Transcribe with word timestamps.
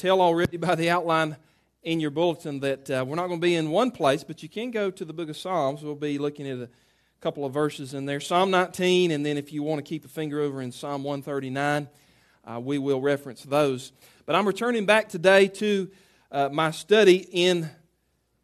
tell 0.00 0.22
already 0.22 0.56
by 0.56 0.74
the 0.74 0.88
outline 0.88 1.36
in 1.82 2.00
your 2.00 2.10
bulletin 2.10 2.60
that 2.60 2.90
uh, 2.90 3.04
we're 3.06 3.16
not 3.16 3.26
going 3.26 3.38
to 3.38 3.44
be 3.44 3.54
in 3.54 3.70
one 3.70 3.90
place, 3.90 4.24
but 4.24 4.42
you 4.42 4.48
can 4.48 4.70
go 4.70 4.90
to 4.90 5.04
the 5.04 5.12
book 5.12 5.28
of 5.28 5.36
Psalms. 5.36 5.82
We'll 5.82 5.94
be 5.94 6.16
looking 6.16 6.48
at 6.48 6.56
a 6.56 6.70
couple 7.20 7.44
of 7.44 7.52
verses 7.52 7.92
in 7.92 8.06
there 8.06 8.18
Psalm 8.18 8.50
19, 8.50 9.10
and 9.10 9.26
then 9.26 9.36
if 9.36 9.52
you 9.52 9.62
want 9.62 9.78
to 9.78 9.86
keep 9.86 10.06
a 10.06 10.08
finger 10.08 10.40
over 10.40 10.62
in 10.62 10.72
Psalm 10.72 11.04
139, 11.04 11.86
uh, 12.46 12.58
we 12.58 12.78
will 12.78 13.02
reference 13.02 13.42
those. 13.42 13.92
But 14.24 14.36
I'm 14.36 14.46
returning 14.46 14.86
back 14.86 15.10
today 15.10 15.48
to 15.48 15.90
uh, 16.32 16.48
my 16.50 16.70
study 16.70 17.28
in 17.30 17.68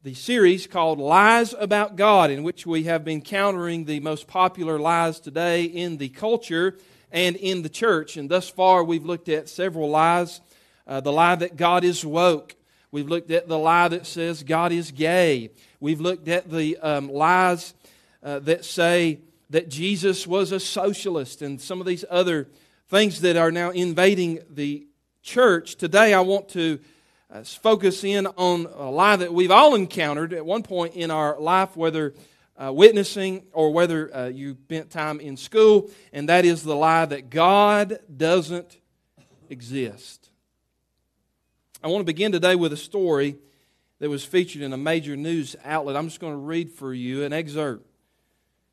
the 0.02 0.12
series 0.12 0.66
called 0.66 0.98
Lies 0.98 1.54
About 1.58 1.96
God, 1.96 2.30
in 2.30 2.42
which 2.42 2.66
we 2.66 2.84
have 2.84 3.02
been 3.02 3.22
countering 3.22 3.86
the 3.86 4.00
most 4.00 4.26
popular 4.26 4.78
lies 4.78 5.20
today 5.20 5.64
in 5.64 5.96
the 5.96 6.10
culture 6.10 6.76
and 7.10 7.34
in 7.34 7.62
the 7.62 7.70
church. 7.70 8.18
And 8.18 8.28
thus 8.28 8.46
far, 8.46 8.84
we've 8.84 9.06
looked 9.06 9.30
at 9.30 9.48
several 9.48 9.88
lies 9.88 10.42
uh, 10.86 11.00
the 11.00 11.12
lie 11.12 11.34
that 11.34 11.56
God 11.56 11.84
is 11.84 12.04
woke. 12.04 12.54
We've 12.90 13.08
looked 13.08 13.30
at 13.30 13.48
the 13.48 13.58
lie 13.58 13.88
that 13.88 14.06
says 14.06 14.42
God 14.42 14.72
is 14.72 14.90
gay. 14.90 15.50
We've 15.80 16.00
looked 16.00 16.28
at 16.28 16.50
the 16.50 16.76
um, 16.78 17.08
lies 17.10 17.74
uh, 18.22 18.38
that 18.40 18.64
say 18.64 19.20
that 19.50 19.68
Jesus 19.68 20.26
was 20.26 20.52
a 20.52 20.60
socialist 20.60 21.42
and 21.42 21.60
some 21.60 21.80
of 21.80 21.86
these 21.86 22.04
other 22.08 22.48
things 22.88 23.20
that 23.20 23.36
are 23.36 23.50
now 23.50 23.70
invading 23.70 24.40
the 24.50 24.86
church. 25.22 25.76
Today, 25.76 26.14
I 26.14 26.20
want 26.20 26.48
to 26.50 26.78
uh, 27.30 27.42
focus 27.42 28.04
in 28.04 28.26
on 28.26 28.66
a 28.76 28.90
lie 28.90 29.16
that 29.16 29.34
we've 29.34 29.50
all 29.50 29.74
encountered 29.74 30.32
at 30.32 30.46
one 30.46 30.62
point 30.62 30.94
in 30.94 31.10
our 31.10 31.38
life, 31.40 31.76
whether 31.76 32.14
uh, 32.56 32.72
witnessing 32.72 33.44
or 33.52 33.72
whether 33.72 34.14
uh, 34.14 34.26
you 34.28 34.56
spent 34.64 34.90
time 34.90 35.20
in 35.20 35.36
school, 35.36 35.90
and 36.12 36.28
that 36.28 36.44
is 36.44 36.62
the 36.62 36.74
lie 36.74 37.04
that 37.04 37.28
God 37.28 37.98
doesn't 38.16 38.78
exist. 39.50 40.25
I 41.86 41.88
want 41.88 42.00
to 42.00 42.12
begin 42.12 42.32
today 42.32 42.56
with 42.56 42.72
a 42.72 42.76
story 42.76 43.36
that 44.00 44.10
was 44.10 44.24
featured 44.24 44.60
in 44.60 44.72
a 44.72 44.76
major 44.76 45.14
news 45.14 45.54
outlet. 45.64 45.94
I'm 45.94 46.08
just 46.08 46.18
going 46.18 46.32
to 46.32 46.36
read 46.36 46.72
for 46.72 46.92
you 46.92 47.22
an 47.22 47.32
excerpt. 47.32 47.86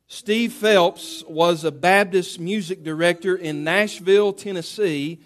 Steve 0.08 0.52
Phelps 0.52 1.22
was 1.28 1.62
a 1.62 1.70
Baptist 1.70 2.40
music 2.40 2.82
director 2.82 3.36
in 3.36 3.62
Nashville, 3.62 4.32
Tennessee 4.32 5.20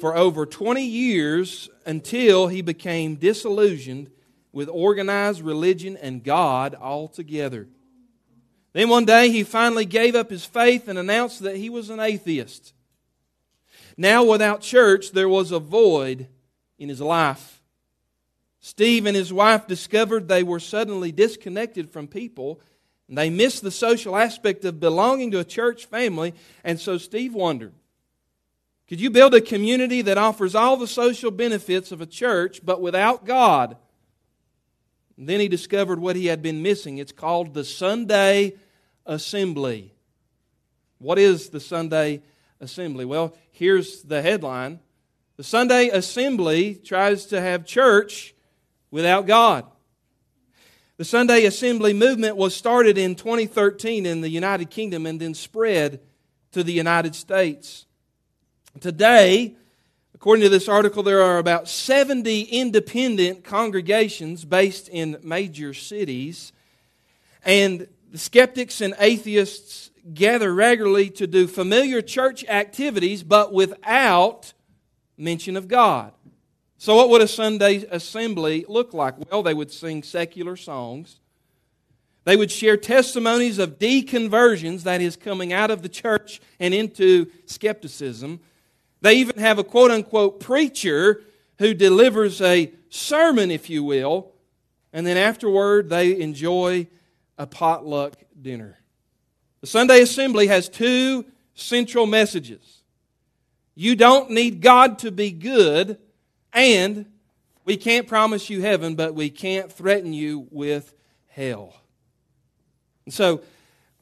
for 0.00 0.16
over 0.16 0.46
20 0.46 0.84
years 0.84 1.70
until 1.86 2.48
he 2.48 2.60
became 2.60 3.14
disillusioned 3.14 4.10
with 4.50 4.68
organized 4.68 5.40
religion 5.42 5.96
and 5.96 6.24
God 6.24 6.74
altogether. 6.74 7.68
Then 8.72 8.88
one 8.88 9.04
day 9.04 9.30
he 9.30 9.44
finally 9.44 9.84
gave 9.84 10.16
up 10.16 10.28
his 10.28 10.44
faith 10.44 10.88
and 10.88 10.98
announced 10.98 11.42
that 11.42 11.54
he 11.54 11.70
was 11.70 11.88
an 11.88 12.00
atheist. 12.00 12.72
Now, 13.96 14.24
without 14.24 14.60
church, 14.60 15.12
there 15.12 15.28
was 15.28 15.52
a 15.52 15.60
void 15.60 16.26
in 16.78 16.88
his 16.88 17.00
life. 17.00 17.60
Steve 18.60 19.06
and 19.06 19.16
his 19.16 19.32
wife 19.32 19.66
discovered 19.66 20.28
they 20.28 20.42
were 20.42 20.60
suddenly 20.60 21.12
disconnected 21.12 21.90
from 21.90 22.08
people 22.08 22.60
and 23.08 23.16
they 23.16 23.30
missed 23.30 23.62
the 23.62 23.70
social 23.70 24.16
aspect 24.16 24.64
of 24.64 24.80
belonging 24.80 25.30
to 25.30 25.38
a 25.38 25.44
church 25.44 25.86
family. 25.86 26.34
And 26.62 26.78
so 26.78 26.98
Steve 26.98 27.34
wondered 27.34 27.72
could 28.88 29.00
you 29.00 29.10
build 29.10 29.34
a 29.34 29.42
community 29.42 30.00
that 30.02 30.16
offers 30.16 30.54
all 30.54 30.78
the 30.78 30.86
social 30.86 31.30
benefits 31.30 31.92
of 31.92 32.00
a 32.00 32.06
church, 32.06 32.64
but 32.64 32.80
without 32.80 33.26
God? 33.26 33.76
And 35.18 35.28
then 35.28 35.40
he 35.40 35.48
discovered 35.48 36.00
what 36.00 36.16
he 36.16 36.26
had 36.26 36.40
been 36.40 36.62
missing. 36.62 36.96
It's 36.96 37.12
called 37.12 37.52
the 37.52 37.64
Sunday 37.64 38.54
Assembly. 39.04 39.92
What 40.96 41.18
is 41.18 41.50
the 41.50 41.60
Sunday 41.60 42.22
Assembly? 42.60 43.04
Well, 43.04 43.36
here's 43.50 44.02
the 44.04 44.22
headline 44.22 44.80
The 45.38 45.44
Sunday 45.44 45.86
Assembly 45.90 46.74
tries 46.74 47.26
to 47.26 47.40
have 47.40 47.64
church 47.64 48.34
without 48.90 49.24
God. 49.24 49.64
The 50.96 51.04
Sunday 51.04 51.44
Assembly 51.44 51.92
movement 51.92 52.36
was 52.36 52.56
started 52.56 52.98
in 52.98 53.14
2013 53.14 54.04
in 54.04 54.20
the 54.20 54.30
United 54.30 54.68
Kingdom 54.68 55.06
and 55.06 55.20
then 55.20 55.34
spread 55.34 56.00
to 56.50 56.64
the 56.64 56.72
United 56.72 57.14
States. 57.14 57.86
Today, 58.80 59.54
according 60.12 60.42
to 60.42 60.48
this 60.48 60.68
article, 60.68 61.04
there 61.04 61.22
are 61.22 61.38
about 61.38 61.68
70 61.68 62.42
independent 62.42 63.44
congregations 63.44 64.44
based 64.44 64.88
in 64.88 65.18
major 65.22 65.72
cities. 65.72 66.52
And 67.44 67.86
the 68.10 68.18
skeptics 68.18 68.80
and 68.80 68.92
atheists 68.98 69.92
gather 70.12 70.52
regularly 70.52 71.10
to 71.10 71.28
do 71.28 71.46
familiar 71.46 72.02
church 72.02 72.44
activities, 72.48 73.22
but 73.22 73.52
without 73.52 74.52
mention 75.18 75.56
of 75.56 75.68
God. 75.68 76.12
So, 76.78 76.94
what 76.94 77.10
would 77.10 77.20
a 77.20 77.28
Sunday 77.28 77.84
assembly 77.90 78.64
look 78.68 78.94
like? 78.94 79.14
Well, 79.30 79.42
they 79.42 79.54
would 79.54 79.72
sing 79.72 80.02
secular 80.02 80.56
songs. 80.56 81.18
They 82.24 82.36
would 82.36 82.50
share 82.50 82.76
testimonies 82.76 83.58
of 83.58 83.78
deconversions, 83.78 84.82
that 84.84 85.00
is, 85.00 85.16
coming 85.16 85.52
out 85.52 85.70
of 85.70 85.82
the 85.82 85.88
church 85.88 86.40
and 86.60 86.72
into 86.72 87.30
skepticism. 87.46 88.40
They 89.00 89.14
even 89.14 89.38
have 89.38 89.58
a 89.58 89.64
quote 89.64 89.90
unquote 89.90 90.38
preacher 90.38 91.22
who 91.58 91.74
delivers 91.74 92.40
a 92.40 92.72
sermon, 92.90 93.50
if 93.50 93.68
you 93.68 93.82
will, 93.82 94.32
and 94.92 95.06
then 95.06 95.16
afterward 95.16 95.88
they 95.88 96.20
enjoy 96.20 96.86
a 97.36 97.46
potluck 97.46 98.14
dinner. 98.40 98.78
The 99.60 99.66
Sunday 99.66 100.00
assembly 100.02 100.46
has 100.46 100.68
two 100.68 101.24
central 101.54 102.06
messages. 102.06 102.77
You 103.80 103.94
don't 103.94 104.32
need 104.32 104.60
God 104.60 104.98
to 104.98 105.12
be 105.12 105.30
good, 105.30 105.98
and 106.52 107.06
we 107.64 107.76
can't 107.76 108.08
promise 108.08 108.50
you 108.50 108.60
heaven, 108.60 108.96
but 108.96 109.14
we 109.14 109.30
can't 109.30 109.70
threaten 109.70 110.12
you 110.12 110.48
with 110.50 110.92
hell. 111.28 111.76
And 113.04 113.14
so, 113.14 113.40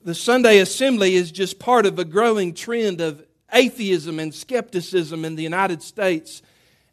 the 0.03 0.15
Sunday 0.15 0.61
assembly 0.61 1.15
is 1.15 1.31
just 1.31 1.59
part 1.59 1.85
of 1.85 1.99
a 1.99 2.07
growing 2.07 2.55
trend 2.55 3.03
of 3.03 3.23
atheism 3.53 4.19
and 4.19 4.35
skepticism 4.35 5.27
in 5.27 5.37
the 5.37 5.43
United 5.43 5.83
States. 5.83 6.41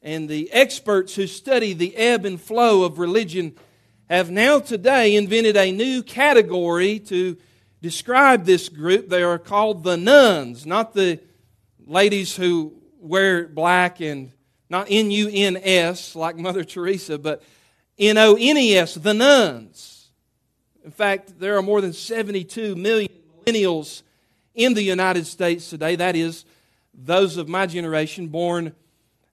And 0.02 0.28
the 0.28 0.52
experts 0.52 1.16
who 1.16 1.26
study 1.26 1.72
the 1.72 1.96
ebb 1.96 2.26
and 2.26 2.40
flow 2.40 2.84
of 2.84 3.00
religion 3.00 3.56
have 4.10 4.30
now 4.30 4.60
today 4.60 5.16
invented 5.16 5.56
a 5.56 5.72
new 5.72 6.04
category 6.04 7.00
to 7.00 7.38
describe 7.82 8.44
this 8.44 8.68
group. 8.68 9.08
They 9.08 9.24
are 9.24 9.40
called 9.40 9.86
the 9.86 9.96
nones, 9.96 10.66
not 10.66 10.94
the 10.94 11.22
ladies 11.86 12.36
who 12.36 12.74
wear 13.00 13.48
black 13.48 14.00
and 14.02 14.32
not 14.70 14.88
N 14.90 15.12
U 15.12 15.30
N 15.32 15.58
S 15.62 16.16
like 16.16 16.38
Mother 16.38 16.64
Teresa, 16.64 17.18
but 17.18 17.44
N 18.00 18.18
O 18.18 18.36
N 18.40 18.58
E 18.58 18.76
S, 18.78 18.96
the 18.96 19.14
nones. 19.14 20.10
In 20.84 20.92
fact, 20.92 21.40
there 21.40 21.58
are 21.58 21.62
more 21.62 21.82
than 21.82 21.94
72 21.94 22.76
million 22.76 23.12
millennials 23.46 24.02
in 24.54 24.74
the 24.74 24.82
United 24.82 25.26
States 25.26 25.70
today. 25.70 25.96
That 25.96 26.16
is, 26.16 26.46
those 26.94 27.38
of 27.38 27.48
my 27.48 27.66
generation 27.66 28.28
born 28.28 28.74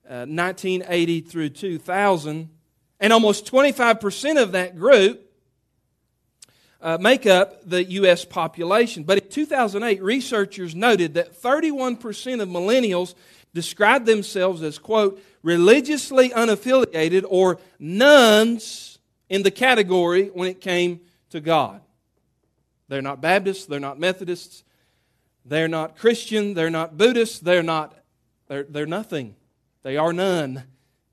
uh, 0.08 0.26
1980 0.26 1.20
through 1.22 1.48
2000. 1.50 2.50
And 3.00 3.12
almost 3.12 3.50
25% 3.50 4.42
of 4.42 4.52
that 4.52 4.76
group 4.76 5.29
uh, 6.82 6.98
make 7.00 7.26
up 7.26 7.68
the 7.68 7.84
U.S. 7.84 8.24
population. 8.24 9.04
But 9.04 9.22
in 9.22 9.28
2008, 9.28 10.02
researchers 10.02 10.74
noted 10.74 11.14
that 11.14 11.41
31% 11.41 12.41
of 12.41 12.48
millennials 12.48 13.14
described 13.52 14.06
themselves 14.06 14.62
as, 14.62 14.78
quote, 14.78 15.22
religiously 15.42 16.30
unaffiliated 16.30 17.24
or 17.28 17.58
nones 17.78 18.98
in 19.28 19.42
the 19.42 19.50
category 19.50 20.26
when 20.26 20.48
it 20.48 20.60
came 20.60 21.00
to 21.30 21.41
God. 21.41 21.80
They're 22.88 23.02
not 23.02 23.20
Baptists, 23.20 23.66
they're 23.66 23.80
not 23.80 23.98
Methodists, 23.98 24.64
they're 25.44 25.68
not 25.68 25.97
Christian, 25.97 26.54
they're 26.54 26.70
not 26.70 26.97
Buddhist, 26.97 27.44
they're 27.44 27.62
not 27.62 27.97
they're, 28.50 28.64
they're 28.64 28.84
nothing. 28.84 29.36
They 29.84 29.97
are 29.97 30.12
none 30.12 30.64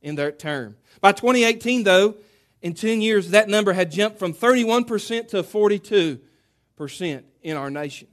in 0.02 0.16
that 0.16 0.40
term. 0.40 0.76
By 1.02 1.12
2018, 1.12 1.84
though, 1.84 2.16
in 2.62 2.74
10 2.74 3.02
years, 3.02 3.32
that 3.32 3.50
number 3.50 3.74
had 3.74 3.92
jumped 3.92 4.20
from 4.20 4.34
31% 4.34 5.28
to 5.30 5.44
42% 5.44 7.24
in 7.44 7.58
our 7.58 7.70
nation. 7.70 8.08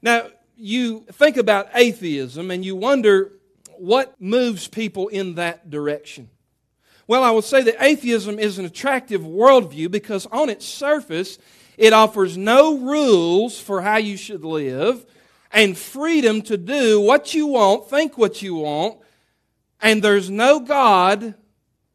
Now, 0.00 0.28
you 0.56 1.00
think 1.12 1.36
about 1.36 1.68
atheism 1.74 2.50
and 2.50 2.64
you 2.64 2.76
wonder 2.76 3.32
what 3.78 4.20
moves 4.20 4.68
people 4.68 5.08
in 5.08 5.34
that 5.34 5.70
direction. 5.70 6.28
Well, 7.06 7.24
I 7.24 7.30
would 7.30 7.44
say 7.44 7.62
that 7.62 7.82
atheism 7.82 8.38
is 8.38 8.58
an 8.58 8.64
attractive 8.64 9.22
worldview 9.22 9.90
because 9.90 10.26
on 10.26 10.48
its 10.48 10.64
surface, 10.64 11.38
it 11.76 11.92
offers 11.92 12.36
no 12.36 12.78
rules 12.78 13.58
for 13.58 13.82
how 13.82 13.96
you 13.96 14.16
should 14.16 14.44
live 14.44 15.04
and 15.50 15.76
freedom 15.76 16.42
to 16.42 16.56
do 16.56 17.00
what 17.00 17.34
you 17.34 17.46
want, 17.46 17.90
think 17.90 18.16
what 18.16 18.40
you 18.40 18.54
want, 18.54 18.98
and 19.80 20.02
there's 20.02 20.30
no 20.30 20.60
God 20.60 21.34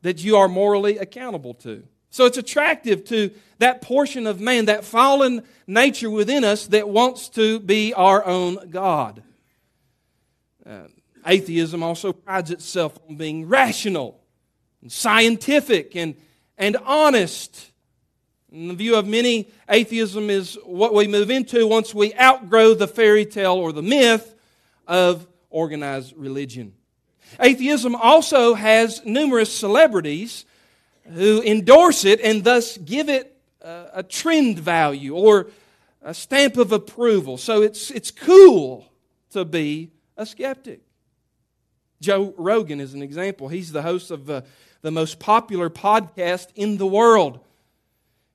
that 0.02 0.24
you 0.24 0.38
are 0.38 0.48
morally 0.48 0.98
accountable 0.98 1.54
to. 1.56 1.84
So 2.10 2.26
it's 2.26 2.38
attractive 2.38 3.04
to 3.06 3.32
that 3.60 3.82
portion 3.82 4.28
of 4.28 4.40
man, 4.40 4.66
that 4.66 4.84
fallen 4.84 5.44
nature 5.66 6.10
within 6.10 6.44
us 6.44 6.68
that 6.68 6.88
wants 6.90 7.30
to 7.30 7.60
be 7.60 7.94
our 7.94 8.26
own 8.26 8.70
God. 8.70 9.24
Uh, 10.66 10.88
atheism 11.26 11.84
also 11.84 12.14
prides 12.14 12.52
itself 12.52 12.98
on 13.10 13.16
being 13.16 13.48
rational. 13.48 14.20
and 14.82 14.92
scientific 14.92 15.96
and, 15.96 16.16
and 16.58 16.78
honest. 16.86 17.72
In 18.52 18.70
the 18.70 18.74
view 18.74 18.96
of 18.96 19.06
many, 19.06 19.50
atheism 19.70 20.30
is 20.30 20.58
what 20.64 20.94
we 20.94 21.08
move 21.08 21.30
into 21.30 21.68
once 21.68 21.94
we 21.94 22.14
outgrow 22.16 22.74
the 22.74 22.88
fairy 22.88 23.26
tale 23.26 23.56
or 23.56 23.72
the 23.72 23.84
myth 23.84 24.34
of 24.88 25.28
organized 25.50 26.16
religion. 26.16 26.74
Atheism 27.40 27.96
also 27.96 28.54
has 28.54 29.04
numerous 29.06 29.54
celebrities 29.54 30.46
who 31.14 31.42
endorse 31.42 32.06
it 32.06 32.20
and 32.22 32.44
thus 32.44 32.78
give 32.78 33.10
it 33.10 33.36
uh, 33.62 33.86
a 33.94 34.04
trend 34.04 34.60
value 34.60 35.16
or 35.16 35.48
a 36.02 36.14
stamp 36.14 36.58
of 36.58 36.72
approval. 36.72 37.38
So 37.38 37.62
it's, 37.62 37.92
it's 37.92 38.12
cool 38.12 38.86
to 39.32 39.46
be 39.46 39.92
a 40.16 40.26
skeptic. 40.26 40.82
Joe 42.00 42.34
Rogan 42.38 42.80
is 42.80 42.94
an 42.94 43.02
example. 43.02 43.48
He's 43.48 43.72
the 43.72 43.82
host 43.82 44.12
of 44.12 44.26
the, 44.26 44.44
the 44.82 44.92
most 44.92 45.20
popular 45.20 45.70
podcast 45.70 46.48
in 46.56 46.78
the 46.78 46.86
world. 46.86 47.40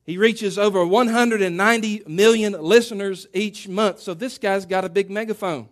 He 0.04 0.18
reaches 0.18 0.58
over 0.58 0.84
190 0.84 2.02
million 2.08 2.52
listeners 2.52 3.26
each 3.32 3.68
month. 3.68 4.00
So 4.00 4.14
this 4.14 4.38
guy's 4.38 4.66
got 4.66 4.84
a 4.84 4.88
big 4.88 5.10
megaphone. 5.10 5.68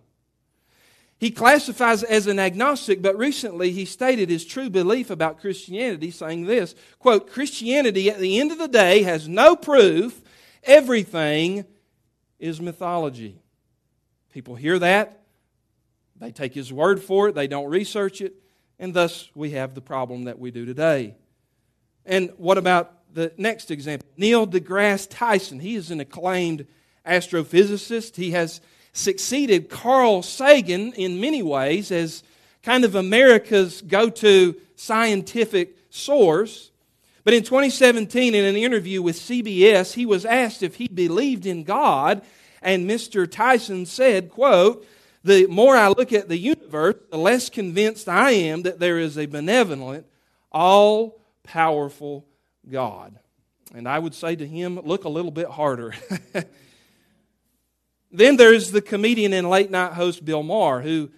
He 1.20 1.30
classifies 1.30 2.02
as 2.02 2.26
an 2.26 2.38
agnostic, 2.38 3.02
but 3.02 3.18
recently 3.18 3.72
he 3.72 3.84
stated 3.84 4.30
his 4.30 4.42
true 4.42 4.70
belief 4.70 5.10
about 5.10 5.38
Christianity, 5.38 6.10
saying 6.10 6.46
this 6.46 6.74
quote, 6.98 7.30
Christianity 7.30 8.10
at 8.10 8.18
the 8.18 8.40
end 8.40 8.52
of 8.52 8.56
the 8.56 8.66
day 8.66 9.02
has 9.02 9.28
no 9.28 9.54
proof, 9.54 10.22
everything 10.64 11.66
is 12.38 12.58
mythology. 12.58 13.38
People 14.32 14.54
hear 14.54 14.78
that, 14.78 15.20
they 16.16 16.32
take 16.32 16.54
his 16.54 16.72
word 16.72 17.02
for 17.02 17.28
it, 17.28 17.34
they 17.34 17.46
don't 17.46 17.68
research 17.68 18.22
it, 18.22 18.36
and 18.78 18.94
thus 18.94 19.28
we 19.34 19.50
have 19.50 19.74
the 19.74 19.82
problem 19.82 20.24
that 20.24 20.38
we 20.38 20.50
do 20.50 20.64
today. 20.64 21.16
And 22.06 22.32
what 22.38 22.56
about 22.56 22.94
the 23.12 23.30
next 23.36 23.70
example? 23.70 24.08
Neil 24.16 24.46
deGrasse 24.46 25.08
Tyson. 25.10 25.60
He 25.60 25.74
is 25.74 25.90
an 25.90 26.00
acclaimed 26.00 26.66
astrophysicist. 27.06 28.16
He 28.16 28.30
has 28.30 28.62
succeeded 28.92 29.70
Carl 29.70 30.22
Sagan 30.22 30.92
in 30.92 31.20
many 31.20 31.42
ways 31.42 31.90
as 31.90 32.22
kind 32.62 32.84
of 32.84 32.94
America's 32.94 33.82
go 33.82 34.10
to 34.10 34.56
scientific 34.76 35.76
source. 35.90 36.70
But 37.24 37.34
in 37.34 37.42
2017, 37.42 38.34
in 38.34 38.44
an 38.44 38.56
interview 38.56 39.02
with 39.02 39.16
CBS, 39.16 39.92
he 39.94 40.06
was 40.06 40.24
asked 40.24 40.62
if 40.62 40.76
he 40.76 40.88
believed 40.88 41.46
in 41.46 41.64
God, 41.64 42.22
and 42.62 42.88
Mr. 42.88 43.30
Tyson 43.30 43.86
said, 43.86 44.30
quote, 44.30 44.86
the 45.22 45.46
more 45.46 45.76
I 45.76 45.88
look 45.88 46.12
at 46.12 46.28
the 46.28 46.38
universe, 46.38 46.94
the 47.10 47.18
less 47.18 47.50
convinced 47.50 48.08
I 48.08 48.30
am 48.30 48.62
that 48.62 48.80
there 48.80 48.98
is 48.98 49.18
a 49.18 49.26
benevolent, 49.26 50.06
all 50.50 51.20
powerful 51.42 52.26
God. 52.68 53.18
And 53.74 53.86
I 53.86 53.98
would 53.98 54.14
say 54.14 54.34
to 54.34 54.46
him, 54.46 54.80
look 54.80 55.04
a 55.04 55.10
little 55.10 55.30
bit 55.30 55.48
harder. 55.48 55.94
Then 58.10 58.36
there's 58.36 58.70
the 58.70 58.82
comedian 58.82 59.32
and 59.32 59.48
late 59.48 59.70
night 59.70 59.92
host 59.92 60.24
Bill 60.24 60.42
Maher, 60.42 60.80
who 60.80 61.10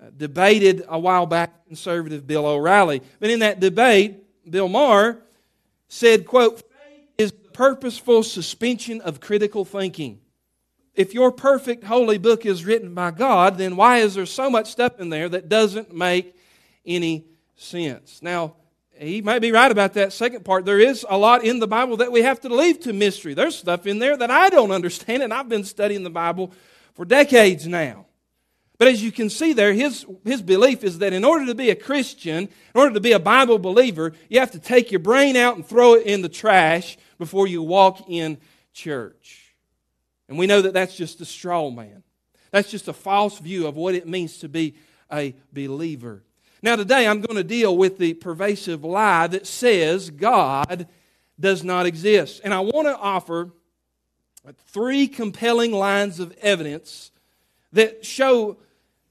uh, 0.00 0.06
debated 0.16 0.84
a 0.88 0.98
while 0.98 1.26
back 1.26 1.66
conservative 1.66 2.26
Bill 2.26 2.46
O'Reilly. 2.46 3.02
But 3.20 3.30
in 3.30 3.40
that 3.40 3.60
debate, 3.60 4.50
Bill 4.50 4.68
Maher 4.68 5.22
said, 5.88 6.26
quote, 6.26 6.62
is 7.16 7.32
the 7.32 7.50
purposeful 7.50 8.22
suspension 8.22 9.00
of 9.00 9.20
critical 9.20 9.64
thinking. 9.64 10.20
If 10.94 11.14
your 11.14 11.32
perfect 11.32 11.84
holy 11.84 12.18
book 12.18 12.44
is 12.44 12.64
written 12.64 12.94
by 12.94 13.12
God, 13.12 13.56
then 13.56 13.76
why 13.76 13.98
is 13.98 14.14
there 14.14 14.26
so 14.26 14.50
much 14.50 14.70
stuff 14.70 15.00
in 15.00 15.08
there 15.08 15.28
that 15.28 15.48
doesn't 15.48 15.94
make 15.94 16.34
any 16.84 17.24
sense? 17.56 18.20
Now, 18.20 18.56
he 19.02 19.20
might 19.22 19.40
be 19.40 19.52
right 19.52 19.70
about 19.70 19.94
that 19.94 20.12
second 20.12 20.44
part. 20.44 20.64
There 20.64 20.78
is 20.78 21.04
a 21.08 21.18
lot 21.18 21.44
in 21.44 21.58
the 21.58 21.66
Bible 21.66 21.96
that 21.98 22.12
we 22.12 22.22
have 22.22 22.40
to 22.42 22.48
leave 22.48 22.80
to 22.80 22.92
mystery. 22.92 23.34
There's 23.34 23.56
stuff 23.56 23.86
in 23.86 23.98
there 23.98 24.16
that 24.16 24.30
I 24.30 24.48
don't 24.48 24.70
understand, 24.70 25.22
and 25.22 25.34
I've 25.34 25.48
been 25.48 25.64
studying 25.64 26.04
the 26.04 26.10
Bible 26.10 26.52
for 26.94 27.04
decades 27.04 27.66
now. 27.66 28.06
But 28.78 28.88
as 28.88 29.02
you 29.02 29.12
can 29.12 29.30
see 29.30 29.52
there, 29.52 29.72
his, 29.72 30.04
his 30.24 30.42
belief 30.42 30.82
is 30.82 30.98
that 30.98 31.12
in 31.12 31.24
order 31.24 31.46
to 31.46 31.54
be 31.54 31.70
a 31.70 31.76
Christian, 31.76 32.44
in 32.44 32.80
order 32.80 32.94
to 32.94 33.00
be 33.00 33.12
a 33.12 33.20
Bible 33.20 33.58
believer, 33.58 34.12
you 34.28 34.40
have 34.40 34.50
to 34.52 34.58
take 34.58 34.90
your 34.90 34.98
brain 34.98 35.36
out 35.36 35.56
and 35.56 35.64
throw 35.64 35.94
it 35.94 36.06
in 36.06 36.22
the 36.22 36.28
trash 36.28 36.98
before 37.18 37.46
you 37.46 37.62
walk 37.62 38.04
in 38.08 38.38
church. 38.72 39.54
And 40.28 40.38
we 40.38 40.46
know 40.46 40.62
that 40.62 40.74
that's 40.74 40.96
just 40.96 41.20
a 41.20 41.24
straw 41.24 41.70
man. 41.70 42.02
That's 42.50 42.70
just 42.70 42.88
a 42.88 42.92
false 42.92 43.38
view 43.38 43.66
of 43.66 43.76
what 43.76 43.94
it 43.94 44.08
means 44.08 44.38
to 44.38 44.48
be 44.48 44.74
a 45.12 45.34
believer. 45.52 46.24
Now, 46.64 46.76
today 46.76 47.08
I'm 47.08 47.20
going 47.20 47.36
to 47.36 47.44
deal 47.44 47.76
with 47.76 47.98
the 47.98 48.14
pervasive 48.14 48.84
lie 48.84 49.26
that 49.26 49.48
says 49.48 50.10
God 50.10 50.86
does 51.40 51.64
not 51.64 51.86
exist. 51.86 52.40
And 52.44 52.54
I 52.54 52.60
want 52.60 52.86
to 52.86 52.96
offer 52.96 53.50
three 54.68 55.08
compelling 55.08 55.72
lines 55.72 56.20
of 56.20 56.30
evidence 56.40 57.10
that 57.72 58.06
show 58.06 58.58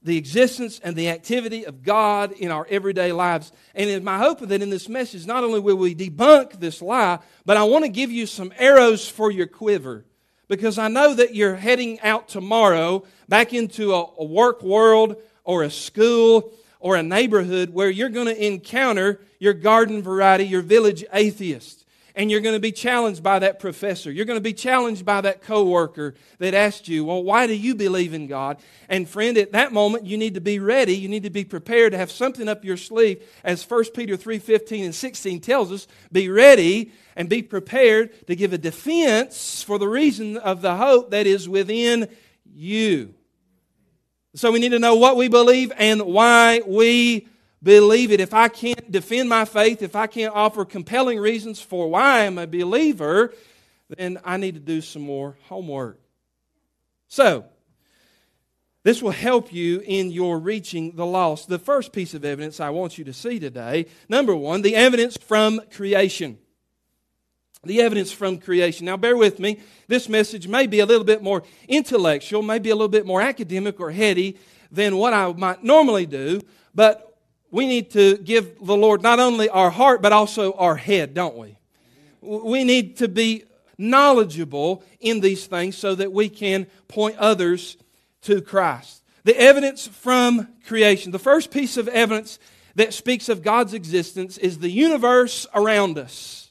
the 0.02 0.16
existence 0.16 0.80
and 0.82 0.96
the 0.96 1.10
activity 1.10 1.64
of 1.66 1.82
God 1.82 2.32
in 2.32 2.50
our 2.50 2.66
everyday 2.70 3.12
lives. 3.12 3.52
And 3.74 3.90
it's 3.90 4.02
my 4.02 4.16
hope 4.16 4.40
that 4.40 4.62
in 4.62 4.70
this 4.70 4.88
message, 4.88 5.26
not 5.26 5.44
only 5.44 5.60
will 5.60 5.76
we 5.76 5.94
debunk 5.94 6.58
this 6.58 6.80
lie, 6.80 7.18
but 7.44 7.58
I 7.58 7.64
want 7.64 7.84
to 7.84 7.90
give 7.90 8.10
you 8.10 8.24
some 8.24 8.50
arrows 8.56 9.06
for 9.06 9.30
your 9.30 9.46
quiver. 9.46 10.06
Because 10.48 10.78
I 10.78 10.88
know 10.88 11.12
that 11.14 11.34
you're 11.34 11.56
heading 11.56 12.00
out 12.00 12.28
tomorrow 12.28 13.04
back 13.28 13.52
into 13.52 13.92
a, 13.92 14.06
a 14.18 14.24
work 14.24 14.62
world 14.62 15.16
or 15.44 15.64
a 15.64 15.70
school 15.70 16.50
or 16.82 16.96
a 16.96 17.02
neighborhood 17.02 17.70
where 17.70 17.88
you're 17.88 18.08
going 18.08 18.26
to 18.26 18.44
encounter 18.44 19.20
your 19.38 19.54
garden 19.54 20.02
variety, 20.02 20.44
your 20.44 20.62
village 20.62 21.04
atheist. 21.12 21.78
And 22.14 22.30
you're 22.30 22.40
going 22.40 22.56
to 22.56 22.60
be 22.60 22.72
challenged 22.72 23.22
by 23.22 23.38
that 23.38 23.58
professor. 23.58 24.10
You're 24.10 24.26
going 24.26 24.36
to 24.36 24.42
be 24.42 24.52
challenged 24.52 25.06
by 25.06 25.22
that 25.22 25.40
coworker 25.40 26.14
that 26.38 26.52
asked 26.52 26.86
you, 26.86 27.06
Well, 27.06 27.22
why 27.22 27.46
do 27.46 27.54
you 27.54 27.74
believe 27.74 28.12
in 28.12 28.26
God? 28.26 28.58
And 28.90 29.08
friend, 29.08 29.38
at 29.38 29.52
that 29.52 29.72
moment, 29.72 30.04
you 30.04 30.18
need 30.18 30.34
to 30.34 30.40
be 30.40 30.58
ready. 30.58 30.94
You 30.94 31.08
need 31.08 31.22
to 31.22 31.30
be 31.30 31.44
prepared 31.44 31.92
to 31.92 31.98
have 31.98 32.10
something 32.10 32.48
up 32.48 32.66
your 32.66 32.76
sleeve. 32.76 33.26
As 33.42 33.64
1 33.64 33.84
Peter 33.94 34.16
3 34.16 34.38
15 34.40 34.84
and 34.84 34.94
16 34.94 35.40
tells 35.40 35.72
us, 35.72 35.86
be 36.10 36.28
ready 36.28 36.92
and 37.16 37.30
be 37.30 37.42
prepared 37.42 38.26
to 38.26 38.36
give 38.36 38.52
a 38.52 38.58
defense 38.58 39.62
for 39.62 39.78
the 39.78 39.88
reason 39.88 40.36
of 40.36 40.60
the 40.60 40.76
hope 40.76 41.12
that 41.12 41.26
is 41.26 41.48
within 41.48 42.08
you. 42.44 43.14
So 44.34 44.50
we 44.50 44.60
need 44.60 44.70
to 44.70 44.78
know 44.78 44.94
what 44.94 45.16
we 45.16 45.28
believe 45.28 45.72
and 45.76 46.02
why 46.02 46.62
we 46.66 47.28
believe 47.62 48.10
it. 48.12 48.20
If 48.20 48.32
I 48.32 48.48
can't 48.48 48.90
defend 48.90 49.28
my 49.28 49.44
faith, 49.44 49.82
if 49.82 49.94
I 49.94 50.06
can't 50.06 50.34
offer 50.34 50.64
compelling 50.64 51.18
reasons 51.18 51.60
for 51.60 51.90
why 51.90 52.24
I'm 52.24 52.38
a 52.38 52.46
believer, 52.46 53.34
then 53.96 54.18
I 54.24 54.38
need 54.38 54.54
to 54.54 54.60
do 54.60 54.80
some 54.80 55.02
more 55.02 55.36
homework. 55.48 56.00
So, 57.08 57.44
this 58.84 59.02
will 59.02 59.10
help 59.10 59.52
you 59.52 59.80
in 59.84 60.10
your 60.10 60.38
reaching 60.38 60.96
the 60.96 61.06
lost. 61.06 61.48
The 61.48 61.58
first 61.58 61.92
piece 61.92 62.14
of 62.14 62.24
evidence 62.24 62.58
I 62.58 62.70
want 62.70 62.98
you 62.98 63.04
to 63.04 63.12
see 63.12 63.38
today 63.38 63.86
number 64.08 64.34
one, 64.34 64.62
the 64.62 64.74
evidence 64.74 65.16
from 65.18 65.60
creation 65.70 66.38
the 67.64 67.80
evidence 67.80 68.10
from 68.10 68.38
creation. 68.38 68.86
Now, 68.86 68.96
bear 68.96 69.16
with 69.16 69.38
me. 69.38 69.60
This 69.86 70.08
message 70.08 70.48
may 70.48 70.66
be 70.66 70.80
a 70.80 70.86
little 70.86 71.04
bit 71.04 71.22
more 71.22 71.44
intellectual, 71.68 72.42
maybe 72.42 72.70
a 72.70 72.74
little 72.74 72.88
bit 72.88 73.06
more 73.06 73.22
academic 73.22 73.78
or 73.78 73.92
heady 73.92 74.36
than 74.72 74.96
what 74.96 75.14
I 75.14 75.32
might 75.32 75.62
normally 75.62 76.06
do, 76.06 76.40
but 76.74 77.16
we 77.52 77.66
need 77.66 77.90
to 77.92 78.16
give 78.16 78.64
the 78.64 78.76
Lord 78.76 79.02
not 79.02 79.20
only 79.20 79.48
our 79.48 79.70
heart, 79.70 80.02
but 80.02 80.12
also 80.12 80.54
our 80.54 80.74
head, 80.74 81.14
don't 81.14 81.36
we? 81.36 81.58
We 82.20 82.64
need 82.64 82.96
to 82.96 83.08
be 83.08 83.44
knowledgeable 83.78 84.82
in 84.98 85.20
these 85.20 85.46
things 85.46 85.76
so 85.76 85.94
that 85.94 86.12
we 86.12 86.28
can 86.28 86.66
point 86.88 87.16
others 87.18 87.76
to 88.22 88.40
Christ. 88.40 89.02
The 89.24 89.38
evidence 89.38 89.86
from 89.86 90.48
creation. 90.66 91.12
The 91.12 91.18
first 91.18 91.50
piece 91.50 91.76
of 91.76 91.86
evidence 91.88 92.38
that 92.74 92.94
speaks 92.94 93.28
of 93.28 93.42
God's 93.42 93.74
existence 93.74 94.38
is 94.38 94.58
the 94.58 94.70
universe 94.70 95.46
around 95.54 95.98
us. 95.98 96.41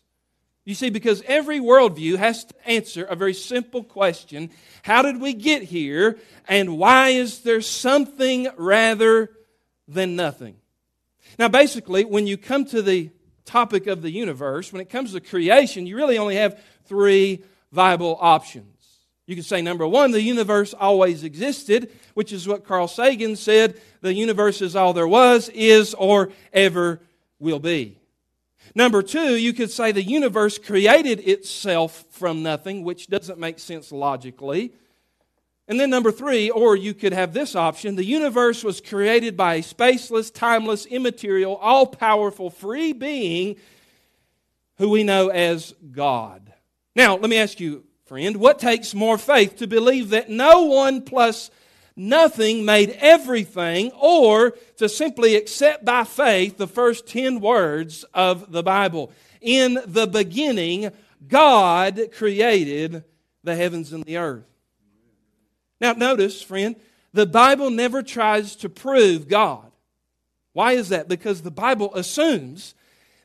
You 0.63 0.75
see, 0.75 0.91
because 0.91 1.23
every 1.25 1.59
worldview 1.59 2.17
has 2.17 2.45
to 2.45 2.53
answer 2.69 3.03
a 3.03 3.15
very 3.15 3.33
simple 3.33 3.83
question 3.83 4.51
How 4.83 5.01
did 5.01 5.19
we 5.19 5.33
get 5.33 5.63
here? 5.63 6.17
And 6.47 6.77
why 6.77 7.09
is 7.09 7.39
there 7.39 7.61
something 7.61 8.47
rather 8.57 9.31
than 9.87 10.15
nothing? 10.15 10.55
Now, 11.39 11.47
basically, 11.47 12.03
when 12.03 12.27
you 12.27 12.37
come 12.37 12.65
to 12.65 12.81
the 12.81 13.09
topic 13.45 13.87
of 13.87 14.01
the 14.01 14.11
universe, 14.11 14.71
when 14.71 14.81
it 14.81 14.89
comes 14.89 15.13
to 15.13 15.21
creation, 15.21 15.87
you 15.87 15.95
really 15.95 16.17
only 16.17 16.35
have 16.35 16.61
three 16.85 17.43
viable 17.71 18.17
options. 18.19 18.67
You 19.27 19.35
can 19.35 19.43
say, 19.43 19.61
number 19.61 19.87
one, 19.87 20.11
the 20.11 20.21
universe 20.21 20.73
always 20.73 21.23
existed, 21.23 21.91
which 22.15 22.33
is 22.33 22.47
what 22.47 22.65
Carl 22.65 22.87
Sagan 22.87 23.35
said 23.35 23.79
the 24.01 24.13
universe 24.13 24.61
is 24.61 24.75
all 24.75 24.93
there 24.93 25.07
was, 25.07 25.49
is, 25.49 25.93
or 25.93 26.31
ever 26.51 27.01
will 27.39 27.59
be. 27.59 28.00
Number 28.73 29.01
two, 29.01 29.35
you 29.35 29.53
could 29.53 29.71
say 29.71 29.91
the 29.91 30.03
universe 30.03 30.57
created 30.57 31.19
itself 31.27 32.05
from 32.09 32.41
nothing, 32.41 32.83
which 32.83 33.07
doesn't 33.07 33.39
make 33.39 33.59
sense 33.59 33.91
logically. 33.91 34.73
And 35.67 35.79
then 35.79 35.89
number 35.89 36.11
three, 36.11 36.49
or 36.49 36.75
you 36.75 36.93
could 36.93 37.13
have 37.13 37.33
this 37.33 37.55
option 37.55 37.95
the 37.95 38.05
universe 38.05 38.63
was 38.63 38.81
created 38.81 39.37
by 39.37 39.55
a 39.55 39.61
spaceless, 39.61 40.33
timeless, 40.33 40.85
immaterial, 40.85 41.55
all 41.55 41.85
powerful, 41.85 42.49
free 42.49 42.93
being 42.93 43.55
who 44.77 44.89
we 44.89 45.03
know 45.03 45.29
as 45.29 45.73
God. 45.91 46.51
Now, 46.95 47.15
let 47.15 47.29
me 47.29 47.37
ask 47.37 47.59
you, 47.59 47.83
friend, 48.05 48.37
what 48.37 48.59
takes 48.59 48.93
more 48.93 49.17
faith 49.17 49.57
to 49.57 49.67
believe 49.67 50.09
that 50.09 50.29
no 50.29 50.63
one 50.63 51.03
plus 51.03 51.51
nothing 51.95 52.65
made 52.65 52.97
everything, 52.99 53.91
or 53.99 54.51
to 54.77 54.87
simply 54.89 55.35
accept 55.35 55.85
by 55.85 56.03
faith 56.03 56.57
the 56.57 56.67
first 56.67 57.07
10 57.07 57.39
words 57.39 58.03
of 58.13 58.51
the 58.51 58.63
Bible? 58.63 59.11
In 59.41 59.79
the 59.85 60.07
beginning, 60.07 60.91
God 61.27 61.99
created 62.13 63.03
the 63.43 63.55
heavens 63.55 63.93
and 63.93 64.03
the 64.03 64.17
earth. 64.17 64.45
Now, 65.79 65.93
notice, 65.93 66.41
friend, 66.41 66.75
the 67.13 67.25
Bible 67.25 67.69
never 67.69 68.03
tries 68.03 68.55
to 68.57 68.69
prove 68.69 69.27
God. 69.27 69.71
Why 70.53 70.73
is 70.73 70.89
that? 70.89 71.07
Because 71.07 71.41
the 71.41 71.51
Bible 71.51 71.93
assumes 71.95 72.75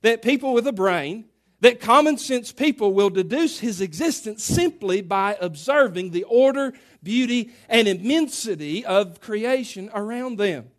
that 0.03 0.23
people 0.23 0.55
with 0.55 0.67
a 0.67 0.73
brain 0.73 1.27
that 1.61 1.81
common 1.81 2.19
sense 2.19 2.53
people 2.53 2.93
will 2.93 3.11
deduce 3.11 3.61
his 3.61 3.81
existence 3.81 4.45
simply 4.45 5.01
by 5.01 5.37
observing 5.41 6.11
the 6.11 6.25
order, 6.25 6.75
beauty, 7.03 7.53
and 7.69 7.89
immensity 7.89 8.85
of 8.85 9.21
creation 9.21 9.91
around 9.95 10.39
them. 10.39 10.71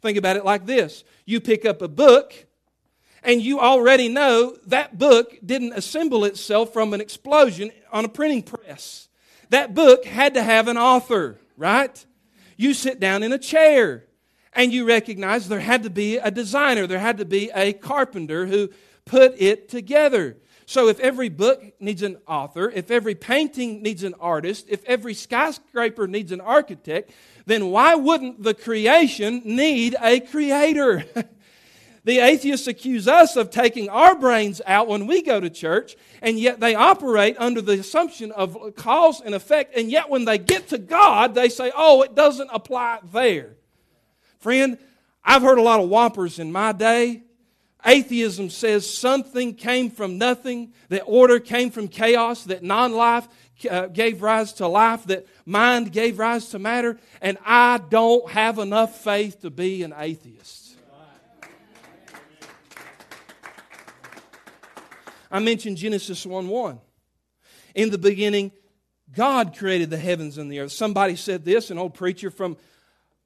Think 0.00 0.18
about 0.18 0.36
it 0.36 0.44
like 0.44 0.66
this 0.66 1.04
you 1.24 1.40
pick 1.40 1.64
up 1.64 1.82
a 1.82 1.88
book, 1.88 2.46
and 3.22 3.40
you 3.40 3.60
already 3.60 4.08
know 4.08 4.56
that 4.66 4.98
book 4.98 5.38
didn't 5.44 5.74
assemble 5.74 6.24
itself 6.24 6.72
from 6.72 6.92
an 6.92 7.00
explosion 7.00 7.70
on 7.92 8.04
a 8.04 8.08
printing 8.08 8.42
press. 8.42 9.08
That 9.50 9.74
book 9.74 10.04
had 10.04 10.34
to 10.34 10.42
have 10.42 10.66
an 10.66 10.78
author, 10.78 11.38
right? 11.56 12.04
You 12.56 12.74
sit 12.74 12.98
down 12.98 13.22
in 13.22 13.32
a 13.32 13.38
chair 13.38 14.06
and 14.54 14.72
you 14.72 14.86
recognize 14.86 15.48
there 15.48 15.60
had 15.60 15.82
to 15.82 15.90
be 15.90 16.16
a 16.16 16.30
designer, 16.30 16.86
there 16.86 16.98
had 16.98 17.18
to 17.18 17.24
be 17.24 17.50
a 17.54 17.72
carpenter 17.72 18.46
who 18.46 18.70
put 19.04 19.34
it 19.38 19.68
together. 19.68 20.36
So, 20.66 20.88
if 20.88 21.00
every 21.00 21.28
book 21.28 21.62
needs 21.80 22.02
an 22.02 22.18
author, 22.26 22.70
if 22.70 22.90
every 22.90 23.14
painting 23.14 23.82
needs 23.82 24.04
an 24.04 24.14
artist, 24.20 24.66
if 24.68 24.84
every 24.84 25.12
skyscraper 25.12 26.06
needs 26.06 26.32
an 26.32 26.40
architect, 26.40 27.10
then 27.46 27.66
why 27.66 27.94
wouldn't 27.94 28.42
the 28.42 28.54
creation 28.54 29.42
need 29.44 29.96
a 30.00 30.20
creator? 30.20 31.04
the 32.04 32.20
atheists 32.20 32.68
accuse 32.68 33.08
us 33.08 33.36
of 33.36 33.50
taking 33.50 33.88
our 33.88 34.14
brains 34.14 34.62
out 34.64 34.88
when 34.88 35.06
we 35.06 35.20
go 35.20 35.40
to 35.40 35.50
church, 35.50 35.96
and 36.22 36.38
yet 36.38 36.60
they 36.60 36.74
operate 36.74 37.36
under 37.38 37.60
the 37.60 37.80
assumption 37.80 38.30
of 38.32 38.74
cause 38.76 39.20
and 39.20 39.34
effect, 39.34 39.76
and 39.76 39.90
yet 39.90 40.08
when 40.08 40.24
they 40.24 40.38
get 40.38 40.68
to 40.68 40.78
God, 40.78 41.34
they 41.34 41.48
say, 41.48 41.72
oh, 41.76 42.02
it 42.02 42.14
doesn't 42.14 42.50
apply 42.52 43.00
there. 43.12 43.56
Friend, 44.38 44.78
I've 45.24 45.42
heard 45.42 45.58
a 45.58 45.62
lot 45.62 45.80
of 45.80 45.88
whoppers 45.88 46.38
in 46.38 46.50
my 46.50 46.72
day 46.72 47.22
Atheism 47.84 48.48
says 48.50 48.88
something 48.88 49.54
came 49.54 49.90
from 49.90 50.18
nothing, 50.18 50.72
that 50.88 51.02
order 51.06 51.40
came 51.40 51.70
from 51.70 51.88
chaos, 51.88 52.44
that 52.44 52.62
non 52.62 52.92
life 52.92 53.26
uh, 53.68 53.86
gave 53.86 54.22
rise 54.22 54.52
to 54.54 54.68
life, 54.68 55.04
that 55.06 55.26
mind 55.44 55.92
gave 55.92 56.18
rise 56.18 56.48
to 56.50 56.58
matter, 56.58 56.98
and 57.20 57.38
I 57.44 57.78
don't 57.88 58.30
have 58.30 58.58
enough 58.58 59.02
faith 59.02 59.40
to 59.42 59.50
be 59.50 59.82
an 59.82 59.94
atheist. 59.96 60.76
I 65.30 65.38
mentioned 65.38 65.78
Genesis 65.78 66.26
1 66.26 66.46
1. 66.46 66.78
In 67.74 67.90
the 67.90 67.98
beginning, 67.98 68.52
God 69.14 69.56
created 69.56 69.90
the 69.90 69.96
heavens 69.96 70.38
and 70.38 70.52
the 70.52 70.60
earth. 70.60 70.72
Somebody 70.72 71.16
said 71.16 71.44
this, 71.44 71.70
an 71.70 71.78
old 71.78 71.94
preacher 71.94 72.30
from 72.30 72.56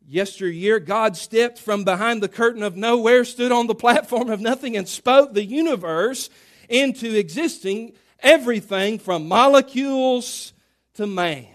Yesteryear, 0.09 0.79
God 0.79 1.17
stepped 1.17 1.59
from 1.59 1.83
behind 1.83 2.23
the 2.23 2.29
curtain 2.29 2.63
of 2.63 2.77
nowhere, 2.77 3.25
stood 3.25 3.51
on 3.51 3.67
the 3.67 3.75
platform 3.75 4.31
of 4.31 4.41
nothing, 4.41 4.77
and 4.77 4.89
spoke 4.89 5.35
the 5.35 5.45
universe 5.45 6.31
into 6.69 7.17
existing 7.17 7.93
everything 8.21 9.01
from 9.01 9.27
molecules 9.27 10.53
to 10.95 11.07
man. 11.09 11.49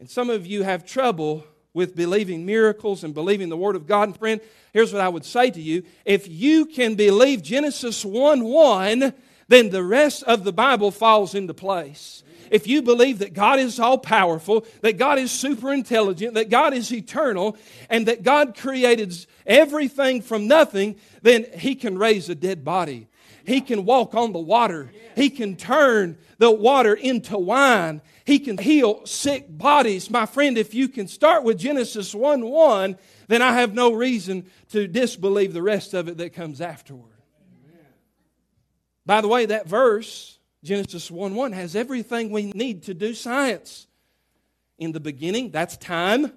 And 0.00 0.10
some 0.10 0.30
of 0.30 0.46
you 0.46 0.64
have 0.64 0.84
trouble 0.84 1.44
with 1.72 1.94
believing 1.94 2.44
miracles 2.44 3.04
and 3.04 3.14
believing 3.14 3.50
the 3.50 3.56
Word 3.56 3.76
of 3.76 3.86
God. 3.86 4.08
And 4.08 4.18
friend, 4.18 4.40
here's 4.72 4.92
what 4.92 5.02
I 5.02 5.08
would 5.08 5.24
say 5.24 5.50
to 5.50 5.60
you. 5.60 5.84
If 6.04 6.28
you 6.28 6.66
can 6.66 6.96
believe 6.96 7.42
Genesis 7.42 8.04
1 8.04 8.42
1, 8.42 9.14
then 9.46 9.70
the 9.70 9.84
rest 9.84 10.24
of 10.24 10.42
the 10.42 10.52
Bible 10.52 10.90
falls 10.90 11.36
into 11.36 11.54
place 11.54 12.23
if 12.54 12.68
you 12.68 12.82
believe 12.82 13.18
that 13.18 13.34
God 13.34 13.58
is 13.58 13.80
all 13.80 13.98
powerful, 13.98 14.64
that 14.80 14.96
God 14.96 15.18
is 15.18 15.32
super 15.32 15.72
intelligent, 15.72 16.34
that 16.34 16.50
God 16.50 16.72
is 16.72 16.92
eternal, 16.92 17.56
and 17.90 18.06
that 18.06 18.22
God 18.22 18.56
created 18.56 19.12
everything 19.44 20.22
from 20.22 20.46
nothing, 20.46 20.94
then 21.22 21.46
He 21.56 21.74
can 21.74 21.98
raise 21.98 22.28
a 22.28 22.34
dead 22.36 22.64
body. 22.64 23.08
He 23.44 23.60
can 23.60 23.84
walk 23.84 24.14
on 24.14 24.32
the 24.32 24.38
water. 24.38 24.92
He 25.16 25.30
can 25.30 25.56
turn 25.56 26.16
the 26.38 26.52
water 26.52 26.94
into 26.94 27.36
wine. 27.36 28.00
He 28.24 28.38
can 28.38 28.56
heal 28.56 29.04
sick 29.04 29.46
bodies. 29.48 30.08
My 30.08 30.24
friend, 30.24 30.56
if 30.56 30.74
you 30.74 30.86
can 30.86 31.08
start 31.08 31.42
with 31.42 31.58
Genesis 31.58 32.14
1 32.14 32.48
1, 32.48 32.96
then 33.26 33.42
I 33.42 33.54
have 33.54 33.74
no 33.74 33.92
reason 33.92 34.48
to 34.70 34.86
disbelieve 34.86 35.54
the 35.54 35.60
rest 35.60 35.92
of 35.92 36.06
it 36.06 36.18
that 36.18 36.34
comes 36.34 36.60
afterward. 36.60 37.10
By 39.04 39.22
the 39.22 39.28
way, 39.28 39.46
that 39.46 39.66
verse 39.66 40.38
Genesis 40.64 41.10
1 41.10 41.34
1 41.34 41.52
has 41.52 41.76
everything 41.76 42.30
we 42.30 42.50
need 42.52 42.84
to 42.84 42.94
do 42.94 43.12
science. 43.14 43.86
In 44.78 44.92
the 44.92 45.00
beginning, 45.00 45.50
that's 45.50 45.76
time. 45.76 46.32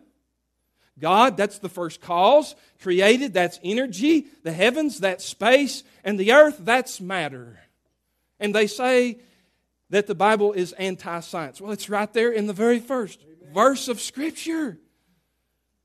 God, 0.99 1.37
that's 1.37 1.59
the 1.59 1.69
first 1.69 2.01
cause. 2.01 2.55
Created, 2.81 3.33
that's 3.33 3.59
energy. 3.63 4.27
The 4.43 4.51
heavens, 4.51 4.99
that's 4.99 5.23
space. 5.23 5.83
And 6.03 6.19
the 6.19 6.33
earth, 6.33 6.57
that's 6.59 6.99
matter. 6.99 7.59
And 8.39 8.53
they 8.53 8.67
say 8.67 9.19
that 9.89 10.07
the 10.07 10.15
Bible 10.15 10.53
is 10.53 10.73
anti 10.73 11.21
science. 11.21 11.61
Well, 11.61 11.71
it's 11.71 11.89
right 11.89 12.11
there 12.11 12.31
in 12.31 12.47
the 12.47 12.53
very 12.53 12.79
first 12.79 13.21
Amen. 13.23 13.53
verse 13.53 13.87
of 13.87 14.01
Scripture. 14.01 14.77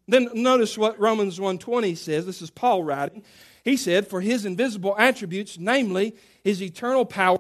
Then 0.09 0.29
notice 0.35 0.77
what 0.77 0.99
Romans 0.99 1.39
1:20 1.39 1.95
says. 1.97 2.27
This 2.27 2.43
is 2.43 2.51
Paul 2.51 2.83
writing. 2.83 3.23
He 3.65 3.77
said, 3.77 4.09
"For 4.09 4.21
his 4.21 4.45
invisible 4.45 4.97
attributes, 4.99 5.59
namely 5.59 6.17
his 6.43 6.61
eternal 6.61 7.05
power 7.05 7.39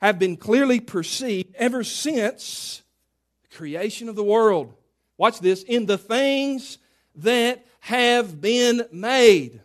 have 0.00 0.18
been 0.18 0.36
clearly 0.36 0.80
perceived 0.80 1.54
ever 1.56 1.84
since 1.84 2.82
the 3.42 3.56
creation 3.56 4.08
of 4.08 4.16
the 4.16 4.24
world. 4.24 4.72
Watch 5.18 5.40
this 5.40 5.62
in 5.62 5.86
the 5.86 5.98
things 5.98 6.78
that 7.16 7.64
have 7.80 8.40
been 8.40 8.86
made, 8.92 9.60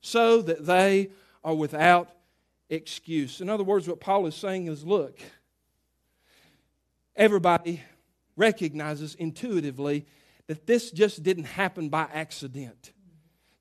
so 0.00 0.42
that 0.42 0.66
they 0.66 1.10
are 1.42 1.54
without 1.54 2.10
excuse. 2.68 3.40
In 3.40 3.48
other 3.48 3.64
words, 3.64 3.88
what 3.88 4.00
Paul 4.00 4.26
is 4.26 4.34
saying 4.34 4.66
is 4.66 4.84
look, 4.84 5.18
everybody 7.16 7.82
recognizes 8.36 9.14
intuitively 9.14 10.06
that 10.46 10.66
this 10.66 10.90
just 10.90 11.22
didn't 11.22 11.44
happen 11.44 11.88
by 11.88 12.06
accident. 12.12 12.92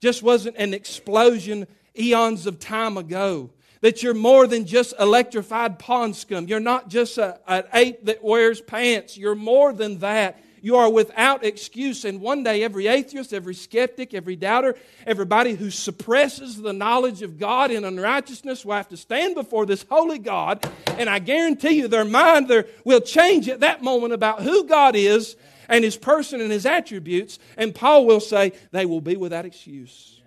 Just 0.02 0.22
wasn't 0.22 0.58
an 0.58 0.74
explosion 0.74 1.66
eons 1.98 2.46
of 2.46 2.60
time 2.60 2.98
ago 2.98 3.52
that 3.84 4.02
you're 4.02 4.14
more 4.14 4.48
than 4.48 4.66
just 4.66 4.94
electrified 4.98 5.78
pond 5.78 6.16
scum. 6.16 6.48
You're 6.48 6.62
not 6.62 6.88
just 6.88 7.18
a, 7.18 7.38
an 7.46 7.66
ape 7.74 8.06
that 8.06 8.24
wears 8.24 8.62
pants. 8.62 9.18
You're 9.18 9.36
more 9.36 9.74
than 9.74 10.00
that. 10.00 10.42
You 10.62 10.78
are 10.78 10.90
without 10.90 11.44
excuse. 11.44 12.06
And 12.06 12.22
one 12.22 12.44
day, 12.44 12.64
every 12.64 12.88
atheist, 12.88 13.34
every 13.34 13.54
skeptic, 13.54 14.14
every 14.14 14.38
doubter, 14.38 14.76
everybody 15.06 15.56
who 15.56 15.70
suppresses 15.70 16.62
the 16.62 16.72
knowledge 16.72 17.24
of 17.24 17.38
God 17.38 17.72
in 17.72 17.84
unrighteousness 17.84 18.64
will 18.64 18.76
have 18.76 18.88
to 18.88 18.96
stand 18.96 19.36
before 19.36 19.66
this 19.66 19.86
holy 19.90 20.18
God. 20.18 20.66
And 20.98 21.10
I 21.10 21.20
guarantee 21.20 21.80
you, 21.80 21.90
their 21.90 22.06
mind 22.06 22.48
there 22.48 22.68
will 22.86 23.02
change 23.02 23.50
at 23.50 23.60
that 23.60 23.84
moment 23.84 24.14
about 24.14 24.44
who 24.44 24.66
God 24.66 24.96
is 24.96 25.36
and 25.68 25.84
his 25.84 25.98
person 25.98 26.40
and 26.40 26.54
his 26.54 26.66
attributes. 26.66 27.38
And 27.58 27.76
Paul 27.76 28.06
will 28.06 28.22
say, 28.22 28.54
they 28.72 28.86
will 28.86 29.02
be 29.02 29.18
without 29.18 29.44
excuse. 29.44 30.22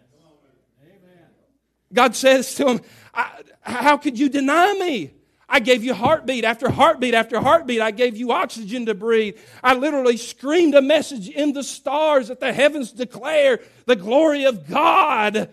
God 1.97 2.15
says 2.15 2.55
to 2.57 2.69
him, 2.69 2.81
How 3.63 3.97
could 3.97 4.19
you 4.19 4.29
deny 4.29 4.75
me? 4.75 5.11
I 5.49 5.61
gave 5.61 5.83
you 5.83 5.95
heartbeat 5.95 6.45
after 6.45 6.71
heartbeat 6.71 7.15
after 7.15 7.41
heartbeat. 7.41 7.81
I 7.81 7.91
gave 7.91 8.17
you 8.17 8.33
oxygen 8.33 8.87
to 8.87 8.95
breathe. 8.95 9.39
I 9.63 9.75
literally 9.75 10.17
screamed 10.17 10.75
a 10.75 10.83
message 10.83 11.29
in 11.29 11.53
the 11.53 11.63
stars 11.63 12.29
that 12.29 12.41
the 12.41 12.53
heavens 12.53 12.93
declare 12.93 13.61
the 13.87 13.97
glory 13.97 14.45
of 14.45 14.69
God. 14.69 15.49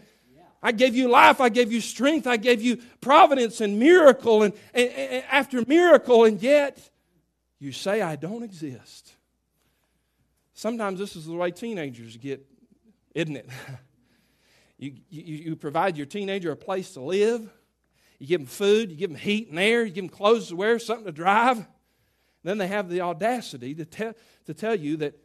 I 0.62 0.72
gave 0.72 0.96
you 0.96 1.10
life. 1.10 1.40
I 1.40 1.50
gave 1.50 1.72
you 1.72 1.80
strength. 1.80 2.28
I 2.28 2.38
gave 2.38 2.62
you 2.62 2.78
providence 3.02 3.62
and 3.62 3.80
miracle 3.80 4.44
and, 4.44 4.54
and, 4.74 4.90
and 4.90 5.24
after 5.32 5.64
miracle, 5.66 6.26
and 6.26 6.42
yet 6.42 6.78
you 7.60 7.72
say 7.72 8.02
I 8.02 8.16
don't 8.16 8.44
exist. 8.44 9.14
Sometimes 10.54 11.00
this 11.00 11.16
is 11.16 11.26
the 11.26 11.34
way 11.34 11.52
teenagers 11.52 12.18
get, 12.18 12.46
isn't 13.14 13.38
it? 13.38 13.50
You, 14.84 14.96
you, 15.10 15.36
you 15.38 15.56
provide 15.56 15.96
your 15.96 16.06
teenager 16.06 16.52
a 16.52 16.58
place 16.58 16.92
to 16.96 17.02
live. 17.02 17.50
You 18.20 18.28
give 18.28 18.42
them 18.42 18.48
food, 18.48 18.92
you 18.92 18.98
give 18.98 19.12
them 19.12 19.20
heat 19.20 19.50
and 19.50 19.58
air, 19.58 19.86
you 19.86 19.92
give 19.92 20.04
them 20.04 20.10
clothes 20.10 20.50
to 20.50 20.58
wear, 20.58 20.78
something 20.78 21.06
to 21.06 21.14
drive. 21.14 21.66
Then 22.44 22.58
they 22.58 22.68
have 22.68 22.90
the 22.90 23.00
audacity 23.00 23.74
to, 23.76 23.86
te- 23.86 24.12
to 24.46 24.54
tell 24.54 24.76
you 24.76 24.98
that 24.98 25.18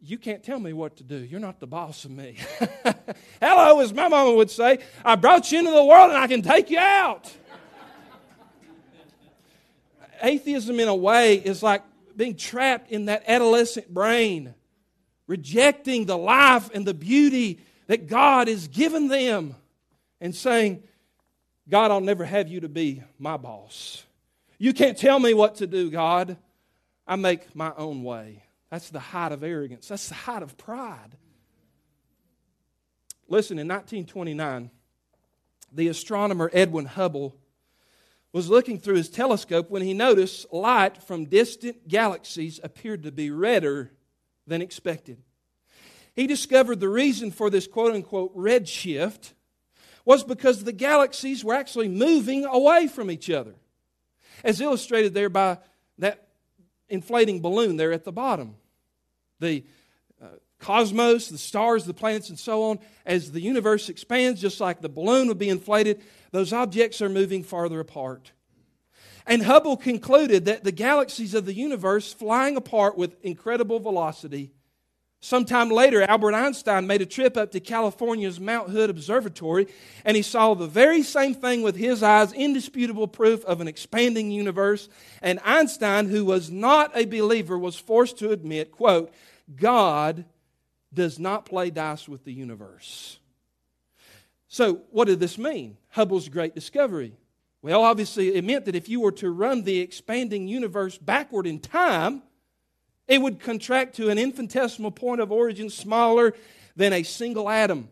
you 0.00 0.18
can't 0.18 0.42
tell 0.42 0.58
me 0.58 0.72
what 0.72 0.96
to 0.96 1.04
do. 1.04 1.18
You're 1.18 1.38
not 1.38 1.60
the 1.60 1.68
boss 1.68 2.04
of 2.04 2.10
me. 2.10 2.36
Hello, 3.40 3.78
as 3.78 3.94
my 3.94 4.08
mama 4.08 4.34
would 4.34 4.50
say, 4.50 4.80
I 5.04 5.14
brought 5.14 5.52
you 5.52 5.60
into 5.60 5.70
the 5.70 5.84
world 5.84 6.10
and 6.10 6.18
I 6.18 6.26
can 6.26 6.42
take 6.42 6.68
you 6.68 6.78
out. 6.78 7.32
Atheism, 10.20 10.80
in 10.80 10.88
a 10.88 10.96
way, 10.96 11.36
is 11.36 11.62
like 11.62 11.84
being 12.16 12.36
trapped 12.36 12.90
in 12.90 13.04
that 13.04 13.22
adolescent 13.28 13.94
brain, 13.94 14.52
rejecting 15.28 16.06
the 16.06 16.18
life 16.18 16.70
and 16.74 16.84
the 16.84 16.94
beauty 16.94 17.60
that 17.86 18.06
God 18.06 18.48
has 18.48 18.68
given 18.68 19.08
them, 19.08 19.54
and 20.20 20.34
saying, 20.34 20.82
God, 21.68 21.90
I'll 21.90 22.00
never 22.00 22.24
have 22.24 22.48
you 22.48 22.60
to 22.60 22.68
be 22.68 23.02
my 23.18 23.36
boss. 23.36 24.04
You 24.58 24.72
can't 24.72 24.96
tell 24.96 25.18
me 25.18 25.34
what 25.34 25.56
to 25.56 25.66
do, 25.66 25.90
God. 25.90 26.36
I 27.06 27.16
make 27.16 27.54
my 27.54 27.72
own 27.76 28.02
way. 28.02 28.42
That's 28.70 28.90
the 28.90 29.00
height 29.00 29.32
of 29.32 29.44
arrogance. 29.44 29.88
That's 29.88 30.08
the 30.08 30.14
height 30.14 30.42
of 30.42 30.56
pride. 30.56 31.16
Listen, 33.28 33.58
in 33.58 33.68
1929, 33.68 34.70
the 35.72 35.88
astronomer 35.88 36.50
Edwin 36.52 36.86
Hubble 36.86 37.36
was 38.32 38.48
looking 38.48 38.78
through 38.78 38.96
his 38.96 39.08
telescope 39.08 39.70
when 39.70 39.82
he 39.82 39.94
noticed 39.94 40.52
light 40.52 41.02
from 41.02 41.26
distant 41.26 41.86
galaxies 41.86 42.60
appeared 42.62 43.02
to 43.04 43.12
be 43.12 43.30
redder 43.30 43.92
than 44.46 44.60
expected. 44.60 45.18
He 46.14 46.26
discovered 46.26 46.80
the 46.80 46.88
reason 46.88 47.30
for 47.30 47.50
this 47.50 47.66
quote 47.66 47.94
unquote 47.94 48.36
redshift 48.36 49.32
was 50.04 50.22
because 50.22 50.64
the 50.64 50.72
galaxies 50.72 51.42
were 51.44 51.54
actually 51.54 51.88
moving 51.88 52.44
away 52.44 52.86
from 52.86 53.10
each 53.10 53.30
other, 53.30 53.54
as 54.42 54.60
illustrated 54.60 55.14
there 55.14 55.30
by 55.30 55.58
that 55.98 56.28
inflating 56.88 57.40
balloon 57.40 57.76
there 57.76 57.92
at 57.92 58.04
the 58.04 58.12
bottom 58.12 58.56
the 59.40 59.64
uh, 60.22 60.26
cosmos, 60.58 61.28
the 61.28 61.38
stars, 61.38 61.84
the 61.84 61.94
planets, 61.94 62.30
and 62.30 62.38
so 62.38 62.64
on, 62.64 62.78
as 63.04 63.32
the 63.32 63.40
universe 63.40 63.88
expands, 63.88 64.40
just 64.40 64.60
like 64.60 64.80
the 64.80 64.88
balloon 64.88 65.28
would 65.28 65.38
be 65.38 65.48
inflated, 65.48 66.00
those 66.30 66.52
objects 66.52 67.02
are 67.02 67.08
moving 67.08 67.42
farther 67.42 67.80
apart. 67.80 68.32
And 69.26 69.42
Hubble 69.42 69.76
concluded 69.76 70.44
that 70.46 70.64
the 70.64 70.72
galaxies 70.72 71.34
of 71.34 71.46
the 71.46 71.54
universe 71.54 72.12
flying 72.12 72.56
apart 72.56 72.96
with 72.96 73.16
incredible 73.22 73.80
velocity. 73.80 74.52
Sometime 75.24 75.70
later, 75.70 76.02
Albert 76.02 76.34
Einstein 76.34 76.86
made 76.86 77.00
a 77.00 77.06
trip 77.06 77.38
up 77.38 77.50
to 77.52 77.58
California's 77.58 78.38
Mount 78.38 78.68
Hood 78.68 78.90
Observatory, 78.90 79.68
and 80.04 80.18
he 80.18 80.22
saw 80.22 80.52
the 80.52 80.66
very 80.66 81.02
same 81.02 81.32
thing 81.32 81.62
with 81.62 81.76
his 81.76 82.02
eyes 82.02 82.34
indisputable 82.34 83.08
proof 83.08 83.42
of 83.46 83.62
an 83.62 83.66
expanding 83.66 84.30
universe. 84.30 84.90
And 85.22 85.40
Einstein, 85.42 86.10
who 86.10 86.26
was 86.26 86.50
not 86.50 86.94
a 86.94 87.06
believer, 87.06 87.58
was 87.58 87.74
forced 87.74 88.18
to 88.18 88.32
admit, 88.32 88.70
quote, 88.70 89.14
God 89.56 90.26
does 90.92 91.18
not 91.18 91.46
play 91.46 91.70
dice 91.70 92.06
with 92.06 92.24
the 92.26 92.32
universe. 92.34 93.18
So, 94.48 94.82
what 94.90 95.06
did 95.06 95.20
this 95.20 95.38
mean? 95.38 95.78
Hubble's 95.88 96.28
great 96.28 96.54
discovery. 96.54 97.14
Well, 97.62 97.82
obviously, 97.82 98.34
it 98.34 98.44
meant 98.44 98.66
that 98.66 98.76
if 98.76 98.90
you 98.90 99.00
were 99.00 99.12
to 99.12 99.30
run 99.30 99.62
the 99.62 99.78
expanding 99.78 100.48
universe 100.48 100.98
backward 100.98 101.46
in 101.46 101.60
time, 101.60 102.22
it 103.06 103.20
would 103.20 103.40
contract 103.40 103.96
to 103.96 104.08
an 104.08 104.18
infinitesimal 104.18 104.90
point 104.90 105.20
of 105.20 105.30
origin 105.30 105.70
smaller 105.70 106.34
than 106.76 106.92
a 106.92 107.02
single 107.02 107.48
atom. 107.48 107.88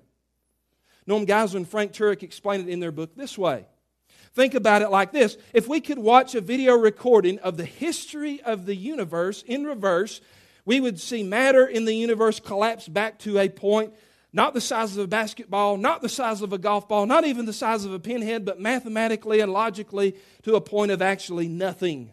Norman 1.06 1.26
Geisler 1.26 1.56
and 1.56 1.68
Frank 1.68 1.92
Turek 1.92 2.22
explain 2.22 2.60
it 2.60 2.68
in 2.68 2.80
their 2.80 2.92
book 2.92 3.14
this 3.14 3.36
way. 3.36 3.66
Think 4.34 4.54
about 4.54 4.82
it 4.82 4.90
like 4.90 5.12
this 5.12 5.36
if 5.52 5.68
we 5.68 5.80
could 5.80 5.98
watch 5.98 6.34
a 6.34 6.40
video 6.40 6.74
recording 6.74 7.38
of 7.40 7.56
the 7.56 7.64
history 7.64 8.40
of 8.42 8.66
the 8.66 8.74
universe 8.74 9.42
in 9.42 9.64
reverse, 9.64 10.20
we 10.64 10.80
would 10.80 10.98
see 10.98 11.22
matter 11.22 11.66
in 11.66 11.84
the 11.84 11.94
universe 11.94 12.40
collapse 12.40 12.88
back 12.88 13.18
to 13.20 13.38
a 13.38 13.48
point 13.48 13.92
not 14.32 14.54
the 14.54 14.60
size 14.60 14.96
of 14.96 15.04
a 15.04 15.06
basketball, 15.06 15.76
not 15.76 16.00
the 16.00 16.08
size 16.08 16.40
of 16.40 16.52
a 16.52 16.58
golf 16.58 16.88
ball, 16.88 17.04
not 17.04 17.26
even 17.26 17.44
the 17.44 17.52
size 17.52 17.84
of 17.84 17.92
a 17.92 17.98
pinhead, 17.98 18.44
but 18.44 18.58
mathematically 18.58 19.40
and 19.40 19.52
logically 19.52 20.16
to 20.42 20.54
a 20.54 20.60
point 20.60 20.90
of 20.90 21.02
actually 21.02 21.48
nothing. 21.48 22.10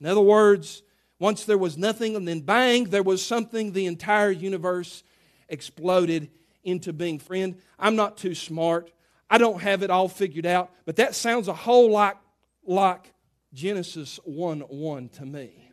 In 0.00 0.06
other 0.06 0.20
words, 0.20 0.82
once 1.18 1.44
there 1.44 1.58
was 1.58 1.78
nothing, 1.78 2.14
and 2.14 2.28
then 2.28 2.40
bang, 2.40 2.84
there 2.84 3.02
was 3.02 3.24
something, 3.24 3.72
the 3.72 3.86
entire 3.86 4.30
universe 4.30 5.02
exploded 5.48 6.30
into 6.62 6.92
being. 6.92 7.18
Friend, 7.18 7.56
I'm 7.78 7.96
not 7.96 8.16
too 8.16 8.34
smart. 8.34 8.90
I 9.30 9.38
don't 9.38 9.62
have 9.62 9.82
it 9.82 9.90
all 9.90 10.08
figured 10.08 10.46
out, 10.46 10.70
but 10.84 10.96
that 10.96 11.14
sounds 11.14 11.48
a 11.48 11.54
whole 11.54 11.90
lot 11.90 12.20
like 12.64 13.12
Genesis 13.52 14.20
1 14.24 14.60
1 14.60 15.08
to 15.10 15.26
me. 15.26 15.70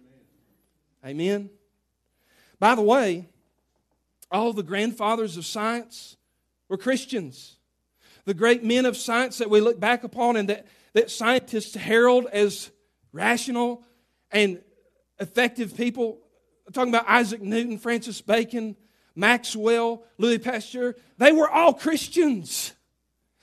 Amen. 1.06 1.50
By 2.60 2.76
the 2.76 2.82
way, 2.82 3.28
all 4.32 4.54
the 4.54 4.64
grandfathers 4.64 5.36
of 5.36 5.46
science 5.46 6.16
were 6.70 6.78
Christians. 6.78 7.58
The 8.26 8.34
great 8.34 8.64
men 8.64 8.86
of 8.86 8.96
science 8.96 9.40
that 9.40 9.50
we 9.50 9.60
look 9.60 9.80
back 9.80 10.04
upon 10.06 10.38
and 10.38 10.50
that, 10.50 10.66
that 10.94 11.12
scientists 11.12 11.76
herald 11.76 12.26
as 12.32 12.72
rational 13.12 13.84
and 14.32 14.62
effective 15.20 15.76
people. 15.76 16.20
I'm 16.68 16.74
talking 16.74 16.94
about 16.94 17.08
Isaac 17.08 17.42
Newton, 17.42 17.78
Francis 17.78 18.22
Bacon, 18.22 18.76
Maxwell, 19.16 20.04
Louis 20.18 20.40
Pasteur. 20.40 20.96
They 21.18 21.32
were 21.32 21.50
all 21.50 21.74
Christians. 21.74 22.74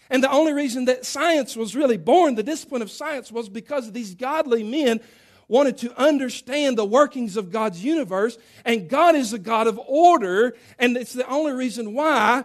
And 0.09 0.25
the 0.25 0.31
only 0.31 0.53
reason 0.53 0.87
that 0.87 1.07
science 1.07 1.57
was 1.57 1.77
really 1.77 1.97
born, 1.97 2.35
the 2.35 2.43
discipline 2.43 2.83
of 2.83 2.91
science, 2.91 3.31
was 3.31 3.49
because 3.49 3.93
these 3.93 4.15
godly 4.15 4.65
men 4.65 5.01
wanted 5.47 5.79
to 5.79 6.01
understand 6.01 6.79
the 6.79 6.85
workings 6.85 7.37
of 7.37 7.51
God's 7.51 7.83
universe, 7.85 8.39
and 8.65 8.89
God 8.89 9.15
is 9.15 9.33
a 9.33 9.39
God 9.39 9.67
of 9.67 9.81
order, 9.87 10.57
and 10.79 10.97
it's 10.97 11.13
the 11.13 11.29
only 11.29 11.53
reason 11.53 11.95
why 11.95 12.45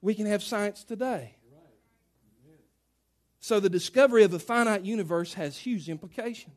we 0.00 0.14
can 0.14 0.26
have 0.26 0.42
science 0.42 0.84
today. 0.84 1.36
So, 3.40 3.60
the 3.60 3.70
discovery 3.70 4.24
of 4.24 4.32
the 4.32 4.40
finite 4.40 4.84
universe 4.84 5.34
has 5.34 5.56
huge 5.56 5.88
implications. 5.88 6.56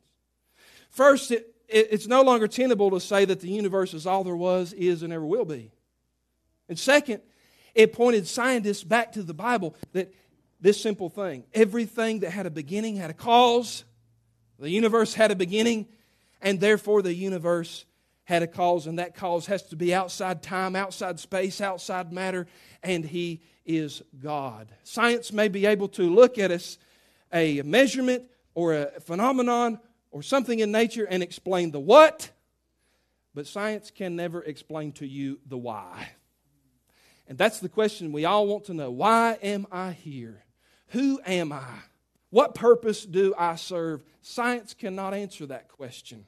First, 0.90 1.30
it, 1.30 1.56
it's 1.72 2.08
no 2.08 2.22
longer 2.24 2.48
tenable 2.48 2.92
to 2.92 3.00
say 3.00 3.26
that 3.26 3.40
the 3.40 3.50
universe 3.50 3.94
is 3.94 4.08
all 4.08 4.24
there 4.24 4.36
was, 4.36 4.74
is, 4.74 5.04
and 5.04 5.14
ever 5.14 5.26
will 5.26 5.46
be. 5.46 5.72
And 6.68 6.78
second, 6.78 7.22
it 7.76 7.94
pointed 7.94 8.28
scientists 8.28 8.84
back 8.84 9.14
to 9.14 9.24
the 9.24 9.34
Bible 9.34 9.76
that 9.94 10.14
this 10.60 10.82
simple 10.82 11.10
thing 11.10 11.46
everything 11.54 12.20
that 12.20 12.32
had 12.32 12.46
a 12.46 12.50
beginning 12.50 12.96
had 12.96 13.10
a 13.10 13.14
cause, 13.14 13.86
the 14.60 14.70
universe 14.70 15.14
had 15.14 15.32
a 15.32 15.36
beginning, 15.36 15.88
and 16.42 16.60
therefore 16.60 17.02
the 17.02 17.14
universe 17.14 17.86
had 18.24 18.44
a 18.44 18.48
cause, 18.48 18.86
and 18.86 19.00
that 19.00 19.16
cause 19.16 19.48
has 19.48 19.64
to 19.64 19.76
be 19.76 19.94
outside 19.94 20.44
time, 20.44 20.76
outside 20.76 21.20
space, 21.20 21.62
outside 21.62 22.14
matter, 22.14 22.46
and 22.84 23.04
He 23.04 23.42
is 23.66 24.04
God. 24.22 24.68
Science 24.84 25.34
may 25.34 25.48
be 25.48 25.66
able 25.66 25.88
to 25.90 26.04
look 26.04 26.38
at 26.38 26.52
us 26.52 26.78
a 27.34 27.62
measurement 27.64 28.24
or 28.54 28.74
a 28.76 29.00
phenomenon 29.02 29.80
or 30.12 30.24
something 30.24 30.60
in 30.60 30.72
nature 30.72 31.06
and 31.06 31.22
explain 31.22 31.72
the 31.72 31.80
what, 31.80 32.32
but 33.34 33.48
science 33.48 33.92
can 33.92 34.16
never 34.16 34.44
explain 34.44 34.92
to 34.94 35.08
you 35.08 35.40
the 35.46 35.58
why. 35.58 36.10
And 37.28 37.38
that's 37.38 37.60
the 37.60 37.70
question 37.70 38.12
we 38.12 38.26
all 38.26 38.48
want 38.48 38.66
to 38.66 38.74
know. 38.74 38.90
Why 38.90 39.38
am 39.44 39.68
I 39.72 39.92
here? 39.92 40.44
Who 40.88 41.22
am 41.26 41.52
I? 41.52 41.80
What 42.32 42.56
purpose 42.56 43.06
do 43.06 43.34
I 43.38 43.56
serve? 43.56 44.04
Science 44.22 44.74
cannot 44.74 45.14
answer 45.14 45.46
that 45.46 45.68
question. 45.68 46.26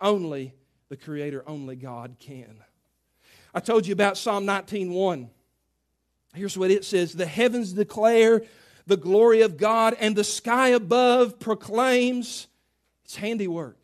Only 0.00 0.54
the 0.88 0.96
Creator, 0.96 1.44
only 1.46 1.74
God 1.76 2.16
can. 2.20 2.62
I 3.52 3.60
told 3.60 3.86
you 3.86 3.92
about 3.92 4.16
Psalm 4.18 4.44
19:1. 4.44 5.30
Here's 6.34 6.58
what 6.58 6.70
it 6.70 6.84
says: 6.84 7.12
The 7.12 7.26
heavens 7.26 7.72
declare 7.72 8.42
the 8.86 8.96
glory 8.96 9.40
of 9.40 9.56
God, 9.56 9.96
and 9.98 10.14
the 10.14 10.24
sky 10.24 10.68
above 10.68 11.40
proclaims 11.40 12.46
its 13.06 13.14
handiwork. 13.14 13.78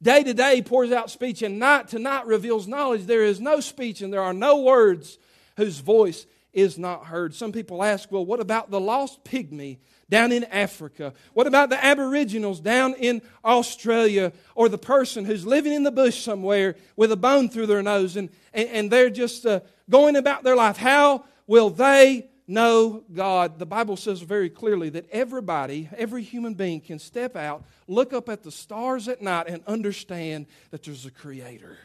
Day 0.00 0.24
to 0.24 0.32
day 0.32 0.62
pours 0.62 0.92
out 0.92 1.10
speech, 1.10 1.42
and 1.42 1.58
night 1.58 1.88
to 1.88 1.98
night 1.98 2.26
reveals 2.26 2.66
knowledge. 2.66 3.04
There 3.04 3.22
is 3.22 3.38
no 3.38 3.60
speech, 3.60 4.00
and 4.00 4.10
there 4.10 4.22
are 4.22 4.32
no 4.32 4.62
words 4.62 5.18
whose 5.58 5.80
voice 5.80 6.24
is 6.54 6.78
not 6.78 7.04
heard. 7.04 7.34
Some 7.34 7.52
people 7.52 7.84
ask, 7.84 8.10
well, 8.10 8.24
what 8.24 8.40
about 8.40 8.70
the 8.70 8.80
lost 8.80 9.24
pygmy 9.24 9.76
down 10.08 10.32
in 10.32 10.44
Africa? 10.44 11.12
What 11.34 11.46
about 11.46 11.68
the 11.68 11.84
Aboriginals 11.84 12.60
down 12.60 12.94
in 12.94 13.20
Australia 13.44 14.32
or 14.54 14.70
the 14.70 14.78
person 14.78 15.26
who's 15.26 15.44
living 15.44 15.74
in 15.74 15.82
the 15.82 15.90
bush 15.90 16.22
somewhere 16.22 16.76
with 16.96 17.12
a 17.12 17.16
bone 17.16 17.50
through 17.50 17.66
their 17.66 17.82
nose 17.82 18.16
and, 18.16 18.30
and, 18.54 18.68
and 18.70 18.90
they're 18.90 19.10
just 19.10 19.44
uh, 19.44 19.60
going 19.90 20.16
about 20.16 20.44
their 20.44 20.56
life? 20.56 20.78
How 20.78 21.24
will 21.46 21.68
they 21.68 22.30
know 22.46 23.04
God? 23.12 23.58
The 23.58 23.66
Bible 23.66 23.96
says 23.96 24.20
very 24.20 24.50
clearly 24.50 24.90
that 24.90 25.08
everybody, 25.10 25.88
every 25.96 26.22
human 26.22 26.54
being 26.54 26.80
can 26.80 26.98
step 26.98 27.36
out, 27.36 27.64
look 27.86 28.12
up 28.12 28.28
at 28.28 28.42
the 28.42 28.50
stars 28.50 29.08
at 29.08 29.22
night, 29.22 29.48
and 29.48 29.62
understand 29.66 30.46
that 30.70 30.82
there's 30.82 31.06
a 31.06 31.10
Creator. 31.10 31.78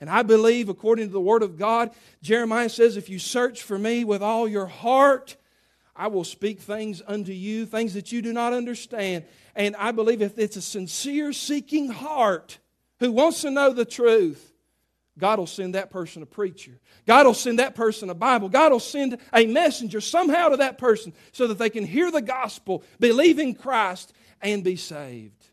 And 0.00 0.10
I 0.10 0.22
believe, 0.22 0.68
according 0.68 1.06
to 1.06 1.12
the 1.12 1.20
Word 1.20 1.44
of 1.44 1.56
God, 1.56 1.90
Jeremiah 2.22 2.68
says, 2.68 2.96
if 2.96 3.08
you 3.08 3.20
search 3.20 3.62
for 3.62 3.78
me 3.78 4.04
with 4.04 4.20
all 4.20 4.48
your 4.48 4.66
heart, 4.66 5.36
I 5.94 6.08
will 6.08 6.24
speak 6.24 6.60
things 6.60 7.02
unto 7.06 7.32
you, 7.32 7.66
things 7.66 7.94
that 7.94 8.10
you 8.10 8.20
do 8.20 8.32
not 8.32 8.52
understand. 8.52 9.24
And 9.54 9.76
I 9.76 9.92
believe 9.92 10.22
if 10.22 10.38
it's 10.38 10.56
a 10.56 10.62
sincere 10.62 11.32
seeking 11.32 11.88
heart 11.88 12.58
who 12.98 13.12
wants 13.12 13.42
to 13.42 13.50
know 13.50 13.72
the 13.72 13.84
truth, 13.84 14.51
God 15.18 15.38
will 15.38 15.46
send 15.46 15.74
that 15.74 15.90
person 15.90 16.22
a 16.22 16.26
preacher. 16.26 16.80
God 17.06 17.26
will 17.26 17.34
send 17.34 17.58
that 17.58 17.74
person 17.74 18.08
a 18.08 18.14
Bible. 18.14 18.48
God 18.48 18.72
will 18.72 18.80
send 18.80 19.18
a 19.32 19.46
messenger 19.46 20.00
somehow 20.00 20.48
to 20.48 20.56
that 20.58 20.78
person 20.78 21.12
so 21.32 21.46
that 21.48 21.58
they 21.58 21.70
can 21.70 21.84
hear 21.84 22.10
the 22.10 22.22
gospel, 22.22 22.82
believe 22.98 23.38
in 23.38 23.54
Christ, 23.54 24.12
and 24.40 24.64
be 24.64 24.76
saved. 24.76 25.50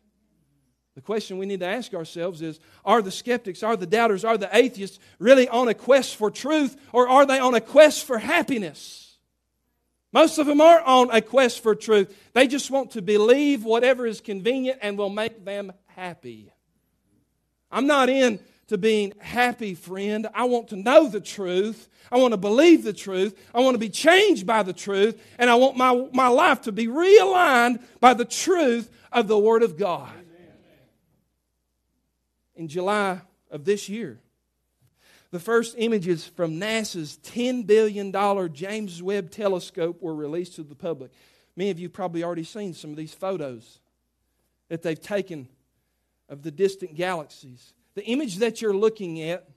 The 0.94 1.02
question 1.02 1.38
we 1.38 1.46
need 1.46 1.60
to 1.60 1.66
ask 1.66 1.94
ourselves 1.94 2.42
is 2.42 2.58
Are 2.84 3.02
the 3.02 3.10
skeptics, 3.10 3.62
are 3.62 3.76
the 3.76 3.86
doubters, 3.86 4.24
are 4.24 4.38
the 4.38 4.54
atheists 4.54 4.98
really 5.18 5.48
on 5.48 5.68
a 5.68 5.74
quest 5.74 6.16
for 6.16 6.30
truth, 6.30 6.76
or 6.92 7.08
are 7.08 7.26
they 7.26 7.38
on 7.38 7.54
a 7.54 7.60
quest 7.60 8.04
for 8.04 8.18
happiness? 8.18 9.18
Most 10.12 10.38
of 10.38 10.46
them 10.46 10.60
aren't 10.60 10.86
on 10.86 11.10
a 11.10 11.20
quest 11.20 11.62
for 11.62 11.74
truth. 11.74 12.16
They 12.32 12.48
just 12.48 12.70
want 12.70 12.92
to 12.92 13.02
believe 13.02 13.64
whatever 13.64 14.06
is 14.06 14.20
convenient 14.20 14.80
and 14.82 14.98
will 14.98 15.10
make 15.10 15.44
them 15.44 15.72
happy. 15.86 16.52
I'm 17.70 17.86
not 17.86 18.08
in 18.08 18.40
to 18.70 18.78
being 18.78 19.12
happy, 19.18 19.74
friend. 19.74 20.28
I 20.32 20.44
want 20.44 20.68
to 20.68 20.76
know 20.76 21.08
the 21.08 21.20
truth. 21.20 21.88
I 22.12 22.18
want 22.18 22.34
to 22.34 22.38
believe 22.38 22.84
the 22.84 22.92
truth. 22.92 23.36
I 23.52 23.58
want 23.60 23.74
to 23.74 23.80
be 23.80 23.88
changed 23.88 24.46
by 24.46 24.62
the 24.62 24.72
truth. 24.72 25.20
And 25.40 25.50
I 25.50 25.56
want 25.56 25.76
my, 25.76 26.06
my 26.12 26.28
life 26.28 26.62
to 26.62 26.72
be 26.72 26.86
realigned 26.86 27.82
by 27.98 28.14
the 28.14 28.24
truth 28.24 28.88
of 29.10 29.26
the 29.26 29.36
Word 29.36 29.64
of 29.64 29.76
God. 29.76 30.12
In 32.54 32.68
July 32.68 33.22
of 33.50 33.64
this 33.64 33.88
year, 33.88 34.20
the 35.32 35.40
first 35.40 35.74
images 35.76 36.24
from 36.24 36.60
NASA's 36.60 37.18
$10 37.24 37.66
billion 37.66 38.12
James 38.52 39.02
Webb 39.02 39.32
telescope 39.32 40.00
were 40.00 40.14
released 40.14 40.54
to 40.56 40.62
the 40.62 40.76
public. 40.76 41.10
Many 41.56 41.70
of 41.70 41.80
you 41.80 41.88
probably 41.88 42.22
already 42.22 42.44
seen 42.44 42.74
some 42.74 42.90
of 42.90 42.96
these 42.96 43.14
photos 43.14 43.80
that 44.68 44.82
they've 44.82 45.00
taken 45.00 45.48
of 46.28 46.42
the 46.42 46.52
distant 46.52 46.94
galaxies. 46.94 47.72
The 47.94 48.04
image 48.04 48.36
that 48.36 48.62
you're 48.62 48.74
looking 48.74 49.20
at 49.20 49.48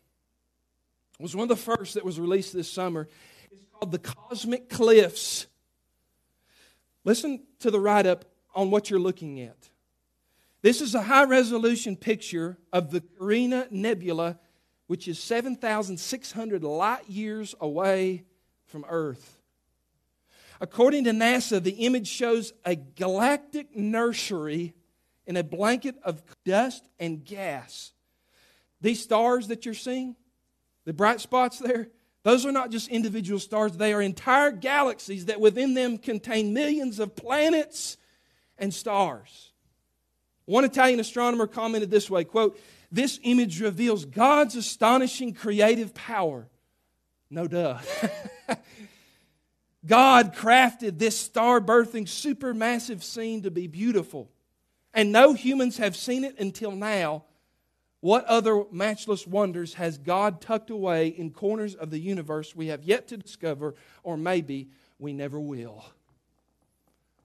was 1.20 1.36
one 1.36 1.44
of 1.44 1.50
the 1.50 1.56
first 1.56 1.94
that 1.94 2.04
was 2.04 2.20
released 2.20 2.54
this 2.54 2.72
summer. 2.72 3.08
It's 3.52 3.66
called 3.72 3.92
The 3.92 4.00
Cosmic 4.00 4.70
Cliffs. 4.70 5.48
Listen 7.06 7.44
to 7.60 7.70
the 7.70 7.80
write 7.80 8.06
up 8.06 8.26
on 8.56 8.72
what 8.72 8.90
you're 8.90 9.00
looking 9.00 9.40
at. 9.42 9.70
This 10.62 10.82
is 10.82 10.96
a 10.96 11.02
high 11.02 11.26
resolution 11.26 11.96
picture 11.96 12.58
of 12.72 12.92
the 12.92 13.02
Carina 13.02 13.68
Nebula, 13.70 14.40
which 14.88 15.08
is 15.08 15.20
7,600 15.20 16.64
light 16.64 17.10
years 17.10 17.54
away 17.60 18.24
from 18.66 18.86
Earth. 18.88 19.40
According 20.62 21.04
to 21.04 21.12
NASA, 21.12 21.62
the 21.62 21.72
image 21.72 22.08
shows 22.08 22.54
a 22.64 22.76
galactic 22.76 23.76
nursery 23.76 24.74
in 25.28 25.36
a 25.36 25.44
blanket 25.44 25.96
of 26.04 26.24
dust 26.46 26.88
and 27.00 27.26
gas. 27.26 27.92
These 28.84 29.02
stars 29.02 29.48
that 29.48 29.66
you're 29.66 29.74
seeing, 29.74 30.18
the 30.84 30.92
bright 30.92 31.22
spots 31.22 31.58
there, 31.58 31.88
those 32.24 32.46
are 32.46 32.52
not 32.52 32.70
just 32.70 32.90
individual 32.90 33.40
stars, 33.40 33.72
they 33.78 33.94
are 33.94 34.02
entire 34.02 34.52
galaxies 34.52 35.26
that 35.26 35.40
within 35.40 35.74
them 35.74 35.98
contain 35.98 36.54
millions 36.54 37.00
of 37.00 37.16
planets 37.16 37.98
and 38.58 38.74
stars. 38.74 39.54
One 40.46 40.66
Italian 40.66 41.00
astronomer 41.00 41.48
commented 41.48 41.92
this 41.92 42.10
way 42.10 42.26
quote, 42.26 42.60
This 42.92 43.22
image 43.24 43.62
reveals 43.62 44.04
God's 44.04 44.58
astonishing 44.58 45.34
creative 45.34 45.94
power. 45.94 46.50
No 47.30 47.48
duh. 47.48 47.80
God 49.86 50.36
crafted 50.36 51.00
this 51.00 51.18
star 51.18 51.62
birthing 51.62 52.06
supermassive 52.06 53.02
scene 53.02 53.44
to 53.44 53.52
be 53.52 53.68
beautiful. 53.68 54.30
And 54.94 55.14
no 55.14 55.32
humans 55.32 55.78
have 55.78 55.96
seen 55.96 56.26
it 56.26 56.38
until 56.38 56.72
now 56.72 57.24
what 58.04 58.26
other 58.26 58.66
matchless 58.70 59.26
wonders 59.26 59.76
has 59.76 59.98
God 59.98 60.42
tucked 60.42 60.70
away 60.70 61.08
in 61.08 61.32
corners 61.32 61.74
of 61.74 61.90
the 61.90 62.00
universe 62.00 62.54
we 62.54 62.68
have 62.68 62.84
yet 62.84 63.08
to 63.08 63.18
discover, 63.18 63.76
or 64.04 64.18
maybe 64.18 64.68
we 65.00 65.14
never 65.14 65.40
will? 65.40 65.86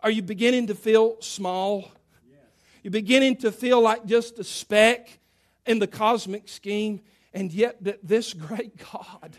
Are 0.04 0.10
you 0.12 0.22
beginning 0.22 0.68
to 0.68 0.76
feel 0.76 1.20
small? 1.20 1.90
Yes. 2.30 2.38
You're 2.84 2.92
beginning 2.92 3.38
to 3.38 3.50
feel 3.50 3.80
like 3.80 4.06
just 4.06 4.38
a 4.38 4.44
speck 4.44 5.18
in 5.66 5.80
the 5.80 5.88
cosmic 5.88 6.48
scheme, 6.48 7.00
and 7.34 7.52
yet 7.52 7.82
that 7.82 8.06
this 8.06 8.32
great 8.48 8.76
God 8.76 9.36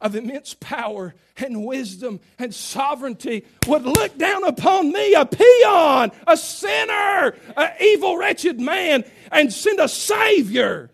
of 0.00 0.14
immense 0.14 0.54
power 0.54 1.14
and 1.36 1.64
wisdom 1.64 2.20
and 2.38 2.54
sovereignty 2.54 3.44
would 3.66 3.82
look 3.82 4.16
down 4.16 4.44
upon 4.44 4.92
me, 4.92 5.14
a 5.14 5.26
peon, 5.26 6.12
a 6.26 6.36
sinner, 6.36 7.34
an 7.56 7.70
evil, 7.80 8.16
wretched 8.16 8.60
man, 8.60 9.04
and 9.32 9.52
send 9.52 9.80
a 9.80 9.88
Savior 9.88 10.90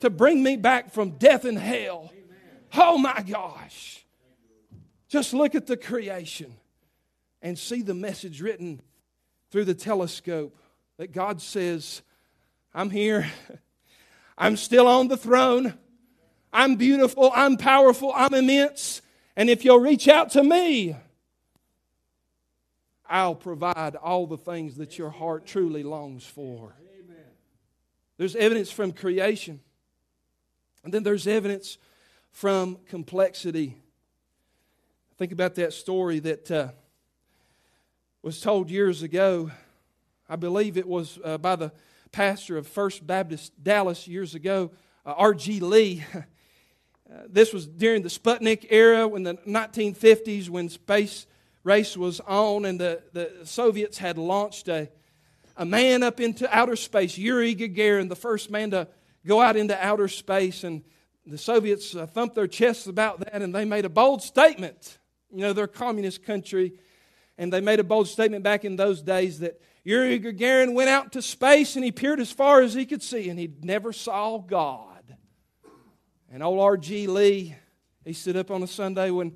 to 0.00 0.10
bring 0.10 0.42
me 0.42 0.56
back 0.56 0.92
from 0.92 1.10
death 1.12 1.44
and 1.44 1.58
hell. 1.58 2.12
Oh 2.74 2.98
my 2.98 3.22
gosh. 3.22 4.04
Just 5.08 5.32
look 5.32 5.54
at 5.54 5.66
the 5.66 5.76
creation 5.76 6.54
and 7.40 7.58
see 7.58 7.82
the 7.82 7.94
message 7.94 8.42
written 8.42 8.82
through 9.50 9.64
the 9.64 9.74
telescope 9.74 10.56
that 10.98 11.12
God 11.12 11.40
says, 11.40 12.02
I'm 12.74 12.90
here. 12.90 13.26
I'm 14.38 14.56
still 14.56 14.86
on 14.86 15.08
the 15.08 15.16
throne. 15.16 15.74
I'm 16.52 16.76
beautiful, 16.76 17.30
I'm 17.34 17.56
powerful, 17.56 18.12
I'm 18.14 18.34
immense, 18.34 19.02
and 19.36 19.50
if 19.50 19.64
you'll 19.64 19.80
reach 19.80 20.08
out 20.08 20.30
to 20.30 20.42
me, 20.42 20.96
I'll 23.08 23.34
provide 23.34 23.96
all 23.96 24.26
the 24.26 24.36
things 24.36 24.76
that 24.76 24.98
your 24.98 25.10
heart 25.10 25.46
truly 25.46 25.82
longs 25.82 26.24
for. 26.24 26.74
Amen. 26.98 27.24
There's 28.16 28.36
evidence 28.36 28.70
from 28.70 28.92
creation, 28.92 29.60
and 30.84 30.92
then 30.92 31.02
there's 31.02 31.26
evidence 31.26 31.78
from 32.30 32.78
complexity. 32.88 33.76
Think 35.16 35.32
about 35.32 35.54
that 35.56 35.72
story 35.72 36.18
that 36.20 36.50
uh, 36.50 36.68
was 38.22 38.40
told 38.40 38.70
years 38.70 39.02
ago. 39.02 39.50
I 40.28 40.36
believe 40.36 40.76
it 40.76 40.86
was 40.86 41.18
uh, 41.24 41.38
by 41.38 41.56
the 41.56 41.72
pastor 42.12 42.56
of 42.56 42.66
First 42.66 43.06
Baptist 43.06 43.52
Dallas 43.62 44.06
years 44.06 44.34
ago, 44.34 44.70
uh, 45.04 45.14
R.G. 45.16 45.60
Lee. 45.60 46.04
Uh, 47.10 47.22
this 47.28 47.52
was 47.54 47.66
during 47.66 48.02
the 48.02 48.10
Sputnik 48.10 48.66
era, 48.68 49.08
when 49.08 49.22
the 49.22 49.34
1950s, 49.34 50.50
when 50.50 50.68
space 50.68 51.26
race 51.64 51.96
was 51.96 52.20
on, 52.20 52.64
and 52.64 52.78
the, 52.78 53.02
the 53.12 53.30
Soviets 53.44 53.98
had 53.98 54.18
launched 54.18 54.68
a, 54.68 54.90
a 55.56 55.64
man 55.64 56.02
up 56.02 56.20
into 56.20 56.48
outer 56.54 56.76
space, 56.76 57.16
Yuri 57.16 57.54
Gagarin, 57.54 58.08
the 58.08 58.16
first 58.16 58.50
man 58.50 58.70
to 58.72 58.88
go 59.26 59.40
out 59.40 59.56
into 59.56 59.82
outer 59.84 60.08
space. 60.08 60.64
And 60.64 60.82
the 61.26 61.38
Soviets 61.38 61.94
uh, 61.94 62.06
thumped 62.06 62.34
their 62.34 62.46
chests 62.46 62.86
about 62.86 63.20
that, 63.20 63.42
and 63.42 63.54
they 63.54 63.64
made 63.64 63.84
a 63.84 63.90
bold 63.90 64.22
statement. 64.22 64.98
You 65.30 65.42
know, 65.42 65.52
they're 65.52 65.64
a 65.64 65.68
communist 65.68 66.24
country, 66.24 66.72
and 67.36 67.52
they 67.52 67.60
made 67.60 67.80
a 67.80 67.84
bold 67.84 68.08
statement 68.08 68.44
back 68.44 68.64
in 68.64 68.76
those 68.76 69.02
days 69.02 69.40
that 69.40 69.60
Yuri 69.84 70.20
Gagarin 70.20 70.74
went 70.74 70.90
out 70.90 71.12
to 71.12 71.22
space 71.22 71.74
and 71.76 71.84
he 71.84 71.92
peered 71.92 72.20
as 72.20 72.30
far 72.30 72.60
as 72.60 72.74
he 72.74 72.84
could 72.84 73.02
see, 73.02 73.30
and 73.30 73.38
he 73.38 73.50
never 73.62 73.92
saw 73.92 74.38
God. 74.38 74.97
And 76.30 76.42
old 76.42 76.60
R.G. 76.60 77.06
Lee, 77.06 77.54
he 78.04 78.12
stood 78.12 78.36
up 78.36 78.50
on 78.50 78.62
a 78.62 78.66
Sunday 78.66 79.10
when 79.10 79.34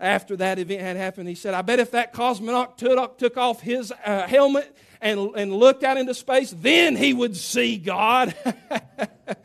after 0.00 0.36
that 0.36 0.58
event 0.58 0.80
had 0.80 0.96
happened. 0.96 1.28
He 1.28 1.34
said, 1.34 1.54
I 1.54 1.62
bet 1.62 1.78
if 1.78 1.92
that 1.92 2.14
cosmonaut 2.14 2.78
took, 2.78 3.18
took 3.18 3.36
off 3.36 3.60
his 3.60 3.92
uh, 4.04 4.26
helmet 4.26 4.74
and, 5.00 5.30
and 5.36 5.52
looked 5.52 5.84
out 5.84 5.98
into 5.98 6.14
space, 6.14 6.54
then 6.56 6.96
he 6.96 7.12
would 7.12 7.36
see 7.36 7.76
God. 7.76 8.34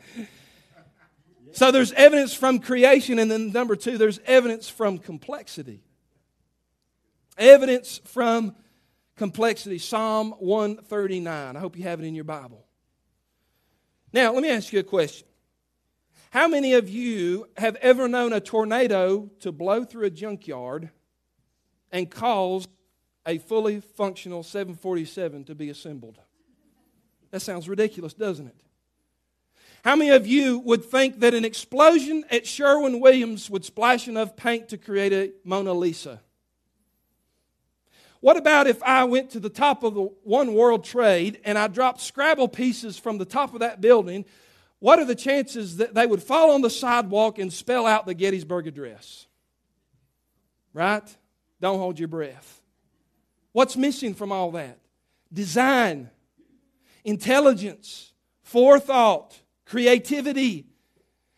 so 1.52 1.70
there's 1.70 1.92
evidence 1.92 2.34
from 2.34 2.60
creation, 2.60 3.18
and 3.18 3.30
then 3.30 3.52
number 3.52 3.76
two, 3.76 3.98
there's 3.98 4.18
evidence 4.24 4.68
from 4.68 4.98
complexity. 4.98 5.82
Evidence 7.36 8.00
from 8.04 8.56
complexity. 9.16 9.78
Psalm 9.78 10.34
139. 10.38 11.56
I 11.56 11.60
hope 11.60 11.76
you 11.76 11.84
have 11.84 12.00
it 12.00 12.06
in 12.06 12.14
your 12.14 12.24
Bible. 12.24 12.64
Now, 14.12 14.32
let 14.32 14.42
me 14.42 14.50
ask 14.50 14.72
you 14.72 14.80
a 14.80 14.84
question. 14.84 15.26
How 16.36 16.48
many 16.48 16.74
of 16.74 16.90
you 16.90 17.48
have 17.56 17.76
ever 17.76 18.08
known 18.08 18.34
a 18.34 18.40
tornado 18.40 19.30
to 19.40 19.50
blow 19.50 19.84
through 19.84 20.04
a 20.04 20.10
junkyard 20.10 20.90
and 21.90 22.10
cause 22.10 22.68
a 23.24 23.38
fully 23.38 23.80
functional 23.80 24.42
747 24.42 25.44
to 25.44 25.54
be 25.54 25.70
assembled? 25.70 26.18
That 27.30 27.40
sounds 27.40 27.70
ridiculous, 27.70 28.12
doesn't 28.12 28.48
it? 28.48 28.60
How 29.82 29.96
many 29.96 30.10
of 30.10 30.26
you 30.26 30.58
would 30.58 30.84
think 30.84 31.20
that 31.20 31.32
an 31.32 31.46
explosion 31.46 32.26
at 32.30 32.46
Sherwin 32.46 33.00
Williams 33.00 33.48
would 33.48 33.64
splash 33.64 34.06
enough 34.06 34.36
paint 34.36 34.68
to 34.68 34.76
create 34.76 35.14
a 35.14 35.32
Mona 35.42 35.72
Lisa? 35.72 36.20
What 38.20 38.36
about 38.36 38.66
if 38.66 38.82
I 38.82 39.04
went 39.04 39.30
to 39.30 39.40
the 39.40 39.48
top 39.48 39.82
of 39.82 39.94
the 39.94 40.02
One 40.22 40.52
World 40.52 40.84
Trade 40.84 41.40
and 41.46 41.56
I 41.56 41.68
dropped 41.68 42.02
Scrabble 42.02 42.48
pieces 42.48 42.98
from 42.98 43.16
the 43.16 43.24
top 43.24 43.54
of 43.54 43.60
that 43.60 43.80
building 43.80 44.26
what 44.78 44.98
are 44.98 45.04
the 45.04 45.14
chances 45.14 45.78
that 45.78 45.94
they 45.94 46.06
would 46.06 46.22
fall 46.22 46.52
on 46.52 46.60
the 46.60 46.70
sidewalk 46.70 47.38
and 47.38 47.52
spell 47.52 47.86
out 47.86 48.06
the 48.06 48.14
Gettysburg 48.14 48.66
Address? 48.66 49.26
Right? 50.72 51.16
Don't 51.60 51.78
hold 51.78 51.98
your 51.98 52.08
breath. 52.08 52.60
What's 53.52 53.76
missing 53.76 54.14
from 54.14 54.32
all 54.32 54.50
that? 54.52 54.78
Design, 55.32 56.10
intelligence, 57.04 58.12
forethought, 58.42 59.40
creativity. 59.64 60.66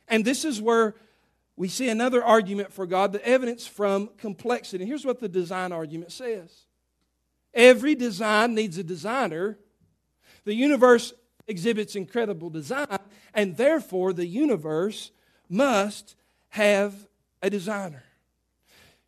And 0.09 0.25
this 0.25 0.45
is 0.45 0.61
where 0.61 0.97
we 1.57 1.69
see 1.69 1.89
another 1.89 2.25
argument 2.25 2.73
for 2.73 2.87
God 2.87 3.13
the 3.13 3.25
evidence 3.27 3.67
from 3.67 4.11
complexity. 4.19 4.85
Here's 4.85 5.05
what 5.05 5.21
the 5.21 5.29
design 5.29 5.73
argument 5.73 6.13
says 6.13 6.67
every 7.55 7.95
design 7.95 8.55
needs 8.55 8.79
a 8.79 8.85
designer. 8.85 9.59
The 10.45 10.55
universe 10.55 11.13
exhibits 11.49 11.97
incredible 11.97 12.51
design, 12.51 12.99
and 13.35 13.57
therefore 13.57 14.13
the 14.13 14.27
universe 14.27 15.11
must 15.49 16.15
have 16.51 17.09
a 17.43 17.51
designer. 17.51 18.05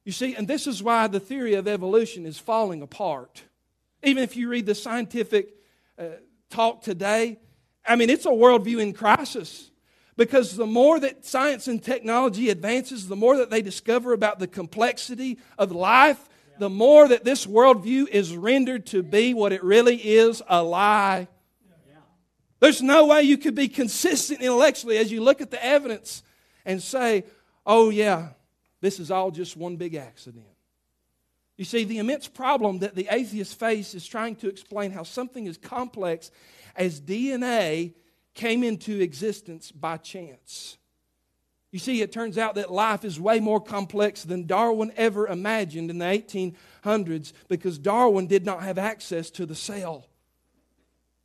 You 0.04 0.12
see, 0.12 0.34
and 0.34 0.48
this 0.48 0.66
is 0.66 0.82
why 0.82 1.06
the 1.06 1.20
theory 1.20 1.54
of 1.54 1.68
evolution 1.68 2.26
is 2.26 2.38
falling 2.38 2.82
apart. 2.82 3.44
Even 4.02 4.24
if 4.24 4.34
you 4.34 4.48
read 4.48 4.66
the 4.66 4.74
scientific 4.74 5.54
uh, 5.98 6.04
talk 6.48 6.82
today, 6.82 7.38
I 7.86 7.96
mean, 7.96 8.10
it's 8.10 8.26
a 8.26 8.30
worldview 8.30 8.80
in 8.80 8.92
crisis. 8.92 9.70
Because 10.16 10.56
the 10.56 10.66
more 10.66 11.00
that 11.00 11.24
science 11.24 11.66
and 11.68 11.82
technology 11.82 12.50
advances, 12.50 13.08
the 13.08 13.16
more 13.16 13.36
that 13.38 13.50
they 13.50 13.62
discover 13.62 14.12
about 14.12 14.38
the 14.38 14.46
complexity 14.46 15.38
of 15.58 15.72
life, 15.72 16.28
the 16.58 16.70
more 16.70 17.08
that 17.08 17.24
this 17.24 17.46
worldview 17.46 18.06
is 18.08 18.36
rendered 18.36 18.86
to 18.86 19.02
be 19.02 19.32
what 19.32 19.52
it 19.52 19.64
really 19.64 19.96
is 19.96 20.42
a 20.46 20.62
lie. 20.62 21.28
There's 22.60 22.82
no 22.82 23.06
way 23.06 23.22
you 23.22 23.38
could 23.38 23.54
be 23.54 23.68
consistent 23.68 24.40
intellectually 24.40 24.98
as 24.98 25.10
you 25.10 25.22
look 25.22 25.40
at 25.40 25.50
the 25.50 25.64
evidence 25.64 26.22
and 26.64 26.82
say, 26.82 27.24
oh, 27.66 27.90
yeah, 27.90 28.28
this 28.80 29.00
is 29.00 29.10
all 29.10 29.30
just 29.30 29.56
one 29.56 29.76
big 29.76 29.94
accident. 29.94 30.44
You 31.56 31.64
see, 31.64 31.84
the 31.84 31.98
immense 31.98 32.28
problem 32.28 32.78
that 32.78 32.94
the 32.94 33.08
atheist 33.10 33.58
face 33.58 33.94
is 33.94 34.06
trying 34.06 34.36
to 34.36 34.48
explain 34.48 34.92
how 34.92 35.02
something 35.02 35.46
as 35.48 35.58
complex 35.58 36.30
as 36.76 37.00
DNA 37.00 37.94
came 38.34 38.62
into 38.62 39.00
existence 39.00 39.70
by 39.70 39.96
chance. 39.96 40.78
You 41.72 41.78
see, 41.78 42.02
it 42.02 42.12
turns 42.12 42.36
out 42.36 42.56
that 42.56 42.72
life 42.72 43.04
is 43.04 43.20
way 43.20 43.40
more 43.40 43.60
complex 43.60 44.24
than 44.24 44.46
Darwin 44.46 44.92
ever 44.96 45.26
imagined 45.28 45.90
in 45.90 45.98
the 45.98 46.04
1800s 46.04 47.32
because 47.48 47.78
Darwin 47.78 48.26
did 48.26 48.44
not 48.44 48.62
have 48.62 48.78
access 48.78 49.30
to 49.30 49.46
the 49.46 49.54
cell. 49.54 50.06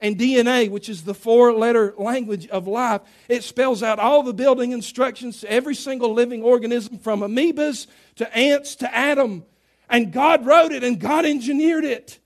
And 0.01 0.17
DNA, 0.17 0.69
which 0.69 0.89
is 0.89 1.03
the 1.03 1.13
four 1.13 1.53
letter 1.53 1.93
language 1.97 2.47
of 2.47 2.67
life, 2.67 3.01
it 3.29 3.43
spells 3.43 3.81
out 3.81 3.97
all 3.97 4.23
the 4.23 4.33
building 4.33 4.71
instructions 4.71 5.39
to 5.41 5.51
every 5.51 5.73
single 5.73 6.13
living 6.13 6.43
organism 6.43 6.97
from 6.99 7.21
amoebas 7.21 7.87
to 8.15 8.37
ants 8.37 8.75
to 8.77 8.95
Adam. 8.95 9.45
And 9.89 10.11
God 10.11 10.45
wrote 10.45 10.71
it 10.71 10.83
and 10.83 10.99
God 10.99 11.25
engineered 11.25 11.85
it. 11.85 12.19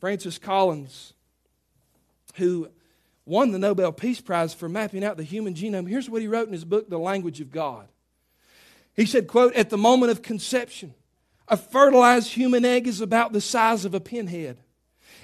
Francis 0.00 0.36
Collins, 0.36 1.14
who 2.34 2.68
won 3.24 3.52
the 3.52 3.58
Nobel 3.58 3.92
Peace 3.92 4.20
Prize 4.20 4.52
for 4.52 4.68
mapping 4.68 5.04
out 5.04 5.16
the 5.16 5.22
human 5.22 5.54
genome. 5.54 5.88
Here's 5.88 6.10
what 6.10 6.20
he 6.20 6.28
wrote 6.28 6.46
in 6.46 6.52
his 6.52 6.64
book, 6.64 6.90
The 6.90 6.98
Language 6.98 7.40
of 7.40 7.50
God. 7.50 7.88
He 8.94 9.06
said, 9.06 9.26
quote, 9.26 9.54
at 9.54 9.70
the 9.70 9.78
moment 9.78 10.12
of 10.12 10.22
conception, 10.22 10.94
a 11.48 11.56
fertilized 11.56 12.32
human 12.32 12.64
egg 12.64 12.86
is 12.86 13.00
about 13.00 13.32
the 13.32 13.40
size 13.40 13.84
of 13.84 13.94
a 13.94 14.00
pinhead, 14.00 14.58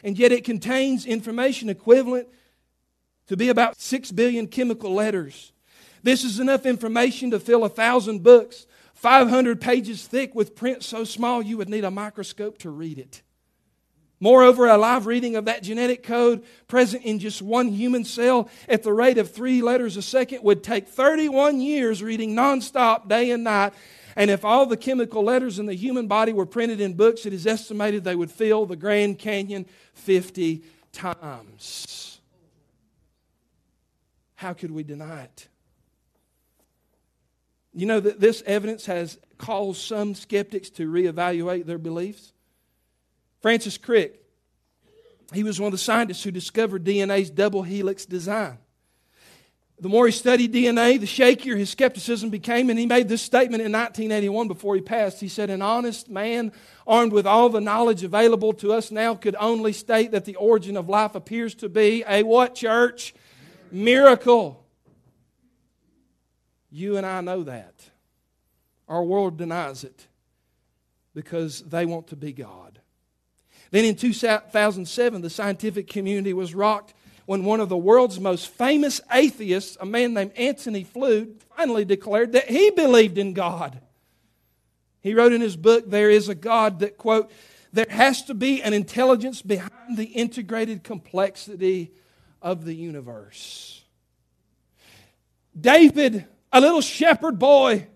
and 0.02 0.18
yet 0.18 0.32
it 0.32 0.44
contains 0.44 1.06
information 1.06 1.68
equivalent 1.68 2.28
to 3.26 3.36
be 3.36 3.48
about 3.48 3.80
six 3.80 4.10
billion 4.10 4.46
chemical 4.46 4.92
letters. 4.92 5.52
This 6.02 6.24
is 6.24 6.40
enough 6.40 6.66
information 6.66 7.30
to 7.30 7.40
fill 7.40 7.64
a 7.64 7.68
thousand 7.68 8.22
books, 8.22 8.66
500 8.94 9.60
pages 9.60 10.06
thick 10.06 10.34
with 10.34 10.56
print 10.56 10.82
so 10.82 11.04
small 11.04 11.42
you 11.42 11.56
would 11.56 11.68
need 11.68 11.84
a 11.84 11.90
microscope 11.90 12.58
to 12.58 12.70
read 12.70 12.98
it. 12.98 13.22
Moreover, 14.22 14.66
a 14.66 14.76
live 14.76 15.06
reading 15.06 15.34
of 15.36 15.46
that 15.46 15.62
genetic 15.62 16.02
code 16.02 16.44
present 16.68 17.04
in 17.04 17.18
just 17.18 17.40
one 17.40 17.68
human 17.68 18.04
cell 18.04 18.50
at 18.68 18.82
the 18.82 18.92
rate 18.92 19.16
of 19.16 19.32
three 19.32 19.62
letters 19.62 19.96
a 19.96 20.02
second 20.02 20.42
would 20.42 20.62
take 20.62 20.88
31 20.88 21.62
years 21.62 22.02
reading 22.02 22.36
nonstop, 22.36 23.08
day 23.08 23.30
and 23.30 23.44
night. 23.44 23.72
And 24.20 24.30
if 24.30 24.44
all 24.44 24.66
the 24.66 24.76
chemical 24.76 25.24
letters 25.24 25.58
in 25.58 25.64
the 25.64 25.72
human 25.72 26.06
body 26.06 26.34
were 26.34 26.44
printed 26.44 26.78
in 26.78 26.92
books, 26.92 27.24
it 27.24 27.32
is 27.32 27.46
estimated 27.46 28.04
they 28.04 28.14
would 28.14 28.30
fill 28.30 28.66
the 28.66 28.76
Grand 28.76 29.18
Canyon 29.18 29.64
50 29.94 30.62
times. 30.92 32.20
How 34.34 34.52
could 34.52 34.72
we 34.72 34.82
deny 34.82 35.22
it? 35.22 35.48
You 37.72 37.86
know 37.86 37.98
that 37.98 38.20
this 38.20 38.42
evidence 38.44 38.84
has 38.84 39.18
caused 39.38 39.80
some 39.80 40.14
skeptics 40.14 40.68
to 40.72 40.92
reevaluate 40.92 41.64
their 41.64 41.78
beliefs. 41.78 42.34
Francis 43.40 43.78
Crick, 43.78 44.22
he 45.32 45.42
was 45.44 45.58
one 45.58 45.68
of 45.68 45.72
the 45.72 45.78
scientists 45.78 46.24
who 46.24 46.30
discovered 46.30 46.84
DNA's 46.84 47.30
double 47.30 47.62
helix 47.62 48.04
design. 48.04 48.58
The 49.80 49.88
more 49.88 50.04
he 50.04 50.12
studied 50.12 50.52
DNA, 50.52 51.00
the 51.00 51.06
shakier 51.06 51.56
his 51.56 51.70
skepticism 51.70 52.28
became, 52.28 52.68
and 52.68 52.78
he 52.78 52.84
made 52.84 53.08
this 53.08 53.22
statement 53.22 53.62
in 53.62 53.72
1981 53.72 54.46
before 54.46 54.74
he 54.74 54.82
passed. 54.82 55.20
He 55.20 55.28
said, 55.28 55.48
An 55.48 55.62
honest 55.62 56.10
man, 56.10 56.52
armed 56.86 57.14
with 57.14 57.26
all 57.26 57.48
the 57.48 57.62
knowledge 57.62 58.04
available 58.04 58.52
to 58.54 58.74
us 58.74 58.90
now, 58.90 59.14
could 59.14 59.36
only 59.40 59.72
state 59.72 60.10
that 60.10 60.26
the 60.26 60.36
origin 60.36 60.76
of 60.76 60.90
life 60.90 61.14
appears 61.14 61.54
to 61.56 61.70
be 61.70 62.04
a 62.06 62.22
what, 62.22 62.54
church? 62.54 63.14
Miracle. 63.72 64.62
You 66.70 66.98
and 66.98 67.06
I 67.06 67.22
know 67.22 67.42
that. 67.44 67.74
Our 68.86 69.02
world 69.02 69.38
denies 69.38 69.82
it 69.82 70.08
because 71.14 71.62
they 71.62 71.86
want 71.86 72.08
to 72.08 72.16
be 72.16 72.34
God. 72.34 72.80
Then 73.70 73.86
in 73.86 73.96
2007, 73.96 75.22
the 75.22 75.30
scientific 75.30 75.88
community 75.88 76.34
was 76.34 76.54
rocked 76.54 76.92
when 77.30 77.44
one 77.44 77.60
of 77.60 77.68
the 77.68 77.76
world's 77.76 78.18
most 78.18 78.48
famous 78.48 79.00
atheists, 79.12 79.76
a 79.80 79.86
man 79.86 80.12
named 80.14 80.32
Antony 80.34 80.82
Flew, 80.82 81.32
finally 81.56 81.84
declared 81.84 82.32
that 82.32 82.50
he 82.50 82.70
believed 82.70 83.18
in 83.18 83.34
God. 83.34 83.80
He 85.00 85.14
wrote 85.14 85.32
in 85.32 85.40
his 85.40 85.56
book, 85.56 85.88
There 85.88 86.10
is 86.10 86.28
a 86.28 86.34
God 86.34 86.80
that, 86.80 86.98
quote, 86.98 87.30
there 87.72 87.86
has 87.88 88.24
to 88.24 88.34
be 88.34 88.64
an 88.64 88.74
intelligence 88.74 89.42
behind 89.42 89.96
the 89.96 90.06
integrated 90.06 90.82
complexity 90.82 91.92
of 92.42 92.64
the 92.64 92.74
universe. 92.74 93.84
David, 95.56 96.26
a 96.52 96.60
little 96.60 96.80
shepherd 96.80 97.38
boy, 97.38 97.86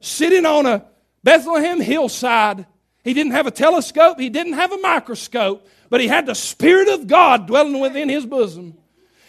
sitting 0.00 0.44
on 0.44 0.66
a 0.66 0.84
Bethlehem 1.24 1.80
hillside, 1.80 2.66
he 3.06 3.14
didn't 3.14 3.32
have 3.32 3.46
a 3.46 3.52
telescope, 3.52 4.18
he 4.18 4.28
didn't 4.28 4.54
have 4.54 4.72
a 4.72 4.78
microscope, 4.78 5.64
but 5.88 6.00
he 6.00 6.08
had 6.08 6.26
the 6.26 6.34
Spirit 6.34 6.88
of 6.88 7.06
God 7.06 7.46
dwelling 7.46 7.78
within 7.78 8.08
his 8.08 8.26
bosom. 8.26 8.76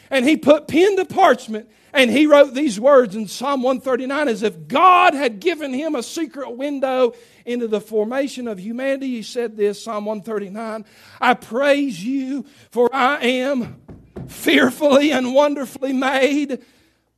And 0.09 0.25
he 0.25 0.35
put 0.35 0.67
pen 0.67 0.95
to 0.95 1.05
parchment 1.05 1.69
and 1.93 2.09
he 2.09 2.25
wrote 2.25 2.55
these 2.55 2.79
words 2.79 3.15
in 3.15 3.27
Psalm 3.27 3.61
139 3.61 4.29
as 4.29 4.41
if 4.41 4.67
God 4.67 5.13
had 5.13 5.39
given 5.39 5.75
him 5.75 5.93
a 5.93 6.01
secret 6.01 6.57
window 6.57 7.13
into 7.45 7.67
the 7.67 7.79
formation 7.79 8.47
of 8.47 8.59
humanity. 8.59 9.09
He 9.09 9.21
said 9.21 9.55
this, 9.55 9.83
Psalm 9.83 10.05
139 10.05 10.83
I 11.21 11.33
praise 11.35 12.03
you, 12.03 12.45
for 12.71 12.89
I 12.91 13.19
am 13.19 13.79
fearfully 14.27 15.11
and 15.11 15.35
wonderfully 15.35 15.93
made. 15.93 16.65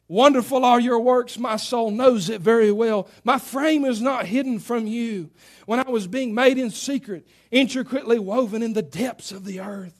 Wonderful 0.09 0.65
are 0.65 0.79
your 0.79 0.99
works, 0.99 1.37
my 1.37 1.55
soul 1.55 1.91
knows 1.91 2.29
it 2.29 2.41
very 2.41 2.71
well. 2.71 3.07
My 3.23 3.37
frame 3.37 3.85
is 3.85 4.01
not 4.01 4.25
hidden 4.25 4.57
from 4.57 4.87
you. 4.87 5.29
When 5.67 5.79
I 5.79 5.87
was 5.87 6.07
being 6.07 6.33
made 6.33 6.57
in 6.57 6.71
secret, 6.71 7.27
intricately 7.51 8.17
woven 8.17 8.63
in 8.63 8.73
the 8.73 8.81
depths 8.81 9.31
of 9.31 9.45
the 9.45 9.59
earth. 9.59 9.93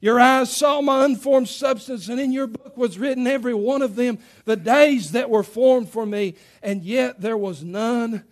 Your 0.00 0.18
eyes 0.18 0.56
saw 0.56 0.80
my 0.80 1.04
unformed 1.04 1.48
substance, 1.48 2.08
and 2.08 2.18
in 2.18 2.32
your 2.32 2.46
book 2.46 2.78
was 2.78 2.98
written 2.98 3.26
every 3.26 3.52
one 3.52 3.82
of 3.82 3.96
them, 3.96 4.18
the 4.46 4.56
days 4.56 5.12
that 5.12 5.28
were 5.28 5.42
formed 5.42 5.90
for 5.90 6.06
me, 6.06 6.34
and 6.62 6.82
yet 6.82 7.20
there 7.20 7.36
was 7.36 7.62
none 7.62 8.24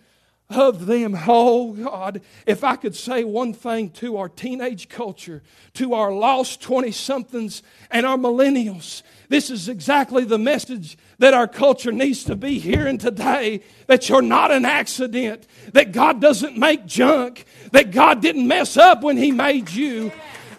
of 0.49 0.85
them. 0.85 1.15
Oh 1.27 1.73
God, 1.73 2.21
if 2.45 2.63
I 2.63 2.75
could 2.75 2.95
say 2.95 3.23
one 3.23 3.53
thing 3.53 3.89
to 3.91 4.17
our 4.17 4.29
teenage 4.29 4.89
culture, 4.89 5.43
to 5.73 5.93
our 5.93 6.11
lost 6.11 6.61
20 6.61 6.91
somethings 6.91 7.61
and 7.91 8.05
our 8.05 8.17
millennials, 8.17 9.03
this 9.29 9.49
is 9.49 9.67
exactly 9.67 10.23
the 10.23 10.37
message 10.37 10.97
that 11.19 11.33
our 11.33 11.47
culture 11.47 11.91
needs 11.91 12.23
to 12.25 12.35
be 12.35 12.59
hearing 12.59 12.97
today 12.97 13.61
that 13.87 14.07
you're 14.07 14.21
not 14.21 14.51
an 14.51 14.65
accident, 14.65 15.47
that 15.73 15.91
God 15.91 16.21
doesn't 16.21 16.57
make 16.57 16.85
junk, 16.85 17.45
that 17.71 17.91
God 17.91 18.21
didn't 18.21 18.47
mess 18.47 18.77
up 18.77 19.01
when 19.01 19.17
He 19.17 19.31
made 19.31 19.69
you, 19.71 20.11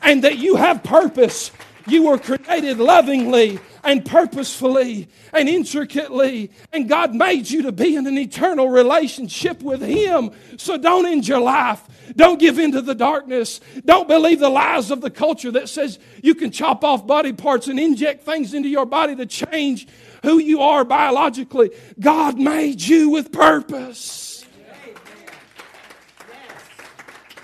and 0.02 0.24
that 0.24 0.38
you 0.38 0.56
have 0.56 0.82
purpose. 0.82 1.50
You 1.86 2.04
were 2.04 2.18
created 2.18 2.78
lovingly 2.78 3.58
and 3.88 4.04
purposefully 4.04 5.08
and 5.32 5.48
intricately. 5.48 6.50
And 6.74 6.90
God 6.90 7.14
made 7.14 7.48
you 7.48 7.62
to 7.62 7.72
be 7.72 7.96
in 7.96 8.06
an 8.06 8.18
eternal 8.18 8.68
relationship 8.68 9.62
with 9.62 9.80
Him. 9.80 10.30
So 10.58 10.76
don't 10.76 11.06
end 11.06 11.26
your 11.26 11.40
life. 11.40 11.82
Don't 12.14 12.38
give 12.38 12.58
in 12.58 12.72
to 12.72 12.82
the 12.82 12.94
darkness. 12.94 13.62
Don't 13.86 14.06
believe 14.06 14.40
the 14.40 14.50
lies 14.50 14.90
of 14.90 15.00
the 15.00 15.08
culture 15.08 15.50
that 15.52 15.70
says 15.70 15.98
you 16.22 16.34
can 16.34 16.50
chop 16.50 16.84
off 16.84 17.06
body 17.06 17.32
parts 17.32 17.66
and 17.66 17.80
inject 17.80 18.24
things 18.24 18.52
into 18.52 18.68
your 18.68 18.84
body 18.84 19.16
to 19.16 19.24
change 19.24 19.88
who 20.22 20.36
you 20.36 20.60
are 20.60 20.84
biologically. 20.84 21.70
God 21.98 22.38
made 22.38 22.82
you 22.82 23.08
with 23.08 23.32
purpose. 23.32 24.27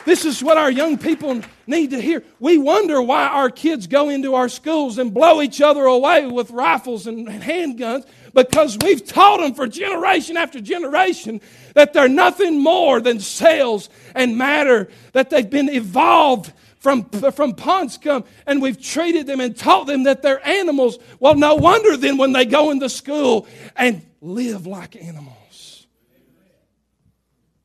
This 0.04 0.26
is 0.26 0.42
what 0.42 0.58
our 0.58 0.70
young 0.70 0.98
people 0.98 1.40
need 1.66 1.90
to 1.90 2.00
hear. 2.00 2.22
We 2.38 2.58
wonder 2.58 3.00
why 3.00 3.26
our 3.26 3.48
kids 3.48 3.86
go 3.86 4.10
into 4.10 4.34
our 4.34 4.48
schools 4.48 4.98
and 4.98 5.14
blow 5.14 5.40
each 5.40 5.62
other 5.62 5.84
away 5.84 6.26
with 6.26 6.50
rifles 6.50 7.06
and 7.06 7.26
handguns 7.26 8.06
because 8.34 8.76
we've 8.82 9.04
taught 9.04 9.40
them 9.40 9.54
for 9.54 9.66
generation 9.66 10.36
after 10.36 10.60
generation 10.60 11.40
that 11.74 11.94
they're 11.94 12.08
nothing 12.08 12.62
more 12.62 13.00
than 13.00 13.18
cells 13.18 13.88
and 14.14 14.36
matter, 14.36 14.88
that 15.12 15.30
they've 15.30 15.48
been 15.48 15.70
evolved 15.70 16.52
from, 16.78 17.04
from 17.08 17.54
pond 17.54 17.90
scum, 17.90 18.24
and 18.46 18.60
we've 18.60 18.80
treated 18.80 19.26
them 19.26 19.40
and 19.40 19.56
taught 19.56 19.86
them 19.86 20.02
that 20.02 20.20
they're 20.20 20.46
animals. 20.46 20.98
Well, 21.18 21.34
no 21.34 21.54
wonder 21.54 21.96
then 21.96 22.18
when 22.18 22.32
they 22.32 22.44
go 22.44 22.70
into 22.70 22.90
school 22.90 23.46
and 23.74 24.04
live 24.20 24.66
like 24.66 24.96
animals. 24.96 25.86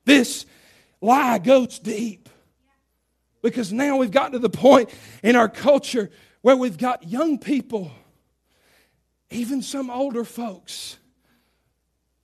This 0.05 0.45
lie 1.01 1.39
goes 1.39 1.79
deep 1.79 2.28
because 3.41 3.71
now 3.71 3.97
we've 3.97 4.11
gotten 4.11 4.33
to 4.33 4.39
the 4.39 4.49
point 4.49 4.89
in 5.23 5.35
our 5.35 5.49
culture 5.49 6.09
where 6.41 6.55
we've 6.55 6.77
got 6.77 7.07
young 7.07 7.37
people, 7.37 7.91
even 9.29 9.61
some 9.61 9.89
older 9.89 10.23
folks, 10.23 10.97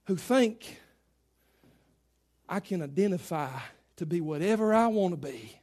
who 0.07 0.15
think 0.15 0.79
I 2.47 2.59
can 2.59 2.81
identify 2.81 3.49
to 3.97 4.05
be 4.05 4.21
whatever 4.21 4.73
I 4.73 4.87
want 4.87 5.13
to 5.13 5.27
be 5.27 5.59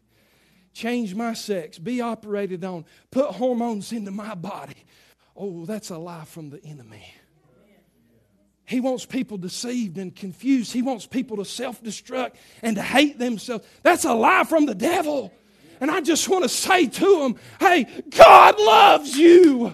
change 0.73 1.15
my 1.15 1.35
sex, 1.35 1.79
be 1.79 2.01
operated 2.01 2.65
on, 2.65 2.85
put 3.11 3.31
hormones 3.31 3.93
into 3.93 4.11
my 4.11 4.35
body. 4.35 4.85
Oh, 5.37 5.65
that's 5.65 5.91
a 5.91 5.99
lie 5.99 6.25
from 6.25 6.51
the 6.51 6.62
enemy. 6.65 7.15
He 8.65 8.81
wants 8.81 9.05
people 9.05 9.37
deceived 9.37 9.99
and 9.99 10.15
confused. 10.15 10.73
He 10.73 10.83
wants 10.83 11.05
people 11.05 11.37
to 11.38 11.45
self 11.45 11.83
destruct 11.83 12.35
and 12.62 12.77
to 12.77 12.83
hate 12.83 13.19
themselves. 13.19 13.67
That's 13.83 14.05
a 14.05 14.15
lie 14.15 14.45
from 14.45 14.67
the 14.67 14.75
devil. 14.75 15.33
And 15.83 15.90
I 15.90 16.01
just 16.01 16.29
want 16.29 16.45
to 16.45 16.49
say 16.49 16.87
to 16.87 17.18
them 17.18 17.37
hey, 17.59 17.88
God 18.09 18.59
loves 18.59 19.18
you. 19.18 19.73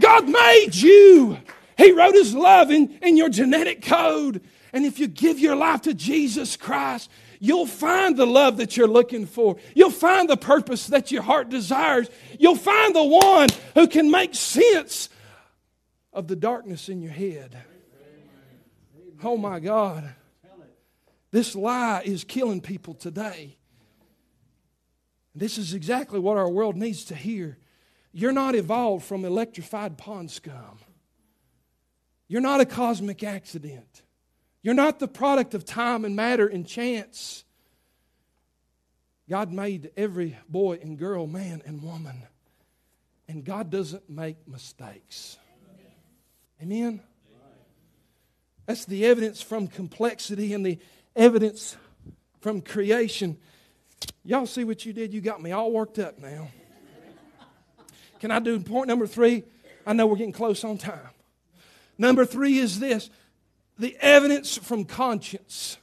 God 0.00 0.26
made 0.28 0.74
you. 0.74 1.36
He 1.76 1.92
wrote 1.92 2.14
His 2.14 2.34
love 2.34 2.70
in, 2.70 2.98
in 3.02 3.18
your 3.18 3.28
genetic 3.28 3.82
code. 3.82 4.40
And 4.72 4.86
if 4.86 4.98
you 4.98 5.06
give 5.06 5.38
your 5.38 5.54
life 5.54 5.82
to 5.82 5.92
Jesus 5.92 6.56
Christ, 6.56 7.10
You'll 7.38 7.66
find 7.66 8.16
the 8.16 8.26
love 8.26 8.56
that 8.56 8.78
you're 8.78 8.88
looking 8.88 9.26
for. 9.26 9.56
You'll 9.74 9.90
find 9.90 10.26
the 10.26 10.38
purpose 10.38 10.86
that 10.86 11.12
your 11.12 11.22
heart 11.22 11.50
desires. 11.50 12.08
You'll 12.38 12.56
find 12.56 12.96
the 12.96 13.04
one 13.04 13.48
who 13.74 13.88
can 13.88 14.10
make 14.10 14.34
sense 14.34 15.10
of 16.14 16.28
the 16.28 16.36
darkness 16.36 16.88
in 16.88 17.02
your 17.02 17.12
head. 17.12 17.58
Oh 19.22 19.36
my 19.36 19.60
God. 19.60 20.08
This 21.30 21.54
lie 21.54 22.02
is 22.06 22.24
killing 22.24 22.62
people 22.62 22.94
today. 22.94 23.55
This 25.36 25.58
is 25.58 25.74
exactly 25.74 26.18
what 26.18 26.38
our 26.38 26.48
world 26.48 26.76
needs 26.76 27.04
to 27.06 27.14
hear. 27.14 27.58
You're 28.12 28.32
not 28.32 28.54
evolved 28.54 29.04
from 29.04 29.26
electrified 29.26 29.98
pond 29.98 30.30
scum. 30.30 30.78
You're 32.26 32.40
not 32.40 32.62
a 32.62 32.64
cosmic 32.64 33.22
accident. 33.22 34.02
You're 34.62 34.74
not 34.74 34.98
the 34.98 35.06
product 35.06 35.52
of 35.52 35.66
time 35.66 36.06
and 36.06 36.16
matter 36.16 36.46
and 36.46 36.66
chance. 36.66 37.44
God 39.28 39.52
made 39.52 39.90
every 39.96 40.38
boy 40.48 40.78
and 40.80 40.98
girl, 40.98 41.26
man 41.26 41.60
and 41.66 41.82
woman. 41.82 42.22
And 43.28 43.44
God 43.44 43.70
doesn't 43.70 44.08
make 44.08 44.48
mistakes. 44.48 45.36
Amen? 46.62 47.02
That's 48.64 48.86
the 48.86 49.04
evidence 49.04 49.42
from 49.42 49.68
complexity 49.68 50.54
and 50.54 50.64
the 50.64 50.78
evidence 51.14 51.76
from 52.40 52.62
creation. 52.62 53.36
Y'all 54.26 54.44
see 54.44 54.64
what 54.64 54.84
you 54.84 54.92
did? 54.92 55.14
You 55.14 55.20
got 55.20 55.40
me 55.40 55.52
all 55.52 55.70
worked 55.70 56.00
up 56.00 56.18
now. 56.18 56.48
Can 58.18 58.32
I 58.32 58.40
do 58.40 58.58
point 58.58 58.88
number 58.88 59.06
three? 59.06 59.44
I 59.86 59.92
know 59.92 60.08
we're 60.08 60.16
getting 60.16 60.32
close 60.32 60.64
on 60.64 60.78
time. 60.78 61.10
Number 61.96 62.26
three 62.26 62.58
is 62.58 62.80
this 62.80 63.08
the 63.78 63.96
evidence 64.00 64.56
from 64.56 64.84
conscience. 64.84 65.78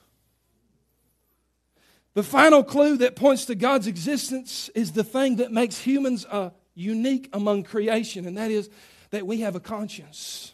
The 2.15 2.23
final 2.23 2.63
clue 2.63 2.97
that 2.97 3.15
points 3.15 3.45
to 3.45 3.55
God's 3.55 3.87
existence 3.87 4.69
is 4.75 4.91
the 4.91 5.03
thing 5.05 5.37
that 5.37 5.51
makes 5.51 5.77
humans 5.77 6.25
uh, 6.29 6.49
unique 6.75 7.29
among 7.33 7.63
creation, 7.63 8.27
and 8.27 8.37
that 8.37 8.51
is 8.51 8.69
that 9.11 9.25
we 9.25 9.39
have 9.39 9.55
a 9.55 9.59
conscience. 9.59 10.52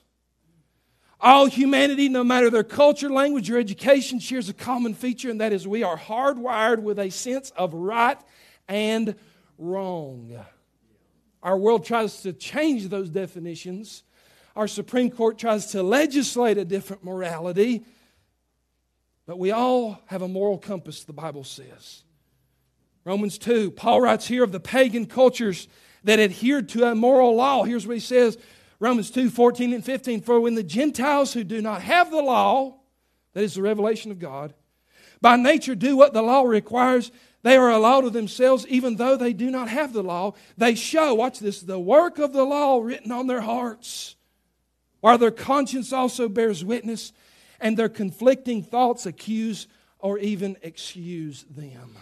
All 1.21 1.47
humanity, 1.47 2.07
no 2.07 2.23
matter 2.23 2.49
their 2.49 2.63
culture, 2.63 3.09
language, 3.09 3.49
or 3.51 3.57
education, 3.57 4.19
shares 4.19 4.47
a 4.47 4.53
common 4.53 4.93
feature, 4.93 5.29
and 5.29 5.41
that 5.41 5.51
is 5.51 5.67
we 5.67 5.83
are 5.83 5.97
hardwired 5.97 6.79
with 6.79 6.97
a 6.97 7.09
sense 7.09 7.51
of 7.51 7.73
right 7.73 8.17
and 8.67 9.15
wrong. 9.57 10.37
Our 11.43 11.57
world 11.57 11.85
tries 11.85 12.21
to 12.21 12.33
change 12.33 12.87
those 12.87 13.09
definitions 13.09 14.03
our 14.59 14.67
Supreme 14.67 15.09
Court 15.09 15.37
tries 15.37 15.67
to 15.67 15.81
legislate 15.81 16.57
a 16.57 16.65
different 16.65 17.01
morality, 17.01 17.85
but 19.25 19.39
we 19.39 19.51
all 19.51 20.01
have 20.07 20.21
a 20.21 20.27
moral 20.27 20.57
compass, 20.57 21.05
the 21.05 21.13
Bible 21.13 21.45
says. 21.45 22.03
Romans 23.05 23.37
2, 23.37 23.71
Paul 23.71 24.01
writes 24.01 24.27
here 24.27 24.43
of 24.43 24.51
the 24.51 24.59
pagan 24.59 25.05
cultures 25.05 25.69
that 26.03 26.19
adhered 26.19 26.67
to 26.69 26.83
a 26.83 26.93
moral 26.93 27.35
law. 27.35 27.63
Here's 27.63 27.87
what 27.87 27.93
he 27.93 28.01
says 28.01 28.37
Romans 28.79 29.11
2 29.11 29.29
14 29.29 29.73
and 29.73 29.83
15. 29.83 30.21
For 30.21 30.39
when 30.39 30.55
the 30.55 30.63
Gentiles 30.63 31.33
who 31.33 31.43
do 31.43 31.61
not 31.61 31.81
have 31.81 32.11
the 32.11 32.21
law, 32.21 32.79
that 33.33 33.43
is 33.43 33.55
the 33.55 33.61
revelation 33.61 34.11
of 34.11 34.19
God, 34.19 34.53
by 35.21 35.35
nature 35.35 35.75
do 35.75 35.97
what 35.97 36.13
the 36.13 36.21
law 36.21 36.43
requires, 36.43 37.11
they 37.41 37.55
are 37.55 37.71
a 37.71 37.77
law 37.77 38.01
to 38.01 38.09
themselves, 38.09 38.65
even 38.67 38.95
though 38.95 39.15
they 39.15 39.33
do 39.33 39.49
not 39.49 39.69
have 39.69 39.93
the 39.93 40.03
law. 40.03 40.33
They 40.57 40.75
show, 40.75 41.13
watch 41.13 41.39
this, 41.39 41.61
the 41.61 41.79
work 41.79 42.19
of 42.19 42.33
the 42.33 42.43
law 42.43 42.79
written 42.81 43.11
on 43.11 43.27
their 43.27 43.41
hearts 43.41 44.15
while 45.01 45.17
their 45.17 45.31
conscience 45.31 45.93
also 45.93 46.27
bears 46.27 46.63
witness, 46.63 47.13
and 47.59 47.77
their 47.77 47.89
conflicting 47.89 48.63
thoughts 48.63 49.05
accuse 49.05 49.67
or 49.99 50.17
even 50.19 50.57
excuse 50.61 51.45
them. 51.49 51.95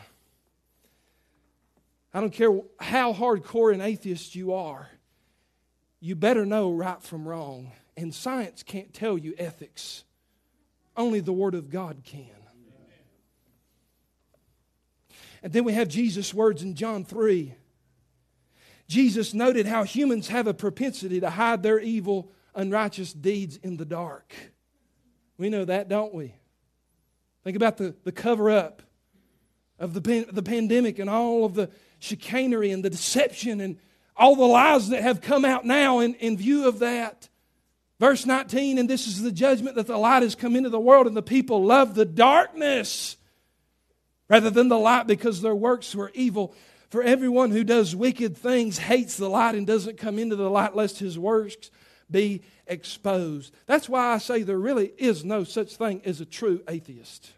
I 2.14 2.22
don't 2.22 2.34
care 2.34 2.60
how 2.80 3.14
hardcore 3.14 3.74
an 3.74 3.82
atheist 3.82 4.36
you 4.36 4.54
are, 4.54 4.90
you 6.00 6.16
better 6.16 6.46
know 6.46 6.72
right 6.72 7.02
from 7.02 7.28
wrong. 7.28 7.72
And 7.96 8.14
science 8.14 8.64
can't 8.64 8.94
tell 8.94 9.18
you 9.18 9.34
ethics, 9.38 10.04
only 10.96 11.20
the 11.20 11.34
Word 11.34 11.56
of 11.56 11.70
God 11.70 12.04
can. 12.04 12.30
And 15.44 15.54
then 15.54 15.64
we 15.64 15.74
have 15.74 15.88
Jesus' 15.88 16.34
words 16.34 16.64
in 16.64 16.76
John 16.76 17.06
3. 17.06 17.54
Jesus 18.88 19.34
noted 19.34 19.66
how 19.66 19.84
humans 19.84 20.30
have 20.30 20.48
a 20.48 20.54
propensity 20.54 21.20
to 21.20 21.30
hide 21.30 21.62
their 21.62 21.80
evil 21.80 22.32
unrighteous 22.56 23.14
deeds 23.14 23.58
in 23.58 23.78
the 23.78 23.86
dark. 23.86 24.34
We 25.38 25.50
know 25.50 25.66
that, 25.66 25.90
don't 25.90 26.14
we? 26.14 26.34
Think 27.44 27.56
about 27.56 27.78
the, 27.78 27.96
the 28.04 28.12
cover 28.12 28.50
up 28.50 28.82
of 29.80 29.94
the, 29.94 30.28
the 30.32 30.42
pandemic 30.42 31.00
and 31.00 31.10
all 31.10 31.46
of 31.46 31.54
the 31.54 31.70
chicanery 32.00 32.72
and 32.72 32.84
the 32.84 32.90
deception 32.90 33.62
and 33.62 33.78
all 34.18 34.36
the 34.36 34.46
lies 34.46 34.90
that 34.90 35.04
have 35.04 35.22
come 35.22 35.46
out 35.46 35.66
now 35.66 36.00
in, 36.00 36.16
in 36.16 36.38
view 36.38 36.68
of 36.68 36.80
that. 36.80 37.30
Verse 38.00 38.26
19, 38.26 38.78
and 38.78 38.90
this 38.90 39.08
is 39.08 39.22
the 39.22 39.32
judgment 39.32 39.76
that 39.76 39.88
the 39.88 39.98
light 39.98 40.24
has 40.24 40.36
come 40.36 40.56
into 40.56 40.70
the 40.70 40.80
world, 40.80 41.08
and 41.08 41.18
the 41.18 41.22
people 41.24 41.64
love 41.64 41.96
the 41.96 42.06
darkness 42.06 43.18
rather 44.30 44.50
than 44.50 44.68
the 44.68 44.78
light 44.78 45.08
because 45.08 45.42
their 45.42 45.56
works 45.56 45.96
were 45.96 46.12
evil. 46.14 46.54
For 46.90 47.02
everyone 47.02 47.52
who 47.52 47.64
does 47.64 47.96
wicked 47.96 48.38
things 48.38 48.78
hates 48.78 49.18
the 49.18 49.30
light 49.30 49.56
and 49.56 49.66
doesn't 49.66 49.98
come 49.98 50.20
into 50.20 50.36
the 50.36 50.50
light 50.50 50.76
lest 50.76 51.00
his 51.00 51.18
works 51.18 51.72
be 52.10 52.44
exposed. 52.68 53.54
That's 53.66 53.90
why 53.90 54.14
I 54.14 54.20
say 54.20 54.44
there 54.44 54.60
really 54.60 54.94
is 54.98 55.26
no 55.26 55.44
such 55.44 55.76
thing 55.76 56.02
as 56.06 56.22
a 56.22 56.26
true 56.26 56.62
atheist. 56.68 57.32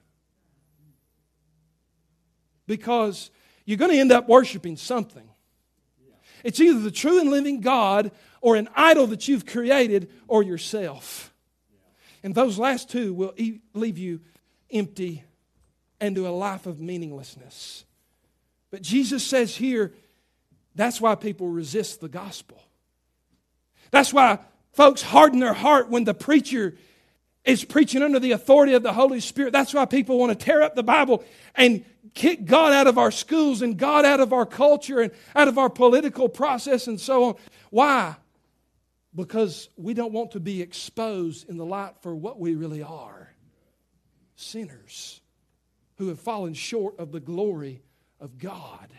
Because 2.67 3.31
you're 3.65 3.77
going 3.77 3.91
to 3.91 3.97
end 3.97 4.11
up 4.11 4.27
worshiping 4.27 4.77
something. 4.77 5.28
It's 6.43 6.59
either 6.59 6.79
the 6.79 6.91
true 6.91 7.19
and 7.19 7.29
living 7.29 7.61
God 7.61 8.11
or 8.41 8.55
an 8.55 8.69
idol 8.75 9.07
that 9.07 9.27
you've 9.27 9.45
created 9.45 10.09
or 10.27 10.43
yourself. 10.43 11.33
And 12.23 12.35
those 12.35 12.57
last 12.57 12.89
two 12.89 13.13
will 13.13 13.33
leave 13.73 13.97
you 13.97 14.21
empty 14.71 15.23
and 15.99 16.15
to 16.15 16.27
a 16.27 16.29
life 16.29 16.65
of 16.65 16.79
meaninglessness. 16.79 17.85
But 18.71 18.81
Jesus 18.81 19.25
says 19.25 19.55
here, 19.55 19.93
that's 20.75 21.01
why 21.01 21.15
people 21.15 21.47
resist 21.47 21.99
the 22.01 22.09
gospel. 22.09 22.61
That's 23.91 24.13
why 24.13 24.39
Folks 24.73 25.01
harden 25.01 25.39
their 25.39 25.53
heart 25.53 25.89
when 25.89 26.03
the 26.03 26.13
preacher 26.13 26.77
is 27.43 27.65
preaching 27.65 28.03
under 28.03 28.19
the 28.19 28.31
authority 28.31 28.73
of 28.73 28.83
the 28.83 28.93
Holy 28.93 29.19
Spirit. 29.19 29.51
That's 29.51 29.73
why 29.73 29.85
people 29.85 30.19
want 30.19 30.37
to 30.37 30.45
tear 30.45 30.61
up 30.61 30.75
the 30.75 30.83
Bible 30.83 31.23
and 31.55 31.83
kick 32.19 32.43
God 32.43 32.73
out 32.73 32.85
of 32.85 32.97
our 32.97 33.11
schools 33.11 33.61
and 33.61 33.77
God 33.77 34.03
out 34.03 34.19
of 34.19 34.33
our 34.33 34.45
culture 34.45 34.99
and 34.99 35.13
out 35.33 35.47
of 35.47 35.57
our 35.57 35.69
political 35.69 36.27
process 36.27 36.85
and 36.87 36.99
so 36.99 37.23
on. 37.23 37.35
Why? 37.69 38.17
Because 39.15 39.69
we 39.77 39.93
don't 39.93 40.11
want 40.11 40.31
to 40.31 40.41
be 40.41 40.61
exposed 40.61 41.49
in 41.49 41.55
the 41.55 41.65
light 41.65 41.93
for 42.01 42.13
what 42.13 42.37
we 42.37 42.55
really 42.55 42.83
are 42.83 43.33
sinners 44.35 45.21
who 45.97 46.09
have 46.09 46.19
fallen 46.19 46.53
short 46.53 46.99
of 46.99 47.13
the 47.13 47.21
glory 47.21 47.81
of 48.19 48.37
God. 48.37 48.89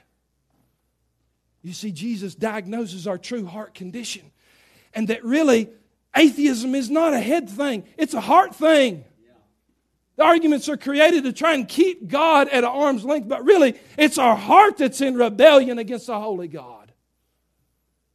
You 1.62 1.74
see, 1.74 1.92
Jesus 1.92 2.34
diagnoses 2.34 3.06
our 3.06 3.18
true 3.18 3.44
heart 3.44 3.74
condition. 3.74 4.32
And 4.94 5.08
that 5.08 5.22
really, 5.22 5.68
atheism 6.16 6.74
is 6.74 6.88
not 6.88 7.12
a 7.12 7.20
head 7.20 7.50
thing, 7.50 7.84
it's 7.98 8.14
a 8.14 8.20
heart 8.22 8.54
thing. 8.54 9.04
Arguments 10.20 10.68
are 10.68 10.76
created 10.76 11.24
to 11.24 11.32
try 11.32 11.54
and 11.54 11.66
keep 11.66 12.08
God 12.08 12.48
at 12.48 12.64
arm's 12.64 13.04
length, 13.04 13.28
but 13.28 13.44
really, 13.44 13.74
it's 13.96 14.18
our 14.18 14.36
heart 14.36 14.78
that's 14.78 15.00
in 15.00 15.14
rebellion 15.14 15.78
against 15.78 16.06
the 16.06 16.18
holy 16.18 16.48
God. 16.48 16.92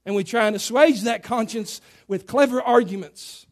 And 0.05 0.15
we 0.15 0.23
try 0.23 0.45
and 0.45 0.55
assuage 0.55 1.01
that 1.03 1.23
conscience 1.23 1.81
with 2.07 2.27
clever 2.27 2.61
arguments 2.61 3.47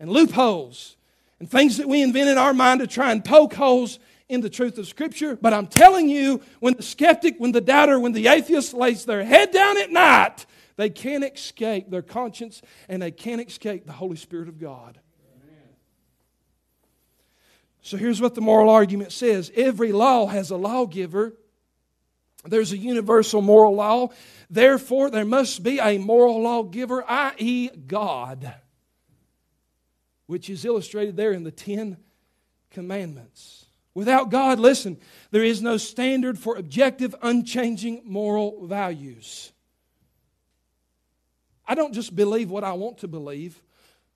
and 0.00 0.10
loopholes 0.10 0.96
and 1.38 1.50
things 1.50 1.76
that 1.76 1.88
we 1.88 2.02
invent 2.02 2.28
in 2.28 2.38
our 2.38 2.54
mind 2.54 2.80
to 2.80 2.86
try 2.86 3.12
and 3.12 3.24
poke 3.24 3.54
holes 3.54 3.98
in 4.28 4.40
the 4.40 4.50
truth 4.50 4.78
of 4.78 4.88
Scripture. 4.88 5.36
But 5.36 5.52
I'm 5.52 5.66
telling 5.66 6.08
you, 6.08 6.40
when 6.60 6.74
the 6.74 6.82
skeptic, 6.82 7.36
when 7.38 7.52
the 7.52 7.60
doubter, 7.60 8.00
when 8.00 8.12
the 8.12 8.26
atheist 8.26 8.74
lays 8.74 9.04
their 9.04 9.24
head 9.24 9.52
down 9.52 9.78
at 9.78 9.90
night, 9.90 10.46
they 10.76 10.90
can't 10.90 11.24
escape 11.24 11.90
their 11.90 12.02
conscience 12.02 12.62
and 12.88 13.00
they 13.00 13.10
can't 13.10 13.46
escape 13.46 13.86
the 13.86 13.92
Holy 13.92 14.16
Spirit 14.16 14.48
of 14.48 14.58
God. 14.58 14.98
So 17.86 17.96
here's 17.96 18.20
what 18.20 18.34
the 18.34 18.40
moral 18.40 18.68
argument 18.68 19.12
says 19.12 19.52
every 19.54 19.92
law 19.92 20.26
has 20.26 20.50
a 20.50 20.56
lawgiver. 20.56 21.34
There's 22.44 22.72
a 22.72 22.76
universal 22.76 23.40
moral 23.40 23.76
law. 23.76 24.08
Therefore, 24.50 25.08
there 25.08 25.24
must 25.24 25.62
be 25.62 25.78
a 25.78 25.96
moral 25.98 26.42
lawgiver, 26.42 27.04
i.e., 27.08 27.68
God, 27.68 28.52
which 30.26 30.50
is 30.50 30.64
illustrated 30.64 31.16
there 31.16 31.30
in 31.30 31.44
the 31.44 31.52
Ten 31.52 31.96
Commandments. 32.70 33.66
Without 33.94 34.32
God, 34.32 34.58
listen, 34.58 34.98
there 35.30 35.44
is 35.44 35.62
no 35.62 35.76
standard 35.76 36.40
for 36.40 36.56
objective, 36.56 37.14
unchanging 37.22 38.02
moral 38.04 38.66
values. 38.66 39.52
I 41.64 41.76
don't 41.76 41.94
just 41.94 42.16
believe 42.16 42.50
what 42.50 42.64
I 42.64 42.72
want 42.72 42.98
to 42.98 43.08
believe. 43.08 43.62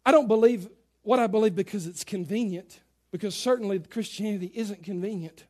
I 0.04 0.10
don't 0.10 0.26
believe 0.26 0.68
what 1.02 1.20
I 1.20 1.28
believe 1.28 1.54
because 1.54 1.86
it's 1.86 2.02
convenient 2.02 2.80
because 3.12 3.34
certainly 3.34 3.78
Christianity 3.78 4.50
isn't 4.54 4.82
convenient. 4.82 5.44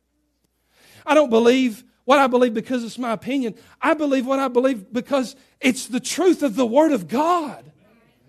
I 1.05 1.13
don't 1.13 1.29
believe 1.29 1.83
what 2.05 2.19
I 2.19 2.27
believe 2.27 2.53
because 2.53 2.83
it's 2.83 2.97
my 2.97 3.11
opinion. 3.11 3.55
I 3.81 3.93
believe 3.93 4.25
what 4.25 4.39
I 4.39 4.47
believe 4.47 4.91
because 4.91 5.35
it's 5.59 5.87
the 5.87 5.99
truth 5.99 6.43
of 6.43 6.55
the 6.55 6.65
Word 6.65 6.91
of 6.91 7.07
God. 7.07 7.71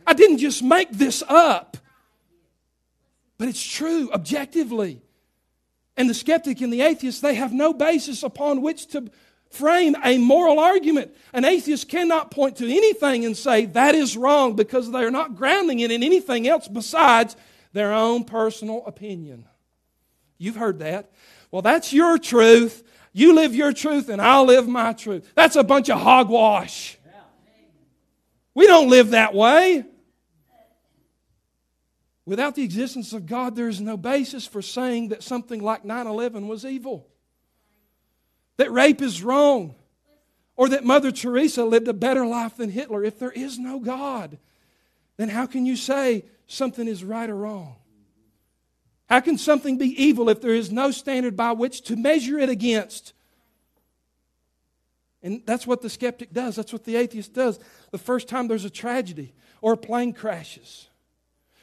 I 0.06 0.14
didn't 0.14 0.38
just 0.38 0.62
make 0.62 0.90
this 0.90 1.22
up, 1.28 1.76
but 3.38 3.48
it's 3.48 3.62
true 3.62 4.10
objectively. 4.12 5.02
And 5.96 6.08
the 6.08 6.14
skeptic 6.14 6.60
and 6.60 6.72
the 6.72 6.80
atheist, 6.80 7.22
they 7.22 7.34
have 7.34 7.52
no 7.52 7.72
basis 7.72 8.22
upon 8.22 8.62
which 8.62 8.86
to 8.88 9.10
frame 9.50 9.94
a 10.02 10.16
moral 10.18 10.58
argument. 10.58 11.14
An 11.32 11.44
atheist 11.44 11.88
cannot 11.88 12.30
point 12.30 12.56
to 12.56 12.64
anything 12.64 13.24
and 13.24 13.36
say 13.36 13.66
that 13.66 13.94
is 13.94 14.16
wrong 14.16 14.56
because 14.56 14.90
they 14.90 15.04
are 15.04 15.10
not 15.10 15.36
grounding 15.36 15.80
it 15.80 15.90
in 15.90 16.02
anything 16.02 16.48
else 16.48 16.66
besides 16.66 17.36
their 17.72 17.92
own 17.92 18.24
personal 18.24 18.84
opinion. 18.86 19.46
You've 20.38 20.56
heard 20.56 20.80
that. 20.80 21.10
Well, 21.50 21.62
that's 21.62 21.92
your 21.92 22.18
truth. 22.18 22.82
You 23.12 23.34
live 23.34 23.54
your 23.54 23.72
truth, 23.72 24.08
and 24.08 24.20
I'll 24.20 24.44
live 24.44 24.66
my 24.66 24.92
truth. 24.92 25.30
That's 25.34 25.56
a 25.56 25.62
bunch 25.62 25.90
of 25.90 26.00
hogwash. 26.00 26.98
We 28.54 28.66
don't 28.66 28.90
live 28.90 29.10
that 29.10 29.34
way. 29.34 29.84
Without 32.24 32.54
the 32.54 32.62
existence 32.62 33.12
of 33.12 33.26
God, 33.26 33.56
there 33.56 33.68
is 33.68 33.80
no 33.80 33.96
basis 33.96 34.46
for 34.46 34.62
saying 34.62 35.08
that 35.08 35.22
something 35.22 35.60
like 35.60 35.84
9 35.84 36.06
11 36.06 36.46
was 36.48 36.64
evil, 36.64 37.08
that 38.58 38.70
rape 38.70 39.02
is 39.02 39.22
wrong, 39.22 39.74
or 40.56 40.68
that 40.68 40.84
Mother 40.84 41.10
Teresa 41.10 41.64
lived 41.64 41.88
a 41.88 41.92
better 41.92 42.24
life 42.24 42.56
than 42.56 42.70
Hitler. 42.70 43.02
If 43.02 43.18
there 43.18 43.32
is 43.32 43.58
no 43.58 43.80
God, 43.80 44.38
then 45.22 45.28
how 45.28 45.46
can 45.46 45.64
you 45.64 45.76
say 45.76 46.24
something 46.48 46.88
is 46.88 47.04
right 47.04 47.30
or 47.30 47.36
wrong? 47.36 47.76
How 49.08 49.20
can 49.20 49.38
something 49.38 49.78
be 49.78 50.02
evil 50.02 50.28
if 50.28 50.40
there 50.40 50.54
is 50.54 50.72
no 50.72 50.90
standard 50.90 51.36
by 51.36 51.52
which 51.52 51.82
to 51.82 51.96
measure 51.96 52.40
it 52.40 52.48
against? 52.48 53.12
And 55.22 55.42
that's 55.46 55.64
what 55.64 55.80
the 55.80 55.88
skeptic 55.88 56.32
does. 56.32 56.56
That's 56.56 56.72
what 56.72 56.82
the 56.82 56.96
atheist 56.96 57.34
does. 57.34 57.60
The 57.92 57.98
first 57.98 58.26
time 58.26 58.48
there's 58.48 58.64
a 58.64 58.70
tragedy, 58.70 59.32
or 59.60 59.74
a 59.74 59.76
plane 59.76 60.12
crashes, 60.12 60.88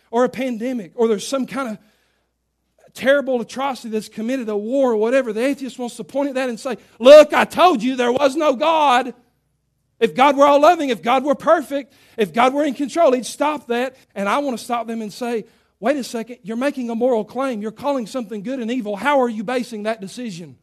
or 0.10 0.24
a 0.24 0.30
pandemic, 0.30 0.93
or 0.95 1.10
there's 1.10 1.28
some 1.28 1.45
kind 1.45 1.68
of 1.68 1.80
terrible 2.93 3.41
atrocity 3.41 3.89
that's 3.89 4.07
committed, 4.07 4.47
a 4.47 4.55
war 4.55 4.93
or 4.93 4.97
whatever, 4.97 5.34
the 5.34 5.43
atheist 5.43 5.78
wants 5.78 5.97
to 5.97 6.05
point 6.05 6.30
at 6.30 6.36
that 6.36 6.47
and 6.47 6.57
say, 6.57 6.78
Look, 6.97 7.34
I 7.34 7.43
told 7.43 7.84
you 7.84 7.97
there 7.97 8.14
was 8.14 8.38
no 8.38 8.55
God. 8.55 9.14
If 10.00 10.16
God 10.16 10.38
were 10.38 10.45
all 10.45 10.62
loving, 10.62 10.89
if 10.89 11.02
God 11.02 11.24
were 11.24 11.36
perfect, 11.36 11.93
if 12.18 12.34
God 12.34 12.54
were 12.54 12.64
in 12.64 12.74
control, 12.74 13.12
He'd 13.12 13.26
stop 13.26 13.68
that. 13.68 13.95
And 14.16 14.30
I 14.30 14.38
want 14.39 14.58
to 14.58 14.64
stop 14.64 14.88
them 14.88 15.02
and 15.02 15.12
say, 15.12 15.45
wait 15.80 15.97
a 15.97 16.04
second, 16.04 16.39
you're 16.43 16.58
making 16.58 16.89
a 16.89 16.95
moral 16.95 17.26
claim. 17.26 17.62
You're 17.62 17.72
calling 17.72 18.08
something 18.08 18.43
good 18.43 18.60
and 18.60 18.72
evil. 18.72 18.95
How 18.95 19.22
are 19.22 19.30
you 19.30 19.43
basing 19.43 19.84
that 19.84 20.02
decision? 20.02 20.58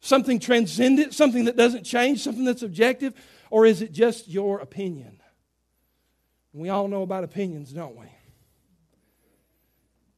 Something 0.00 0.38
transcendent, 0.38 1.14
something 1.14 1.46
that 1.46 1.56
doesn't 1.56 1.84
change, 1.84 2.20
something 2.20 2.44
that's 2.44 2.62
objective, 2.62 3.14
or 3.50 3.64
is 3.64 3.80
it 3.80 3.92
just 3.92 4.28
your 4.28 4.60
opinion? 4.60 5.20
We 6.52 6.68
all 6.68 6.88
know 6.88 7.02
about 7.02 7.24
opinions, 7.24 7.72
don't 7.72 7.96
we? 7.96 8.06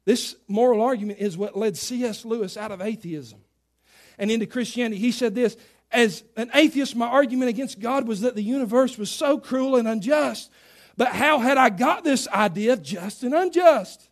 This 0.05 0.37
moral 0.49 0.83
argument 0.83 1.19
is 1.19 1.37
what 1.37 1.57
led 1.57 1.77
C.S. 1.77 2.25
Lewis 2.25 2.57
out 2.57 2.71
of 2.71 2.81
atheism 2.81 3.41
and 4.19 4.31
into 4.31 4.47
Christianity. 4.47 5.01
He 5.01 5.13
said 5.13 5.35
this 5.35 5.57
as 5.93 6.25
an 6.37 6.51
atheist, 6.55 6.97
my 6.97 7.07
argument 7.07 7.49
against 7.49 7.81
God 7.81 8.07
was 8.07 8.23
that 8.23 8.35
the 8.35 8.43
universe 8.43 8.99
was 8.99 9.11
so 9.11 9.39
cruel 9.39 9.77
and 9.77 9.87
unjust. 9.87 10.51
But 10.97 11.09
how 11.09 11.39
had 11.39 11.59
I 11.59 11.69
got 11.69 12.05
this 12.05 12.27
idea 12.29 12.73
of 12.73 12.83
just 12.83 13.23
and 13.23 13.35
unjust? 13.35 14.09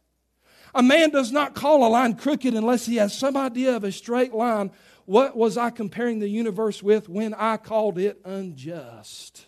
A 0.74 0.82
man 0.82 1.10
does 1.10 1.32
not 1.32 1.54
call 1.54 1.86
a 1.86 1.88
line 1.88 2.14
crooked 2.14 2.54
unless 2.54 2.86
he 2.86 2.96
has 2.96 3.16
some 3.16 3.36
idea 3.36 3.76
of 3.76 3.84
a 3.84 3.92
straight 3.92 4.34
line. 4.34 4.70
What 5.06 5.36
was 5.36 5.56
I 5.56 5.70
comparing 5.70 6.18
the 6.18 6.28
universe 6.28 6.82
with 6.82 7.08
when 7.08 7.34
I 7.34 7.56
called 7.56 7.98
it 7.98 8.20
unjust? 8.24 9.46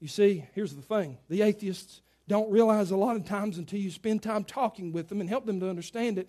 You 0.00 0.08
see, 0.08 0.44
here's 0.54 0.74
the 0.74 0.82
thing 0.82 1.18
the 1.28 1.42
atheists 1.42 2.02
don't 2.28 2.50
realize 2.50 2.90
a 2.90 2.96
lot 2.96 3.16
of 3.16 3.24
times 3.24 3.58
until 3.58 3.80
you 3.80 3.90
spend 3.90 4.22
time 4.22 4.44
talking 4.44 4.92
with 4.92 5.08
them 5.08 5.20
and 5.20 5.28
help 5.28 5.46
them 5.46 5.60
to 5.60 5.70
understand 5.70 6.18
it 6.18 6.28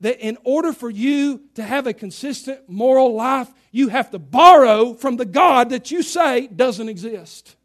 that 0.00 0.20
in 0.20 0.38
order 0.44 0.72
for 0.72 0.90
you 0.90 1.42
to 1.54 1.62
have 1.62 1.86
a 1.86 1.92
consistent 1.92 2.68
moral 2.68 3.14
life, 3.14 3.48
you 3.72 3.88
have 3.88 4.10
to 4.12 4.18
borrow 4.18 4.94
from 4.94 5.16
the 5.16 5.24
God 5.24 5.70
that 5.70 5.90
you 5.90 6.02
say 6.02 6.46
doesn't 6.46 6.88
exist. 6.88 7.56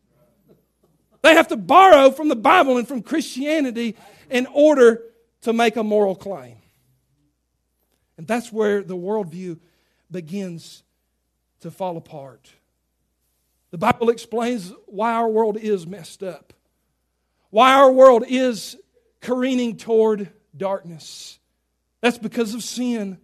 They 1.22 1.36
have 1.36 1.48
to 1.50 1.58
borrow 1.58 2.12
from 2.12 2.28
the 2.28 2.36
Bible 2.36 2.78
and 2.78 2.88
from 2.88 3.02
Christianity 3.02 3.96
in 4.30 4.46
order 4.48 5.04
to 5.42 5.54
make 5.54 5.76
a 5.76 5.84
moral 5.84 6.16
claim. 6.16 6.58
And 8.18 8.28
that's 8.28 8.52
where 8.52 8.84
the 8.84 8.96
worldview 8.96 9.60
begins 10.12 10.84
to 11.62 11.72
fall 11.72 11.98
apart. 11.98 12.52
The 13.72 13.78
Bible 13.78 14.10
explains 14.10 14.72
why 14.86 15.14
our 15.14 15.30
world 15.30 15.58
is 15.58 15.88
messed 15.88 16.22
up, 16.22 16.54
why 17.50 17.74
our 17.74 17.92
world 17.92 18.24
is 18.28 18.78
careening 19.22 19.78
toward 19.78 20.30
darkness. 20.56 21.40
That's 22.04 22.18
because 22.18 22.54
of 22.54 22.64
sin. 22.64 23.18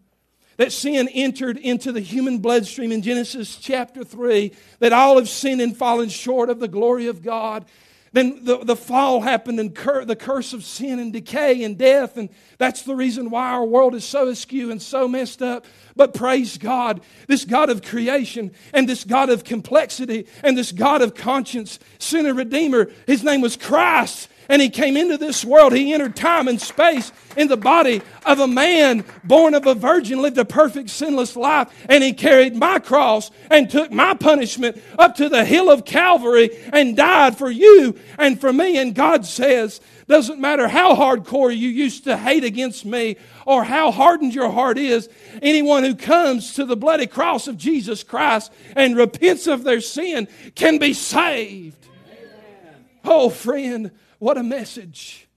That 0.56 0.72
sin 0.72 1.10
entered 1.10 1.58
into 1.58 1.92
the 1.92 2.00
human 2.00 2.38
bloodstream 2.38 2.94
in 2.94 3.02
Genesis 3.02 3.58
chapter 3.58 4.06
3, 4.06 4.54
that 4.80 4.94
all 4.94 5.18
have 5.18 5.28
sinned 5.28 5.60
and 5.60 5.76
fallen 5.76 6.08
short 6.08 6.50
of 6.50 6.62
the 6.62 6.70
glory 6.70 7.08
of 7.08 7.22
God. 7.22 7.66
Then 8.14 8.46
the, 8.46 8.60
the 8.60 8.78
fall 8.78 9.20
happened 9.20 9.60
and 9.60 9.76
cur- 9.76 10.06
the 10.06 10.16
curse 10.16 10.54
of 10.54 10.64
sin 10.64 10.98
and 10.98 11.12
decay 11.12 11.62
and 11.66 11.78
death. 11.78 12.16
And 12.16 12.30
that's 12.58 12.84
the 12.84 12.96
reason 12.96 13.30
why 13.30 13.50
our 13.50 13.66
world 13.66 13.96
is 13.96 14.06
so 14.06 14.30
askew 14.30 14.72
and 14.72 14.82
so 14.82 15.10
messed 15.10 15.42
up. 15.42 15.66
But 15.98 16.14
praise 16.14 16.58
God, 16.58 17.02
this 17.28 17.44
God 17.44 17.70
of 17.70 17.82
creation 17.82 18.54
and 18.74 18.88
this 18.88 19.04
God 19.04 19.30
of 19.30 19.44
complexity 19.44 20.26
and 20.42 20.58
this 20.58 20.72
God 20.72 21.02
of 21.02 21.16
conscience, 21.16 21.80
sinner 22.00 22.34
redeemer, 22.34 22.90
his 23.08 23.26
name 23.26 23.42
was 23.42 23.58
Christ 23.58 24.30
and 24.50 24.62
he 24.62 24.70
came 24.70 24.98
into 24.98 25.18
this 25.18 25.46
world. 25.46 25.74
He 25.74 25.94
entered 25.94 26.16
time 26.16 26.48
and 26.48 26.60
space 26.60 27.12
in 27.38 27.48
the 27.48 27.56
body 27.56 28.02
of 28.26 28.40
a 28.40 28.48
man 28.48 29.06
born 29.24 29.54
of 29.54 29.66
a 29.68 29.76
virgin, 29.76 30.22
lived 30.22 30.40
a 30.40 30.46
perfect, 30.46 30.90
sinless 30.90 31.36
life, 31.36 31.70
and 31.88 32.04
he 32.04 32.12
carried 32.12 32.56
my 32.56 32.80
cross 32.80 33.32
and 33.50 33.70
took 33.70 33.92
my 33.92 34.16
punishment 34.16 34.82
up 34.98 35.16
to 35.16 35.30
the 35.30 35.46
hill 35.46 35.70
of 35.70 35.86
Calvary 35.86 36.50
and 36.74 36.98
died 36.98 37.38
for 37.38 37.50
you 37.50 37.98
and 38.18 38.42
for 38.42 38.52
me. 38.52 38.78
And 38.78 38.96
God 38.96 39.26
says, 39.26 39.80
doesn't 40.08 40.42
matter 40.42 40.68
how 40.68 40.96
hardcore 40.96 41.56
you 41.56 41.70
used 41.70 42.06
to 42.06 42.18
hate 42.18 42.44
against 42.44 42.84
me 42.84 43.16
or 43.46 43.64
how 43.64 43.92
hardened 43.92 44.34
your 44.34 44.50
heart 44.50 44.80
is, 44.80 45.08
anyone 45.42 45.84
who 45.84 45.94
comes 45.94 46.56
to 46.56 46.66
the 46.66 46.76
bloody 46.76 47.06
cross 47.06 47.48
of 47.48 47.58
Jesus 47.58 48.04
Christ 48.04 48.52
and 48.76 48.98
repents 48.98 49.46
of 49.46 49.64
their 49.64 49.82
sin 49.82 50.28
can 50.56 50.80
be 50.80 50.94
saved. 50.94 51.78
Amen. 52.12 52.86
Oh, 53.06 53.30
friend, 53.30 53.92
what 54.20 54.38
a 54.38 54.44
message 54.44 55.28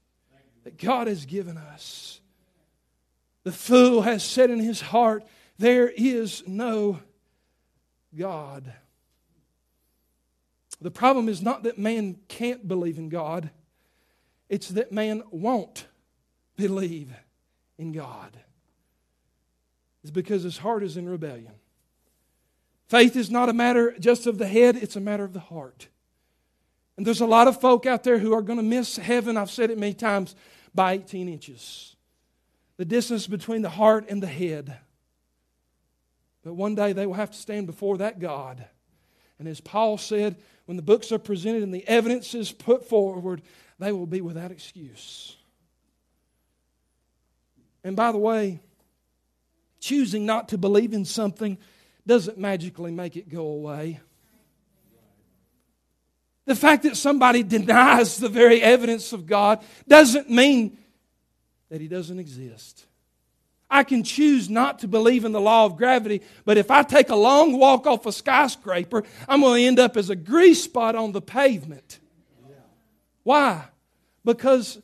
that 0.63 0.77
God 0.77 1.07
has 1.07 1.25
given 1.25 1.57
us. 1.57 2.21
The 3.43 3.51
fool 3.51 4.01
has 4.03 4.23
said 4.23 4.49
in 4.49 4.59
his 4.59 4.79
heart, 4.79 5.23
there 5.57 5.89
is 5.89 6.43
no 6.47 6.99
God. 8.15 8.71
The 10.81 10.91
problem 10.91 11.29
is 11.29 11.41
not 11.41 11.63
that 11.63 11.77
man 11.77 12.17
can't 12.27 12.67
believe 12.67 12.97
in 12.97 13.09
God, 13.09 13.49
it's 14.49 14.69
that 14.69 14.91
man 14.91 15.23
won't 15.31 15.87
believe 16.55 17.11
in 17.77 17.91
God. 17.91 18.37
It's 20.03 20.11
because 20.11 20.43
his 20.43 20.57
heart 20.57 20.83
is 20.83 20.97
in 20.97 21.07
rebellion. 21.07 21.53
Faith 22.87 23.15
is 23.15 23.31
not 23.31 23.49
a 23.49 23.53
matter 23.53 23.95
just 23.97 24.27
of 24.27 24.37
the 24.37 24.47
head, 24.47 24.75
it's 24.75 24.95
a 24.95 25.01
matter 25.01 25.23
of 25.23 25.33
the 25.33 25.39
heart. 25.39 25.87
And 26.97 27.05
there's 27.05 27.21
a 27.21 27.25
lot 27.25 27.47
of 27.47 27.59
folk 27.59 27.85
out 27.85 28.03
there 28.03 28.19
who 28.19 28.33
are 28.33 28.41
going 28.41 28.57
to 28.57 28.63
miss 28.63 28.97
heaven, 28.97 29.37
I've 29.37 29.49
said 29.49 29.71
it 29.71 29.77
many 29.77 29.93
times, 29.93 30.35
by 30.75 30.93
18 30.93 31.27
inches. 31.27 31.95
The 32.77 32.85
distance 32.85 33.27
between 33.27 33.61
the 33.61 33.69
heart 33.69 34.05
and 34.09 34.21
the 34.21 34.27
head. 34.27 34.77
But 36.43 36.53
one 36.53 36.75
day 36.75 36.93
they 36.93 37.05
will 37.05 37.13
have 37.13 37.31
to 37.31 37.37
stand 37.37 37.67
before 37.67 37.97
that 37.97 38.19
God. 38.19 38.65
And 39.39 39.47
as 39.47 39.61
Paul 39.61 39.97
said, 39.97 40.35
when 40.65 40.77
the 40.77 40.83
books 40.83 41.11
are 41.11 41.19
presented 41.19 41.63
and 41.63 41.73
the 41.73 41.87
evidence 41.87 42.35
is 42.35 42.51
put 42.51 42.87
forward, 42.87 43.41
they 43.79 43.91
will 43.91 44.05
be 44.05 44.21
without 44.21 44.51
excuse. 44.51 45.35
And 47.83 47.95
by 47.95 48.11
the 48.11 48.17
way, 48.17 48.59
choosing 49.79 50.25
not 50.25 50.49
to 50.49 50.57
believe 50.57 50.93
in 50.93 51.05
something 51.05 51.57
doesn't 52.07 52.37
magically 52.37 52.91
make 52.91 53.15
it 53.17 53.29
go 53.29 53.45
away. 53.47 53.99
The 56.45 56.55
fact 56.55 56.83
that 56.83 56.97
somebody 56.97 57.43
denies 57.43 58.17
the 58.17 58.29
very 58.29 58.61
evidence 58.61 59.13
of 59.13 59.25
God 59.25 59.63
doesn't 59.87 60.29
mean 60.29 60.77
that 61.69 61.81
He 61.81 61.87
doesn't 61.87 62.19
exist. 62.19 62.85
I 63.69 63.83
can 63.83 64.03
choose 64.03 64.51
not 64.51 64.79
to 64.79 64.87
believe 64.87 65.25
in 65.25 65.31
the 65.31 65.41
law 65.41 65.65
of 65.65 65.77
gravity, 65.77 66.21
but 66.45 66.57
if 66.57 66.69
I 66.69 66.83
take 66.83 67.09
a 67.09 67.15
long 67.15 67.57
walk 67.57 67.87
off 67.87 68.05
a 68.05 68.11
skyscraper, 68.11 69.03
I'm 69.27 69.41
going 69.41 69.61
to 69.61 69.67
end 69.67 69.79
up 69.79 69.97
as 69.97 70.11
a 70.11 70.15
grease 70.15 70.63
spot 70.63 70.95
on 70.95 71.11
the 71.11 71.21
pavement. 71.21 71.99
Why? 73.23 73.63
Because 74.23 74.79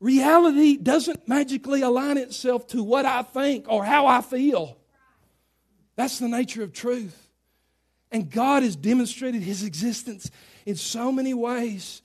reality 0.00 0.76
doesn't 0.76 1.28
magically 1.28 1.82
align 1.82 2.18
itself 2.18 2.66
to 2.68 2.82
what 2.82 3.06
I 3.06 3.22
think 3.22 3.66
or 3.68 3.84
how 3.84 4.08
I 4.08 4.22
feel. 4.22 4.76
That's 5.94 6.18
the 6.18 6.28
nature 6.28 6.64
of 6.64 6.72
truth. 6.72 7.16
And 8.10 8.28
God 8.28 8.64
has 8.64 8.74
demonstrated 8.74 9.42
His 9.42 9.62
existence 9.62 10.30
in 10.66 10.76
so 10.76 11.12
many 11.12 11.34
ways 11.34 12.02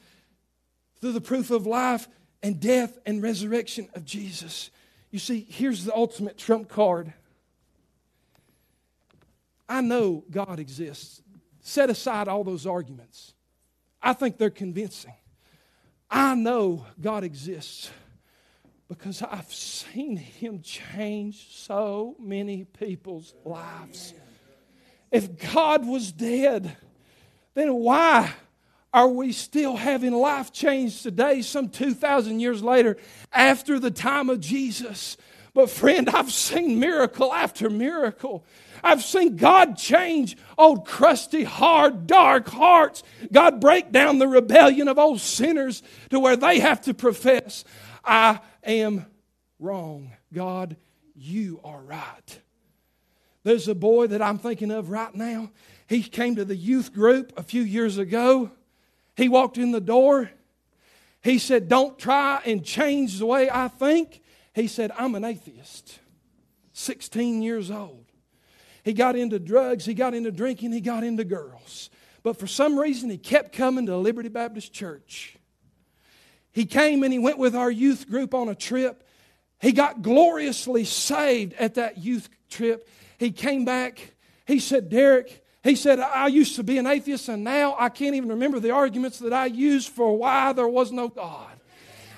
through 1.00 1.14
the 1.14 1.22
proof 1.22 1.52
of 1.52 1.66
life 1.66 2.08
and 2.44 2.60
death 2.60 2.98
and 3.06 3.22
resurrection 3.22 3.90
of 3.94 4.06
Jesus. 4.06 4.70
You 5.12 5.20
see, 5.20 5.46
here's 5.50 5.86
the 5.86 5.96
ultimate 5.96 6.38
trump 6.38 6.70
card. 6.70 7.14
I 9.70 9.82
know 9.82 10.24
God 10.30 10.60
exists. 10.60 11.22
Set 11.62 11.90
aside 11.90 12.28
all 12.28 12.44
those 12.44 12.66
arguments. 12.66 13.34
I 14.02 14.14
think 14.14 14.38
they're 14.38 14.50
convincing. 14.50 15.14
I 16.10 16.36
know 16.36 16.86
God 17.02 17.24
exists 17.24 17.90
because 18.88 19.22
I've 19.22 19.52
seen 19.52 20.16
Him 20.16 20.62
change 20.62 21.50
so 21.54 22.16
many 22.20 22.64
people's 22.64 23.34
lives. 23.44 24.14
If 25.12 25.54
God 25.54 25.86
was 25.86 26.12
dead, 26.12 26.76
then 27.54 27.74
why 27.74 28.32
are 28.98 29.08
we 29.08 29.32
still 29.32 29.76
having 29.76 30.12
life 30.12 30.52
change 30.52 31.04
today, 31.04 31.44
some 31.44 31.70
2,000 31.70 32.40
years 32.40 32.64
later, 32.64 32.98
after 33.32 33.80
the 33.80 33.92
time 33.92 34.28
of 34.28 34.40
Jesus? 34.40 35.18
But, 35.54 35.70
friend, 35.70 36.10
I've 36.10 36.32
seen 36.32 36.80
miracle 36.80 37.32
after 37.32 37.70
miracle. 37.70 38.44
I've 38.84 39.04
seen 39.04 39.36
God 39.36 39.78
change 39.78 40.36
old, 40.58 40.88
crusty, 40.88 41.44
hard, 41.44 42.08
dark 42.08 42.48
hearts. 42.48 43.04
God 43.32 43.62
break 43.62 43.92
down 43.92 44.18
the 44.18 44.28
rebellion 44.28 44.88
of 44.88 44.98
old 44.98 45.22
sinners 45.22 45.84
to 46.10 46.20
where 46.20 46.36
they 46.36 46.60
have 46.60 46.82
to 46.82 46.96
profess, 46.96 47.66
I 48.04 48.40
am 48.64 49.06
wrong. 49.60 50.12
God, 50.34 50.76
you 51.16 51.60
are 51.64 51.84
right. 51.84 52.40
There's 53.44 53.68
a 53.68 53.76
boy 53.76 54.08
that 54.08 54.24
I'm 54.24 54.40
thinking 54.40 54.72
of 54.72 54.90
right 54.90 55.14
now. 55.14 55.52
He 55.86 56.02
came 56.02 56.36
to 56.38 56.46
the 56.46 56.56
youth 56.56 56.96
group 56.96 57.32
a 57.38 57.44
few 57.44 57.62
years 57.62 58.00
ago. 58.00 58.50
He 59.18 59.28
walked 59.28 59.58
in 59.58 59.72
the 59.72 59.82
door. 59.82 60.30
He 61.24 61.40
said, 61.40 61.68
Don't 61.68 61.98
try 61.98 62.40
and 62.46 62.64
change 62.64 63.18
the 63.18 63.26
way 63.26 63.50
I 63.50 63.68
think. 63.68 64.22
He 64.54 64.68
said, 64.68 64.92
I'm 64.98 65.16
an 65.16 65.26
atheist. 65.26 66.00
16 66.74 67.42
years 67.42 67.72
old. 67.72 68.06
He 68.84 68.94
got 68.94 69.16
into 69.16 69.40
drugs, 69.40 69.84
he 69.86 69.96
got 69.96 70.14
into 70.14 70.32
drinking, 70.32 70.72
he 70.72 70.80
got 70.80 71.04
into 71.04 71.26
girls. 71.26 71.90
But 72.24 72.38
for 72.40 72.48
some 72.48 72.80
reason, 72.80 73.10
he 73.10 73.18
kept 73.18 73.52
coming 73.52 73.88
to 73.88 73.98
Liberty 73.98 74.30
Baptist 74.30 74.72
Church. 74.72 75.36
He 76.52 76.66
came 76.66 77.04
and 77.04 77.12
he 77.12 77.20
went 77.20 77.38
with 77.38 77.56
our 77.56 77.72
youth 77.72 78.08
group 78.10 78.34
on 78.34 78.50
a 78.50 78.56
trip. 78.56 79.04
He 79.60 79.72
got 79.72 80.04
gloriously 80.04 80.86
saved 80.86 81.54
at 81.54 81.76
that 81.76 81.98
youth 81.98 82.30
trip. 82.50 82.88
He 83.18 83.32
came 83.32 83.66
back. 83.66 84.14
He 84.46 84.60
said, 84.60 84.90
Derek, 84.90 85.44
he 85.68 85.76
said, 85.76 86.00
I 86.00 86.28
used 86.28 86.56
to 86.56 86.64
be 86.64 86.78
an 86.78 86.88
atheist 86.88 87.30
and 87.30 87.44
now 87.44 87.76
I 87.78 87.90
can't 87.90 88.16
even 88.16 88.30
remember 88.30 88.60
the 88.60 88.72
arguments 88.72 89.20
that 89.20 89.34
I 89.34 89.48
used 89.48 89.90
for 89.90 90.18
why 90.18 90.54
there 90.54 90.68
was 90.68 90.92
no 90.92 91.08
God. 91.08 91.52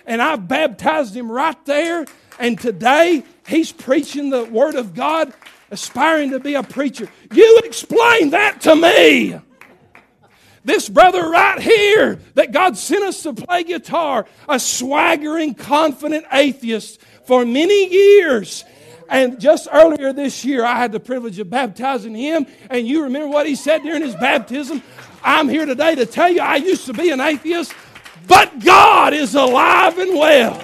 And 0.05 0.21
I 0.21 0.35
baptized 0.35 1.15
him 1.15 1.31
right 1.31 1.63
there. 1.65 2.05
And 2.39 2.59
today 2.59 3.23
he's 3.47 3.71
preaching 3.71 4.29
the 4.29 4.45
Word 4.45 4.75
of 4.75 4.93
God, 4.93 5.33
aspiring 5.71 6.31
to 6.31 6.39
be 6.39 6.55
a 6.55 6.63
preacher. 6.63 7.09
You 7.31 7.61
explain 7.63 8.31
that 8.31 8.61
to 8.61 8.75
me. 8.75 9.39
This 10.65 10.89
brother 10.89 11.29
right 11.29 11.59
here 11.59 12.19
that 12.35 12.51
God 12.51 12.77
sent 12.77 13.03
us 13.03 13.23
to 13.23 13.33
play 13.33 13.63
guitar, 13.63 14.25
a 14.47 14.59
swaggering, 14.59 15.55
confident 15.55 16.25
atheist 16.31 17.01
for 17.25 17.45
many 17.45 17.89
years. 17.91 18.65
And 19.09 19.39
just 19.39 19.67
earlier 19.71 20.13
this 20.13 20.45
year, 20.45 20.63
I 20.63 20.75
had 20.75 20.91
the 20.91 20.99
privilege 20.99 21.39
of 21.39 21.49
baptizing 21.49 22.13
him. 22.13 22.45
And 22.69 22.87
you 22.87 23.03
remember 23.03 23.27
what 23.27 23.47
he 23.47 23.55
said 23.55 23.81
during 23.81 24.03
his 24.03 24.15
baptism? 24.15 24.83
I'm 25.23 25.49
here 25.49 25.65
today 25.65 25.95
to 25.95 26.05
tell 26.05 26.29
you 26.29 26.41
I 26.41 26.57
used 26.57 26.85
to 26.85 26.93
be 26.93 27.09
an 27.09 27.19
atheist, 27.19 27.73
but 28.27 28.63
God 28.63 29.13
is 29.13 29.35
alive 29.35 29.97
and 29.97 30.17
well. 30.17 30.63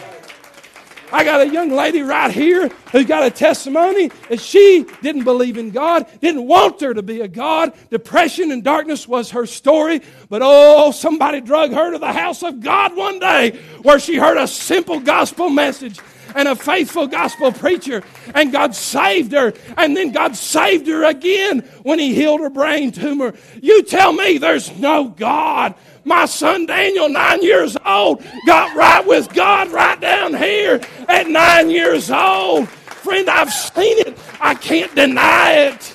I 1.12 1.24
got 1.24 1.42
a 1.42 1.48
young 1.48 1.70
lady 1.70 2.02
right 2.02 2.32
here 2.32 2.70
who's 2.92 3.06
got 3.06 3.24
a 3.24 3.30
testimony 3.30 4.10
that 4.30 4.40
she 4.40 4.86
didn't 5.02 5.24
believe 5.24 5.58
in 5.58 5.72
God, 5.72 6.08
didn't 6.20 6.46
want 6.46 6.80
there 6.80 6.94
to 6.94 7.04
be 7.04 7.22
a 7.22 7.28
God. 7.28 7.74
Depression 7.90 8.52
and 8.52 8.64
darkness 8.64 9.08
was 9.08 9.32
her 9.32 9.46
story. 9.46 10.02
But 10.30 10.42
oh, 10.44 10.92
somebody 10.92 11.42
drug 11.42 11.72
her 11.72 11.92
to 11.92 12.00
the 12.00 12.12
house 12.12 12.44
of 12.44 12.60
God 12.60 12.96
one 12.96 13.20
day 13.20 13.60
where 13.84 14.00
she 14.00 14.18
heard 14.18 14.38
a 14.38 14.48
simple 14.48 15.00
gospel 15.00 15.50
message 15.50 16.00
and 16.36 16.50
a 16.50 16.56
faithful 16.56 17.08
gospel 17.08 17.52
preacher, 17.52 18.04
and 18.36 18.52
God 18.52 18.76
saved 18.76 19.32
her, 19.32 19.54
and 19.78 19.96
then 19.96 20.12
God 20.12 20.36
saved 20.36 20.86
her 20.88 21.06
again 21.06 21.62
when 21.84 21.98
He 21.98 22.14
healed 22.14 22.42
her 22.42 22.50
brain 22.50 22.92
tumor. 22.92 23.34
You 23.62 23.82
tell 23.84 24.14
me 24.14 24.38
there's 24.38 24.78
no 24.78 25.06
God. 25.08 25.74
My 26.04 26.26
son 26.26 26.68
Daniel, 26.68 27.10
nine 27.10 27.42
years 27.42 27.76
old, 27.84 28.24
got 28.46 28.76
right 28.76 29.08
with 29.08 29.34
God 29.34 29.72
right 29.72 30.00
down 30.00 30.36
here 30.36 30.82
at 31.08 31.28
nine 31.28 31.72
years 31.72 32.12
old. 32.12 32.70
Friend, 32.70 33.28
I've 33.30 33.52
seen 33.52 34.00
it. 34.00 34.18
I 34.40 34.54
can't 34.54 34.94
deny 34.94 35.54
it. 35.54 35.94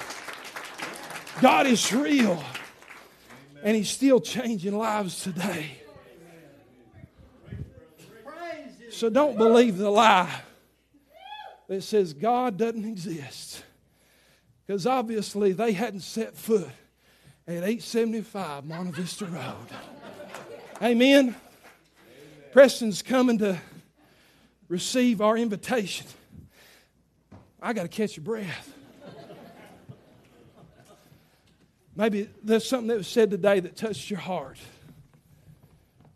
God 1.41 1.67
is 1.67 1.93
real. 1.93 2.43
And 3.63 3.77
He's 3.77 3.91
still 3.91 4.21
changing 4.21 4.77
lives 4.77 5.23
today. 5.23 5.80
So 9.01 9.09
don't 9.09 9.39
believe 9.39 9.79
the 9.79 9.89
lie 9.89 10.43
that 11.69 11.81
says 11.81 12.13
God 12.13 12.59
doesn't 12.59 12.85
exist. 12.85 13.65
Because 14.67 14.87
obviously 14.87 15.53
they 15.55 15.73
hadn't 15.73 16.01
set 16.01 16.37
foot 16.37 16.69
at 17.49 17.55
875 17.55 18.67
Monte 18.67 18.91
Vista 18.91 19.25
Road. 19.25 19.55
Amen. 20.83 20.93
Amen. 20.93 21.37
Preston's 22.53 23.01
coming 23.01 23.39
to 23.39 23.59
receive 24.69 25.23
our 25.23 25.39
invitation. 25.39 26.07
I 27.63 27.73
got 27.73 27.85
to 27.85 27.89
catch 27.89 28.19
your 28.19 28.25
breath. 28.25 28.71
Maybe 31.97 32.29
there's 32.43 32.69
something 32.69 32.89
that 32.89 32.99
was 32.99 33.09
said 33.09 33.31
today 33.31 33.61
that 33.61 33.77
touched 33.77 34.11
your 34.11 34.21
heart. 34.21 34.59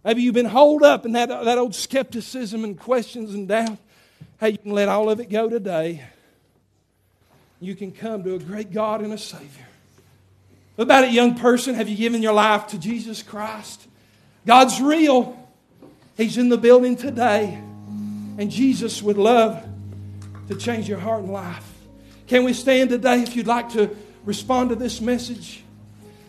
Maybe 0.05 0.23
you've 0.23 0.35
been 0.35 0.45
holed 0.45 0.83
up 0.83 1.07
in 1.07 1.13
that, 1.13 1.29
that 1.29 1.57
old 1.57 1.75
skepticism 1.75 2.63
and 2.63 2.79
questions 2.79 3.33
and 3.33 3.49
doubt. 3.49 3.79
Hey, 4.39 4.51
you 4.51 4.59
can 4.59 4.73
let 4.73 4.89
all 4.89 5.09
of 5.09 5.19
it 5.19 5.31
go 5.31 5.49
today. 5.49 6.05
You 7.61 7.75
can 7.75 7.91
come 7.91 8.23
to 8.25 8.35
a 8.35 8.39
great 8.39 8.73
God 8.73 9.01
and 9.01 9.13
a 9.13 9.19
Savior. 9.19 9.67
What 10.77 10.85
about 10.85 11.05
it, 11.05 11.13
young 11.13 11.37
person? 11.37 11.75
Have 11.75 11.89
you 11.89 11.97
given 11.97 12.21
your 12.21 12.35
life 12.35 12.67
to 12.69 12.79
Jesus 12.79 13.23
Christ? 13.23 13.87
God's 14.45 14.81
real. 14.81 15.39
He's 16.17 16.37
in 16.37 16.51
the 16.51 16.59
building 16.59 16.97
today. 16.97 17.59
And 18.37 18.51
Jesus 18.51 19.03
would 19.03 19.17
love 19.17 19.65
to 20.49 20.55
change 20.57 20.89
your 20.89 20.99
heart 20.99 21.23
and 21.23 21.33
life. 21.33 21.73
Can 22.27 22.45
we 22.45 22.53
stand 22.53 22.91
today 22.91 23.23
if 23.23 23.37
you'd 23.37 23.47
like 23.47 23.71
to 23.71 23.97
respond 24.25 24.71
to 24.71 24.75
this 24.75 25.01
message? 25.01 25.63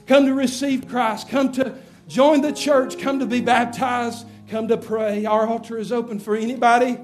Come 0.07 0.28
to 0.28 0.34
receive 0.34 0.88
Christ. 0.88 1.28
Come 1.28 1.51
to 1.53 1.76
join 2.08 2.41
the 2.41 2.51
church. 2.51 2.99
Come 2.99 3.20
to 3.20 3.26
be 3.26 3.41
baptized. 3.41 4.26
Come 4.49 4.68
to 4.68 4.78
pray. 4.78 5.26
Our 5.26 5.47
altar 5.47 5.78
is 5.78 5.91
open 5.91 6.20
for 6.20 6.36
anybody 6.36 6.97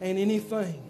and 0.00 0.18
anything. 0.18 0.87